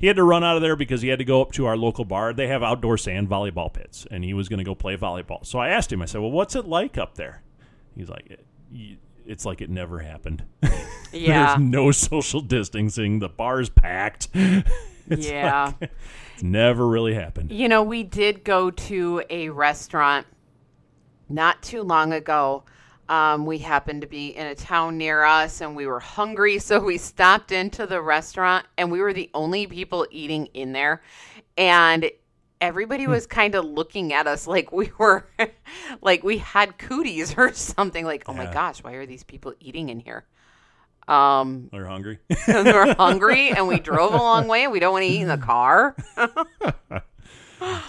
He 0.01 0.07
had 0.07 0.15
to 0.15 0.23
run 0.23 0.45
out 0.45 0.55
of 0.55 0.63
there 0.63 0.77
because 0.77 1.03
he 1.03 1.09
had 1.09 1.19
to 1.19 1.25
go 1.25 1.43
up 1.43 1.51
to 1.53 1.67
our 1.67 1.77
local 1.77 2.05
bar. 2.05 2.33
They 2.33 2.47
have 2.47 2.63
outdoor 2.63 2.97
sand 2.99 3.29
volleyball 3.29 3.73
pits, 3.73 4.07
and 4.13 4.23
he 4.23 4.33
was 4.33 4.49
going 4.49 4.59
to 4.59 4.65
go 4.65 4.77
play 4.77 4.97
volleyball. 4.97 5.45
So 5.45 5.59
I 5.59 5.71
asked 5.71 5.93
him. 5.93 6.01
I 6.01 6.05
said, 6.05 6.21
"Well, 6.21 6.31
what's 6.31 6.55
it 6.55 6.67
like 6.67 6.97
up 6.97 7.17
there?" 7.17 7.43
He's 7.97 8.09
like, 8.09 8.25
"It- 8.31 8.99
"It's 9.29 9.45
like 9.45 9.61
it 9.61 9.71
never 9.71 10.01
happened. 10.01 10.45
Yeah. 11.11 11.57
There's 11.57 11.61
no 11.61 11.91
social 11.91 12.43
distancing. 12.43 13.21
The 13.21 13.31
bar's 13.31 13.71
packed. 13.71 14.29
it's 14.35 14.67
yeah. 15.09 15.73
like- 15.81 15.91
it's 16.35 16.43
never 16.43 16.87
really 16.87 17.15
happened." 17.15 17.51
You 17.51 17.67
know, 17.67 17.83
we 17.83 18.03
did 18.03 18.45
go 18.45 18.71
to 18.71 19.23
a 19.31 19.49
restaurant 19.49 20.27
not 21.29 21.63
too 21.63 21.83
long 21.83 22.13
ago. 22.13 22.65
Um, 23.09 23.47
we 23.47 23.57
happened 23.57 24.03
to 24.03 24.07
be 24.07 24.37
in 24.37 24.47
a 24.49 24.55
town 24.55 24.99
near 24.99 25.25
us 25.25 25.63
and 25.63 25.75
we 25.75 25.87
were 25.87 26.01
hungry. 26.01 26.59
So 26.69 26.79
we 26.81 26.99
stopped 26.99 27.53
into 27.53 27.87
the 27.87 28.03
restaurant 28.03 28.67
and 28.77 28.93
we 28.93 29.01
were 29.01 29.15
the 29.15 29.31
only 29.33 29.67
people 29.67 30.07
eating 30.11 30.47
in 30.53 30.73
there. 30.73 31.01
And 31.57 32.11
everybody 32.61 33.07
was 33.07 33.27
kind 33.27 33.55
of 33.55 33.65
looking 33.65 34.13
at 34.13 34.27
us 34.27 34.47
like 34.55 34.73
we 34.73 34.91
were, 34.99 35.27
like 36.03 36.23
we 36.23 36.39
had 36.39 36.79
cooties 36.79 37.37
or 37.37 37.53
something. 37.53 38.05
Like, 38.05 38.25
oh 38.29 38.35
my 38.35 38.47
gosh, 38.53 38.83
why 38.83 38.93
are 38.95 39.07
these 39.07 39.25
people 39.25 39.55
eating 39.61 39.89
in 39.89 40.01
here? 40.01 40.25
Um, 41.07 41.71
They're 41.73 41.87
hungry. 41.87 42.19
and 42.47 42.67
we're 42.67 42.95
hungry 42.95 43.51
and 43.51 43.67
we 43.67 43.81
drove 43.81 44.13
a 44.13 44.19
long 44.19 44.47
way 44.47 44.65
and 44.65 44.73
we 44.73 44.79
don't 44.81 44.93
want 44.93 45.05
to 45.05 45.09
eat 45.09 45.23
in 45.23 45.29
the 45.29 45.39
car. 45.39 45.97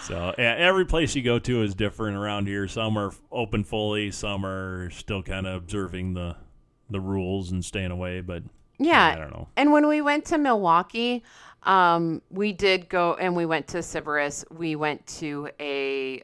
so 0.02 0.34
yeah, 0.38 0.54
every 0.58 0.84
place 0.84 1.14
you 1.14 1.22
go 1.22 1.38
to 1.38 1.62
is 1.62 1.74
different 1.74 2.16
around 2.16 2.46
here. 2.48 2.66
Some 2.66 2.96
are 2.96 3.12
open 3.30 3.64
fully, 3.64 4.10
some 4.10 4.44
are 4.44 4.90
still 4.90 5.22
kind 5.22 5.46
of 5.46 5.54
observing 5.62 6.14
the 6.14 6.36
the 6.88 7.00
rules 7.00 7.52
and 7.52 7.64
staying 7.64 7.90
away. 7.92 8.20
But 8.20 8.42
Yeah. 8.78 9.04
I 9.06 9.14
don't 9.16 9.30
know. 9.30 9.48
And 9.56 9.70
when 9.72 9.86
we 9.86 10.00
went 10.00 10.24
to 10.26 10.38
Milwaukee, 10.38 11.22
um, 11.62 12.22
we 12.30 12.52
did 12.52 12.88
go 12.88 13.14
and 13.14 13.36
we 13.36 13.46
went 13.46 13.68
to 13.68 13.78
Sybaris. 13.78 14.44
We 14.50 14.76
went 14.76 15.06
to 15.18 15.48
a 15.60 16.22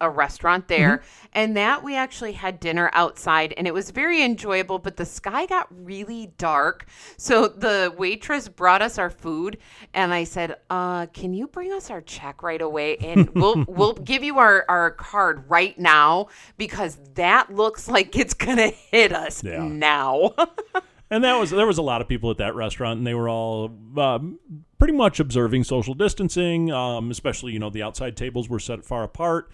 a 0.00 0.08
restaurant 0.08 0.68
there. 0.68 1.02
And 1.32 1.56
that 1.56 1.82
we 1.82 1.96
actually 1.96 2.30
had 2.30 2.60
dinner 2.60 2.88
outside 2.92 3.52
and 3.56 3.66
it 3.66 3.74
was 3.74 3.90
very 3.90 4.22
enjoyable 4.22 4.78
but 4.78 4.96
the 4.96 5.04
sky 5.04 5.44
got 5.46 5.66
really 5.84 6.32
dark. 6.38 6.86
So 7.16 7.48
the 7.48 7.92
waitress 7.98 8.48
brought 8.48 8.80
us 8.80 8.96
our 8.96 9.10
food 9.10 9.58
and 9.94 10.14
i 10.14 10.22
said 10.22 10.56
uh 10.70 11.06
can 11.06 11.34
you 11.34 11.48
bring 11.48 11.72
us 11.72 11.90
our 11.90 12.00
check 12.00 12.44
right 12.44 12.62
away? 12.62 12.96
And 12.98 13.28
we'll 13.34 13.64
we'll 13.66 13.94
give 13.94 14.22
you 14.22 14.38
our 14.38 14.64
our 14.68 14.92
card 14.92 15.42
right 15.50 15.76
now 15.76 16.28
because 16.58 16.96
that 17.14 17.52
looks 17.52 17.88
like 17.88 18.14
it's 18.16 18.34
gonna 18.34 18.68
hit 18.68 19.12
us 19.12 19.42
Yeah. 19.42 19.66
now 19.66 20.32
And 21.10 21.24
that 21.24 21.38
was 21.38 21.50
there 21.50 21.66
was 21.66 21.78
a 21.78 21.82
lot 21.82 22.00
of 22.02 22.08
people 22.08 22.30
at 22.30 22.36
that 22.38 22.54
restaurant, 22.54 22.98
and 22.98 23.06
they 23.06 23.14
were 23.14 23.28
all 23.28 23.70
um, 23.96 24.38
pretty 24.78 24.92
much 24.92 25.20
observing 25.20 25.64
social 25.64 25.94
distancing. 25.94 26.70
Um, 26.70 27.10
especially, 27.10 27.52
you 27.52 27.58
know, 27.58 27.70
the 27.70 27.82
outside 27.82 28.16
tables 28.16 28.48
were 28.48 28.58
set 28.58 28.84
far 28.84 29.04
apart. 29.04 29.50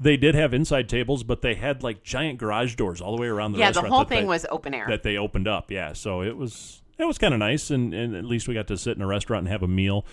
They 0.00 0.16
did 0.16 0.34
have 0.34 0.54
inside 0.54 0.88
tables, 0.88 1.24
but 1.24 1.40
they 1.42 1.54
had 1.54 1.82
like 1.82 2.02
giant 2.02 2.38
garage 2.38 2.74
doors 2.76 3.00
all 3.00 3.16
the 3.16 3.20
way 3.22 3.28
around 3.28 3.52
the 3.52 3.58
restaurant. 3.58 3.86
yeah 3.86 3.90
the 3.90 3.94
whole 3.94 4.04
thing 4.04 4.20
they- 4.22 4.28
was 4.28 4.46
open 4.50 4.74
air 4.74 4.86
that 4.88 5.02
they 5.02 5.16
opened 5.16 5.48
up. 5.48 5.70
Yeah, 5.70 5.92
so 5.94 6.22
it 6.22 6.36
was 6.36 6.82
it 6.98 7.04
was 7.04 7.16
kind 7.16 7.32
of 7.32 7.38
nice, 7.40 7.70
and, 7.70 7.94
and 7.94 8.14
at 8.14 8.24
least 8.24 8.46
we 8.46 8.54
got 8.54 8.66
to 8.68 8.76
sit 8.76 8.96
in 8.96 9.02
a 9.02 9.06
restaurant 9.06 9.40
and 9.44 9.48
have 9.48 9.62
a 9.62 9.68
meal. 9.68 10.04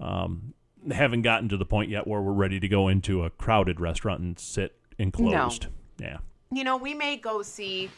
Um, 0.00 0.54
haven't 0.92 1.22
gotten 1.22 1.48
to 1.48 1.56
the 1.56 1.64
point 1.66 1.90
yet 1.90 2.06
where 2.06 2.20
we're 2.20 2.32
ready 2.32 2.60
to 2.60 2.68
go 2.68 2.86
into 2.88 3.24
a 3.24 3.30
crowded 3.30 3.80
restaurant 3.80 4.20
and 4.20 4.38
sit 4.38 4.76
enclosed. 4.98 5.66
No. 5.98 6.06
Yeah, 6.06 6.18
you 6.52 6.62
know, 6.62 6.76
we 6.76 6.94
may 6.94 7.16
go 7.16 7.42
see 7.42 7.90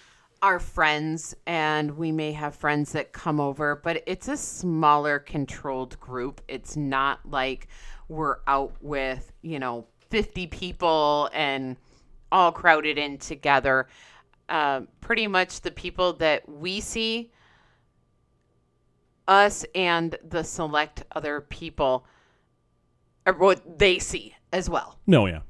our 0.43 0.59
friends 0.59 1.35
and 1.47 1.97
we 1.97 2.13
may 2.13 2.33
have 2.33 2.55
friends 2.55 2.93
that 2.93 3.13
come 3.13 3.41
over, 3.41 3.77
but 3.77 4.03
it's 4.07 4.29
a 4.29 4.37
smaller 4.37 5.19
controlled 5.19 5.99
group. 6.01 6.41
It's 6.49 6.77
not 6.77 7.21
like 7.29 7.69
we're 8.09 8.39
out 8.47 8.75
with, 8.81 9.33
you 9.43 9.59
know, 9.59 9.87
50 10.11 10.47
people 10.47 11.29
and 11.33 11.77
all 12.31 12.53
crowded 12.53 12.99
in 12.99 13.19
together. 13.19 13.89
Uh, 14.49 14.83
pretty 15.01 15.27
much 15.27 15.61
the 15.61 15.71
people 15.71 16.15
that 16.15 16.49
we 16.49 16.81
see, 16.81 17.31
us 19.27 19.65
and 19.75 20.17
the 20.27 20.43
select 20.43 21.05
other 21.13 21.43
people, 21.43 22.07
or 23.27 23.35
what 23.35 23.79
they 23.79 23.99
see 23.99 24.35
as 24.53 24.71
well. 24.71 24.99
no, 25.07 25.27
yeah, 25.27 25.33
yeah. 25.35 25.41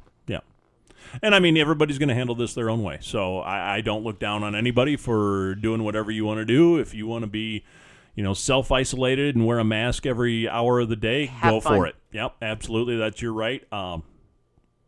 And 1.22 1.34
I 1.34 1.38
mean, 1.40 1.56
everybody's 1.56 1.98
going 1.98 2.08
to 2.08 2.14
handle 2.14 2.34
this 2.34 2.54
their 2.54 2.70
own 2.70 2.82
way. 2.82 2.98
So 3.00 3.38
I, 3.38 3.76
I 3.76 3.80
don't 3.80 4.04
look 4.04 4.18
down 4.18 4.42
on 4.42 4.54
anybody 4.54 4.96
for 4.96 5.54
doing 5.54 5.84
whatever 5.84 6.10
you 6.10 6.24
want 6.24 6.38
to 6.38 6.44
do. 6.44 6.76
If 6.78 6.94
you 6.94 7.06
want 7.06 7.22
to 7.22 7.26
be, 7.28 7.64
you 8.14 8.22
know, 8.22 8.34
self 8.34 8.70
isolated 8.72 9.36
and 9.36 9.46
wear 9.46 9.58
a 9.58 9.64
mask 9.64 10.06
every 10.06 10.48
hour 10.48 10.80
of 10.80 10.88
the 10.88 10.96
day, 10.96 11.26
Have 11.26 11.52
go 11.52 11.60
fun. 11.60 11.76
for 11.76 11.86
it. 11.86 11.96
Yep, 12.12 12.36
absolutely. 12.42 12.96
That's 12.96 13.20
your 13.22 13.32
right. 13.32 13.70
Um, 13.72 14.02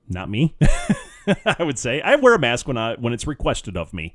not 0.08 0.28
me. 0.30 0.54
I 1.44 1.62
would 1.62 1.78
say 1.78 2.00
I 2.00 2.16
wear 2.16 2.34
a 2.34 2.38
mask 2.38 2.66
when 2.66 2.76
I 2.76 2.94
when 2.96 3.12
it's 3.12 3.26
requested 3.26 3.76
of 3.76 3.92
me. 3.92 4.14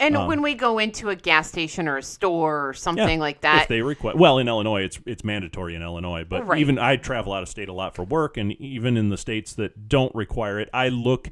And 0.00 0.26
when 0.26 0.42
we 0.42 0.54
go 0.54 0.78
into 0.78 1.10
a 1.10 1.14
gas 1.16 1.48
station 1.48 1.86
or 1.86 1.98
a 1.98 2.02
store 2.02 2.68
or 2.68 2.72
something 2.74 3.20
like 3.20 3.42
that, 3.42 3.62
If 3.62 3.68
they 3.68 3.82
request, 3.82 4.16
well, 4.18 4.38
in 4.38 4.48
Illinois, 4.48 4.82
it's 4.82 4.98
it's 5.06 5.22
mandatory 5.22 5.74
in 5.74 5.82
Illinois. 5.82 6.24
But 6.24 6.46
Right. 6.46 6.58
even 6.58 6.78
I 6.78 6.96
travel 6.96 7.32
out 7.32 7.42
of 7.42 7.48
state 7.48 7.68
a 7.68 7.72
lot 7.72 7.94
for 7.94 8.02
work, 8.04 8.36
and 8.36 8.52
even 8.60 8.96
in 8.96 9.10
the 9.10 9.18
states 9.18 9.52
that 9.54 9.88
don't 9.88 10.14
require 10.14 10.58
it, 10.58 10.70
I 10.74 10.88
look 10.88 11.28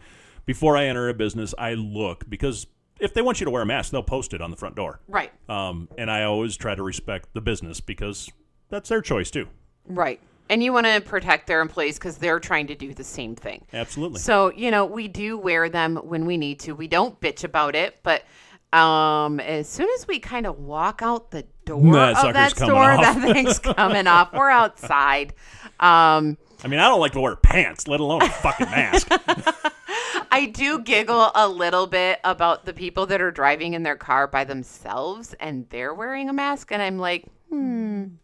before 0.46 0.76
I 0.76 0.84
enter 0.84 1.08
a 1.08 1.14
business. 1.14 1.54
I 1.58 1.74
look 1.74 2.28
because 2.28 2.66
if 3.00 3.14
they 3.14 3.22
want 3.22 3.40
you 3.40 3.44
to 3.46 3.50
wear 3.50 3.62
a 3.62 3.66
mask, 3.66 3.90
they'll 3.92 4.02
post 4.02 4.34
it 4.34 4.40
on 4.40 4.50
the 4.50 4.56
front 4.56 4.74
door. 4.76 5.00
right, 5.08 5.32
Um, 5.48 5.88
and 5.96 6.10
I 6.10 6.24
always 6.24 6.56
try 6.56 6.74
to 6.74 6.82
respect 6.82 7.32
the 7.32 7.40
business 7.40 7.80
because 7.80 8.28
that's 8.68 8.88
their 8.88 9.00
choice 9.00 9.30
too. 9.30 9.48
right. 9.86 10.20
And 10.50 10.62
you 10.62 10.72
want 10.72 10.86
to 10.86 11.02
protect 11.02 11.46
their 11.46 11.60
employees 11.60 11.98
because 11.98 12.16
they're 12.16 12.40
trying 12.40 12.68
to 12.68 12.74
do 12.74 12.94
the 12.94 13.04
same 13.04 13.36
thing. 13.36 13.66
Absolutely. 13.74 14.18
So, 14.20 14.50
you 14.52 14.70
know, 14.70 14.86
we 14.86 15.06
do 15.06 15.36
wear 15.36 15.68
them 15.68 15.96
when 15.96 16.24
we 16.24 16.38
need 16.38 16.58
to. 16.60 16.72
We 16.74 16.88
don't 16.88 17.20
bitch 17.20 17.44
about 17.44 17.76
it, 17.76 17.98
but 18.02 18.22
um, 18.72 19.40
as 19.40 19.68
soon 19.68 19.88
as 19.94 20.06
we 20.06 20.18
kind 20.18 20.46
of 20.46 20.58
walk 20.58 21.00
out 21.02 21.30
the 21.30 21.44
door 21.64 21.92
That 21.92 22.24
of 22.24 22.34
that 22.34 22.54
coming 22.54 22.70
store, 22.74 22.90
off. 22.92 23.00
that 23.02 23.32
thing's 23.34 23.58
coming 23.58 24.06
off. 24.06 24.32
We're 24.32 24.50
outside. 24.50 25.32
Um, 25.80 26.36
I 26.62 26.68
mean, 26.68 26.80
I 26.80 26.88
don't 26.88 27.00
like 27.00 27.12
to 27.12 27.20
wear 27.20 27.36
pants, 27.36 27.86
let 27.88 28.00
alone 28.00 28.22
a 28.22 28.28
fucking 28.28 28.66
mask. 28.66 29.08
I 30.30 30.46
do 30.46 30.80
giggle 30.80 31.30
a 31.34 31.48
little 31.48 31.86
bit 31.86 32.20
about 32.24 32.64
the 32.64 32.72
people 32.72 33.06
that 33.06 33.20
are 33.20 33.30
driving 33.30 33.74
in 33.74 33.82
their 33.84 33.96
car 33.96 34.26
by 34.26 34.44
themselves 34.44 35.34
and 35.40 35.68
they're 35.70 35.94
wearing 35.94 36.28
a 36.28 36.32
mask, 36.32 36.70
and 36.72 36.82
I'm 36.82 36.98
like, 36.98 37.26
different. 37.48 38.18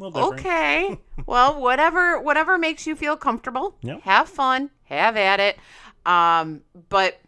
okay, 0.00 0.98
well, 1.26 1.60
whatever, 1.60 2.20
whatever 2.20 2.56
makes 2.58 2.86
you 2.86 2.94
feel 2.94 3.16
comfortable. 3.16 3.74
Yep. 3.82 4.02
Have 4.02 4.28
fun, 4.28 4.70
have 4.84 5.16
at 5.16 5.40
it. 5.40 5.58
Um, 6.06 6.62
but 6.88 7.20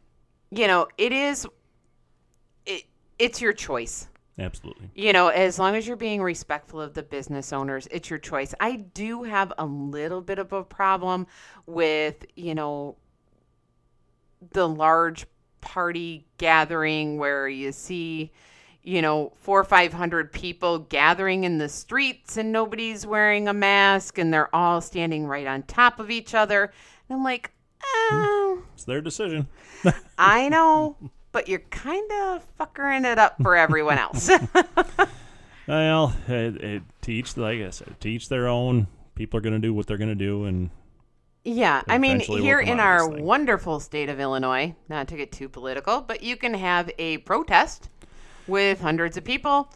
you 0.50 0.66
know, 0.66 0.88
it 0.98 1.12
is, 1.12 1.46
it's 3.22 3.40
your 3.40 3.52
choice. 3.52 4.08
Absolutely. 4.36 4.90
You 4.96 5.12
know, 5.12 5.28
as 5.28 5.56
long 5.58 5.76
as 5.76 5.86
you're 5.86 5.96
being 5.96 6.22
respectful 6.22 6.80
of 6.80 6.94
the 6.94 7.04
business 7.04 7.52
owners, 7.52 7.86
it's 7.92 8.10
your 8.10 8.18
choice. 8.18 8.52
I 8.58 8.76
do 8.76 9.22
have 9.22 9.52
a 9.58 9.64
little 9.64 10.20
bit 10.20 10.40
of 10.40 10.52
a 10.52 10.64
problem 10.64 11.28
with, 11.66 12.26
you 12.34 12.56
know, 12.56 12.96
the 14.50 14.68
large 14.68 15.26
party 15.60 16.26
gathering 16.38 17.18
where 17.18 17.48
you 17.48 17.70
see, 17.70 18.32
you 18.82 19.00
know, 19.00 19.32
four 19.36 19.60
or 19.60 19.64
five 19.64 19.92
hundred 19.92 20.32
people 20.32 20.80
gathering 20.80 21.44
in 21.44 21.58
the 21.58 21.68
streets 21.68 22.36
and 22.36 22.50
nobody's 22.50 23.06
wearing 23.06 23.46
a 23.46 23.52
mask 23.52 24.18
and 24.18 24.34
they're 24.34 24.52
all 24.52 24.80
standing 24.80 25.26
right 25.26 25.46
on 25.46 25.62
top 25.62 26.00
of 26.00 26.10
each 26.10 26.34
other. 26.34 26.72
And 27.08 27.18
I'm 27.18 27.22
like, 27.22 27.52
hmm. 27.80 28.16
oh, 28.16 28.62
It's 28.74 28.84
their 28.84 29.00
decision. 29.00 29.46
I 30.18 30.48
know, 30.48 30.96
but 31.32 31.48
you're 31.48 31.60
kind 31.70 32.10
of 32.12 32.46
fuckering 32.58 33.10
it 33.10 33.18
up 33.18 33.36
for 33.42 33.56
everyone 33.56 33.98
else. 33.98 34.30
Well, 35.66 36.14
it, 36.28 36.56
it, 36.56 36.82
teach, 37.00 37.36
like 37.36 37.60
I 37.60 37.70
said, 37.70 37.96
teach 38.00 38.28
their 38.28 38.48
own. 38.48 38.88
People 39.14 39.38
are 39.38 39.40
going 39.40 39.54
to 39.54 39.60
do 39.60 39.72
what 39.72 39.86
they're 39.86 39.98
going 39.98 40.08
to 40.08 40.14
do, 40.14 40.44
and 40.44 40.70
Yeah, 41.44 41.82
I 41.88 41.98
mean, 41.98 42.20
here 42.20 42.60
in 42.60 42.80
our 42.80 43.08
wonderful 43.08 43.78
state 43.78 44.08
of 44.08 44.18
Illinois, 44.18 44.74
not 44.88 45.08
to 45.08 45.16
get 45.16 45.32
too 45.32 45.48
political, 45.48 46.00
but 46.00 46.22
you 46.22 46.36
can 46.36 46.54
have 46.54 46.90
a 46.98 47.18
protest 47.18 47.88
with 48.46 48.80
hundreds 48.80 49.16
of 49.16 49.24
people, 49.24 49.72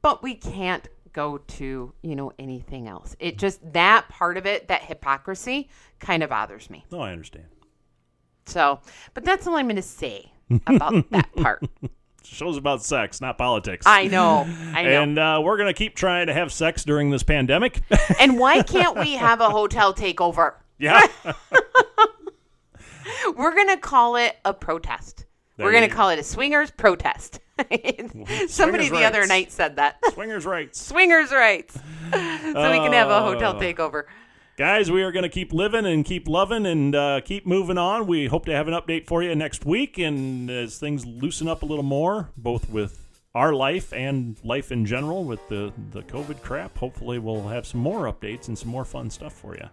but 0.00 0.22
we 0.22 0.34
can't 0.34 0.88
go 1.12 1.38
to, 1.38 1.92
you 2.02 2.16
know, 2.16 2.32
anything 2.38 2.88
else. 2.88 3.16
It 3.18 3.36
just, 3.36 3.72
that 3.72 4.08
part 4.08 4.36
of 4.36 4.46
it, 4.46 4.68
that 4.68 4.82
hypocrisy, 4.82 5.68
kind 5.98 6.22
of 6.22 6.30
bothers 6.30 6.70
me. 6.70 6.84
no, 6.90 7.00
I 7.00 7.12
understand. 7.12 7.46
So, 8.46 8.80
but 9.12 9.24
that's 9.24 9.46
all 9.46 9.56
I'm 9.56 9.66
going 9.66 9.76
to 9.76 9.82
say 9.82 10.32
about 10.66 11.10
that 11.10 11.34
part. 11.36 11.62
Show's 12.22 12.56
about 12.56 12.82
sex, 12.84 13.20
not 13.20 13.38
politics. 13.38 13.86
I 13.86 14.06
know, 14.06 14.40
I 14.74 14.82
know. 14.84 15.02
And 15.02 15.18
uh, 15.18 15.40
we're 15.42 15.56
going 15.56 15.68
to 15.68 15.74
keep 15.76 15.96
trying 15.96 16.28
to 16.28 16.32
have 16.34 16.52
sex 16.52 16.84
during 16.84 17.10
this 17.10 17.22
pandemic. 17.24 17.80
and 18.20 18.38
why 18.38 18.62
can't 18.62 18.96
we 18.98 19.14
have 19.14 19.40
a 19.40 19.50
hotel 19.50 19.92
takeover? 19.94 20.54
yeah. 20.78 21.06
We're 23.36 23.54
going 23.54 23.68
to 23.68 23.76
call 23.76 24.16
it 24.16 24.36
a 24.44 24.54
protest. 24.54 25.26
There 25.56 25.66
We're 25.66 25.72
going 25.72 25.88
to 25.88 25.94
call 25.94 26.10
it 26.10 26.18
a 26.18 26.22
swingers 26.22 26.70
protest. 26.70 27.40
Somebody 28.48 28.88
the 28.88 29.04
other 29.04 29.26
night 29.26 29.52
said 29.52 29.76
that. 29.76 29.98
Swingers' 30.12 30.46
rights. 30.46 30.80
swingers 30.80 31.30
rights. 31.32 31.74
so 31.74 31.80
we 32.12 32.78
can 32.78 32.92
have 32.92 33.10
a 33.10 33.20
hotel 33.20 33.54
Oh. 33.56 33.60
takeover. 33.60 34.04
Guys, 34.60 34.90
we 34.90 35.02
are 35.02 35.10
going 35.10 35.22
to 35.22 35.30
keep 35.30 35.54
living 35.54 35.86
and 35.86 36.04
keep 36.04 36.28
loving 36.28 36.66
and 36.66 36.94
uh, 36.94 37.22
keep 37.24 37.46
moving 37.46 37.78
on. 37.78 38.06
We 38.06 38.26
hope 38.26 38.44
to 38.44 38.52
have 38.52 38.68
an 38.68 38.74
update 38.74 39.06
for 39.06 39.22
you 39.22 39.34
next 39.34 39.64
week. 39.64 39.96
And 39.96 40.50
as 40.50 40.76
things 40.76 41.06
loosen 41.06 41.48
up 41.48 41.62
a 41.62 41.64
little 41.64 41.82
more, 41.82 42.28
both 42.36 42.68
with 42.68 43.08
our 43.34 43.54
life 43.54 43.90
and 43.94 44.38
life 44.44 44.70
in 44.70 44.84
general 44.84 45.24
with 45.24 45.40
the, 45.48 45.72
the 45.92 46.02
COVID 46.02 46.42
crap, 46.42 46.76
hopefully 46.76 47.18
we'll 47.18 47.48
have 47.48 47.66
some 47.66 47.80
more 47.80 48.00
updates 48.00 48.48
and 48.48 48.58
some 48.58 48.68
more 48.68 48.84
fun 48.84 49.08
stuff 49.08 49.32
for 49.32 49.54
you. 49.54 49.66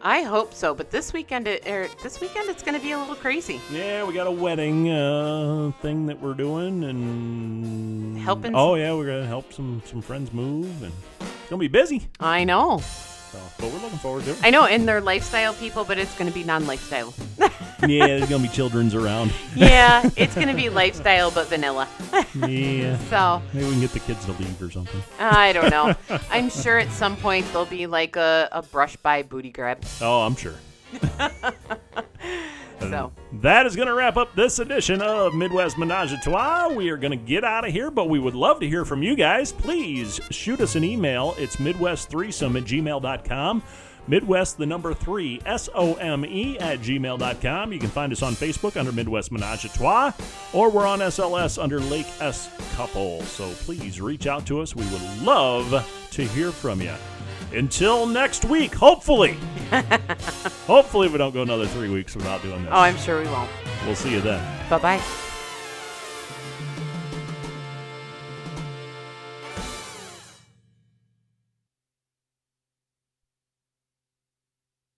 I 0.00 0.22
hope 0.22 0.54
so, 0.54 0.72
but 0.72 0.92
this 0.92 1.12
weekend, 1.12 1.48
it, 1.48 1.66
er, 1.66 1.88
this 2.04 2.20
weekend 2.20 2.48
it's 2.48 2.62
going 2.62 2.78
to 2.78 2.80
be 2.80 2.92
a 2.92 2.98
little 3.00 3.16
crazy. 3.16 3.60
Yeah, 3.72 4.04
we 4.04 4.14
got 4.14 4.28
a 4.28 4.30
wedding 4.30 4.88
uh, 4.88 5.72
thing 5.82 6.06
that 6.06 6.22
we're 6.22 6.34
doing, 6.34 6.84
and 6.84 8.16
Helping 8.20 8.54
Oh 8.54 8.76
yeah, 8.76 8.94
we're 8.94 9.06
gonna 9.06 9.26
help 9.26 9.52
some 9.52 9.82
some 9.84 10.00
friends 10.00 10.32
move, 10.32 10.84
and 10.84 10.92
it's 11.18 11.50
gonna 11.50 11.58
be 11.58 11.66
busy. 11.66 12.06
I 12.20 12.44
know. 12.44 12.82
So, 13.32 13.38
but 13.58 13.72
we're 13.72 13.80
looking 13.80 13.98
forward 13.98 14.24
to 14.24 14.30
it. 14.30 14.38
I 14.42 14.50
know, 14.50 14.64
and 14.66 14.86
they're 14.88 15.00
lifestyle 15.00 15.52
people, 15.54 15.84
but 15.84 15.98
it's 15.98 16.14
going 16.16 16.28
to 16.30 16.34
be 16.34 16.44
non-lifestyle. 16.44 17.12
yeah, 17.86 18.06
there's 18.06 18.28
gonna 18.28 18.42
be 18.42 18.48
children's 18.48 18.94
around. 18.94 19.32
yeah, 19.54 20.08
it's 20.16 20.34
going 20.34 20.48
to 20.48 20.54
be 20.54 20.68
lifestyle, 20.70 21.30
but 21.30 21.48
vanilla. 21.48 21.88
Yeah, 22.34 22.96
So 23.10 23.42
maybe 23.52 23.66
we 23.66 23.72
can 23.72 23.80
get 23.80 23.90
the 23.90 24.00
kids 24.00 24.24
to 24.26 24.32
leave 24.32 24.62
or 24.62 24.70
something. 24.70 25.02
I 25.18 25.52
don't 25.52 25.70
know. 25.70 25.94
I'm 26.30 26.48
sure 26.50 26.78
at 26.78 26.90
some 26.90 27.16
point 27.16 27.46
there'll 27.48 27.66
be 27.66 27.86
like 27.86 28.16
a, 28.16 28.48
a 28.52 28.62
brush 28.62 28.96
by 28.96 29.22
booty 29.22 29.50
grab. 29.50 29.82
Oh, 30.00 30.22
I'm 30.22 30.36
sure. 30.36 30.54
So 32.80 33.12
That 33.40 33.66
is 33.66 33.74
going 33.76 33.88
to 33.88 33.94
wrap 33.94 34.16
up 34.16 34.34
this 34.34 34.58
edition 34.58 35.00
of 35.02 35.34
Midwest 35.34 35.78
Menage 35.78 36.12
a 36.12 36.18
Trois. 36.18 36.68
We 36.68 36.90
are 36.90 36.96
going 36.96 37.10
to 37.10 37.16
get 37.16 37.44
out 37.44 37.66
of 37.66 37.72
here, 37.72 37.90
but 37.90 38.08
we 38.08 38.18
would 38.18 38.34
love 38.34 38.60
to 38.60 38.68
hear 38.68 38.84
from 38.84 39.02
you 39.02 39.16
guys. 39.16 39.52
Please 39.52 40.20
shoot 40.30 40.60
us 40.60 40.76
an 40.76 40.84
email. 40.84 41.34
It's 41.38 41.56
midwest3some 41.56 42.56
at 42.56 42.64
gmail.com. 42.64 43.62
Midwest, 44.08 44.56
the 44.56 44.66
number 44.66 44.94
three, 44.94 45.40
S 45.46 45.68
O 45.74 45.94
M 45.94 46.24
E, 46.24 46.56
at 46.60 46.78
gmail.com. 46.78 47.72
You 47.72 47.78
can 47.80 47.88
find 47.88 48.12
us 48.12 48.22
on 48.22 48.34
Facebook 48.34 48.78
under 48.78 48.92
Midwest 48.92 49.32
Menage 49.32 49.64
a 49.64 49.68
Trois, 49.68 50.12
or 50.52 50.70
we're 50.70 50.86
on 50.86 51.00
SLS 51.00 51.60
under 51.60 51.80
Lake 51.80 52.06
S 52.20 52.48
Couple. 52.76 53.22
So 53.22 53.50
please 53.64 54.00
reach 54.00 54.28
out 54.28 54.46
to 54.46 54.60
us. 54.60 54.76
We 54.76 54.84
would 54.90 55.22
love 55.22 56.08
to 56.12 56.24
hear 56.24 56.52
from 56.52 56.80
you. 56.80 56.94
Until 57.52 58.06
next 58.06 58.44
week, 58.44 58.74
hopefully. 58.74 59.36
hopefully, 60.66 61.08
we 61.08 61.18
don't 61.18 61.32
go 61.32 61.42
another 61.42 61.66
three 61.66 61.88
weeks 61.88 62.14
without 62.14 62.42
doing 62.42 62.62
this. 62.62 62.72
oh, 62.72 62.78
I'm 62.78 62.96
sure 62.96 63.22
we 63.22 63.28
won't. 63.28 63.50
We'll 63.84 63.94
see 63.94 64.12
you 64.12 64.20
then. 64.20 64.42
Bye 64.68 64.78
bye. 64.78 65.02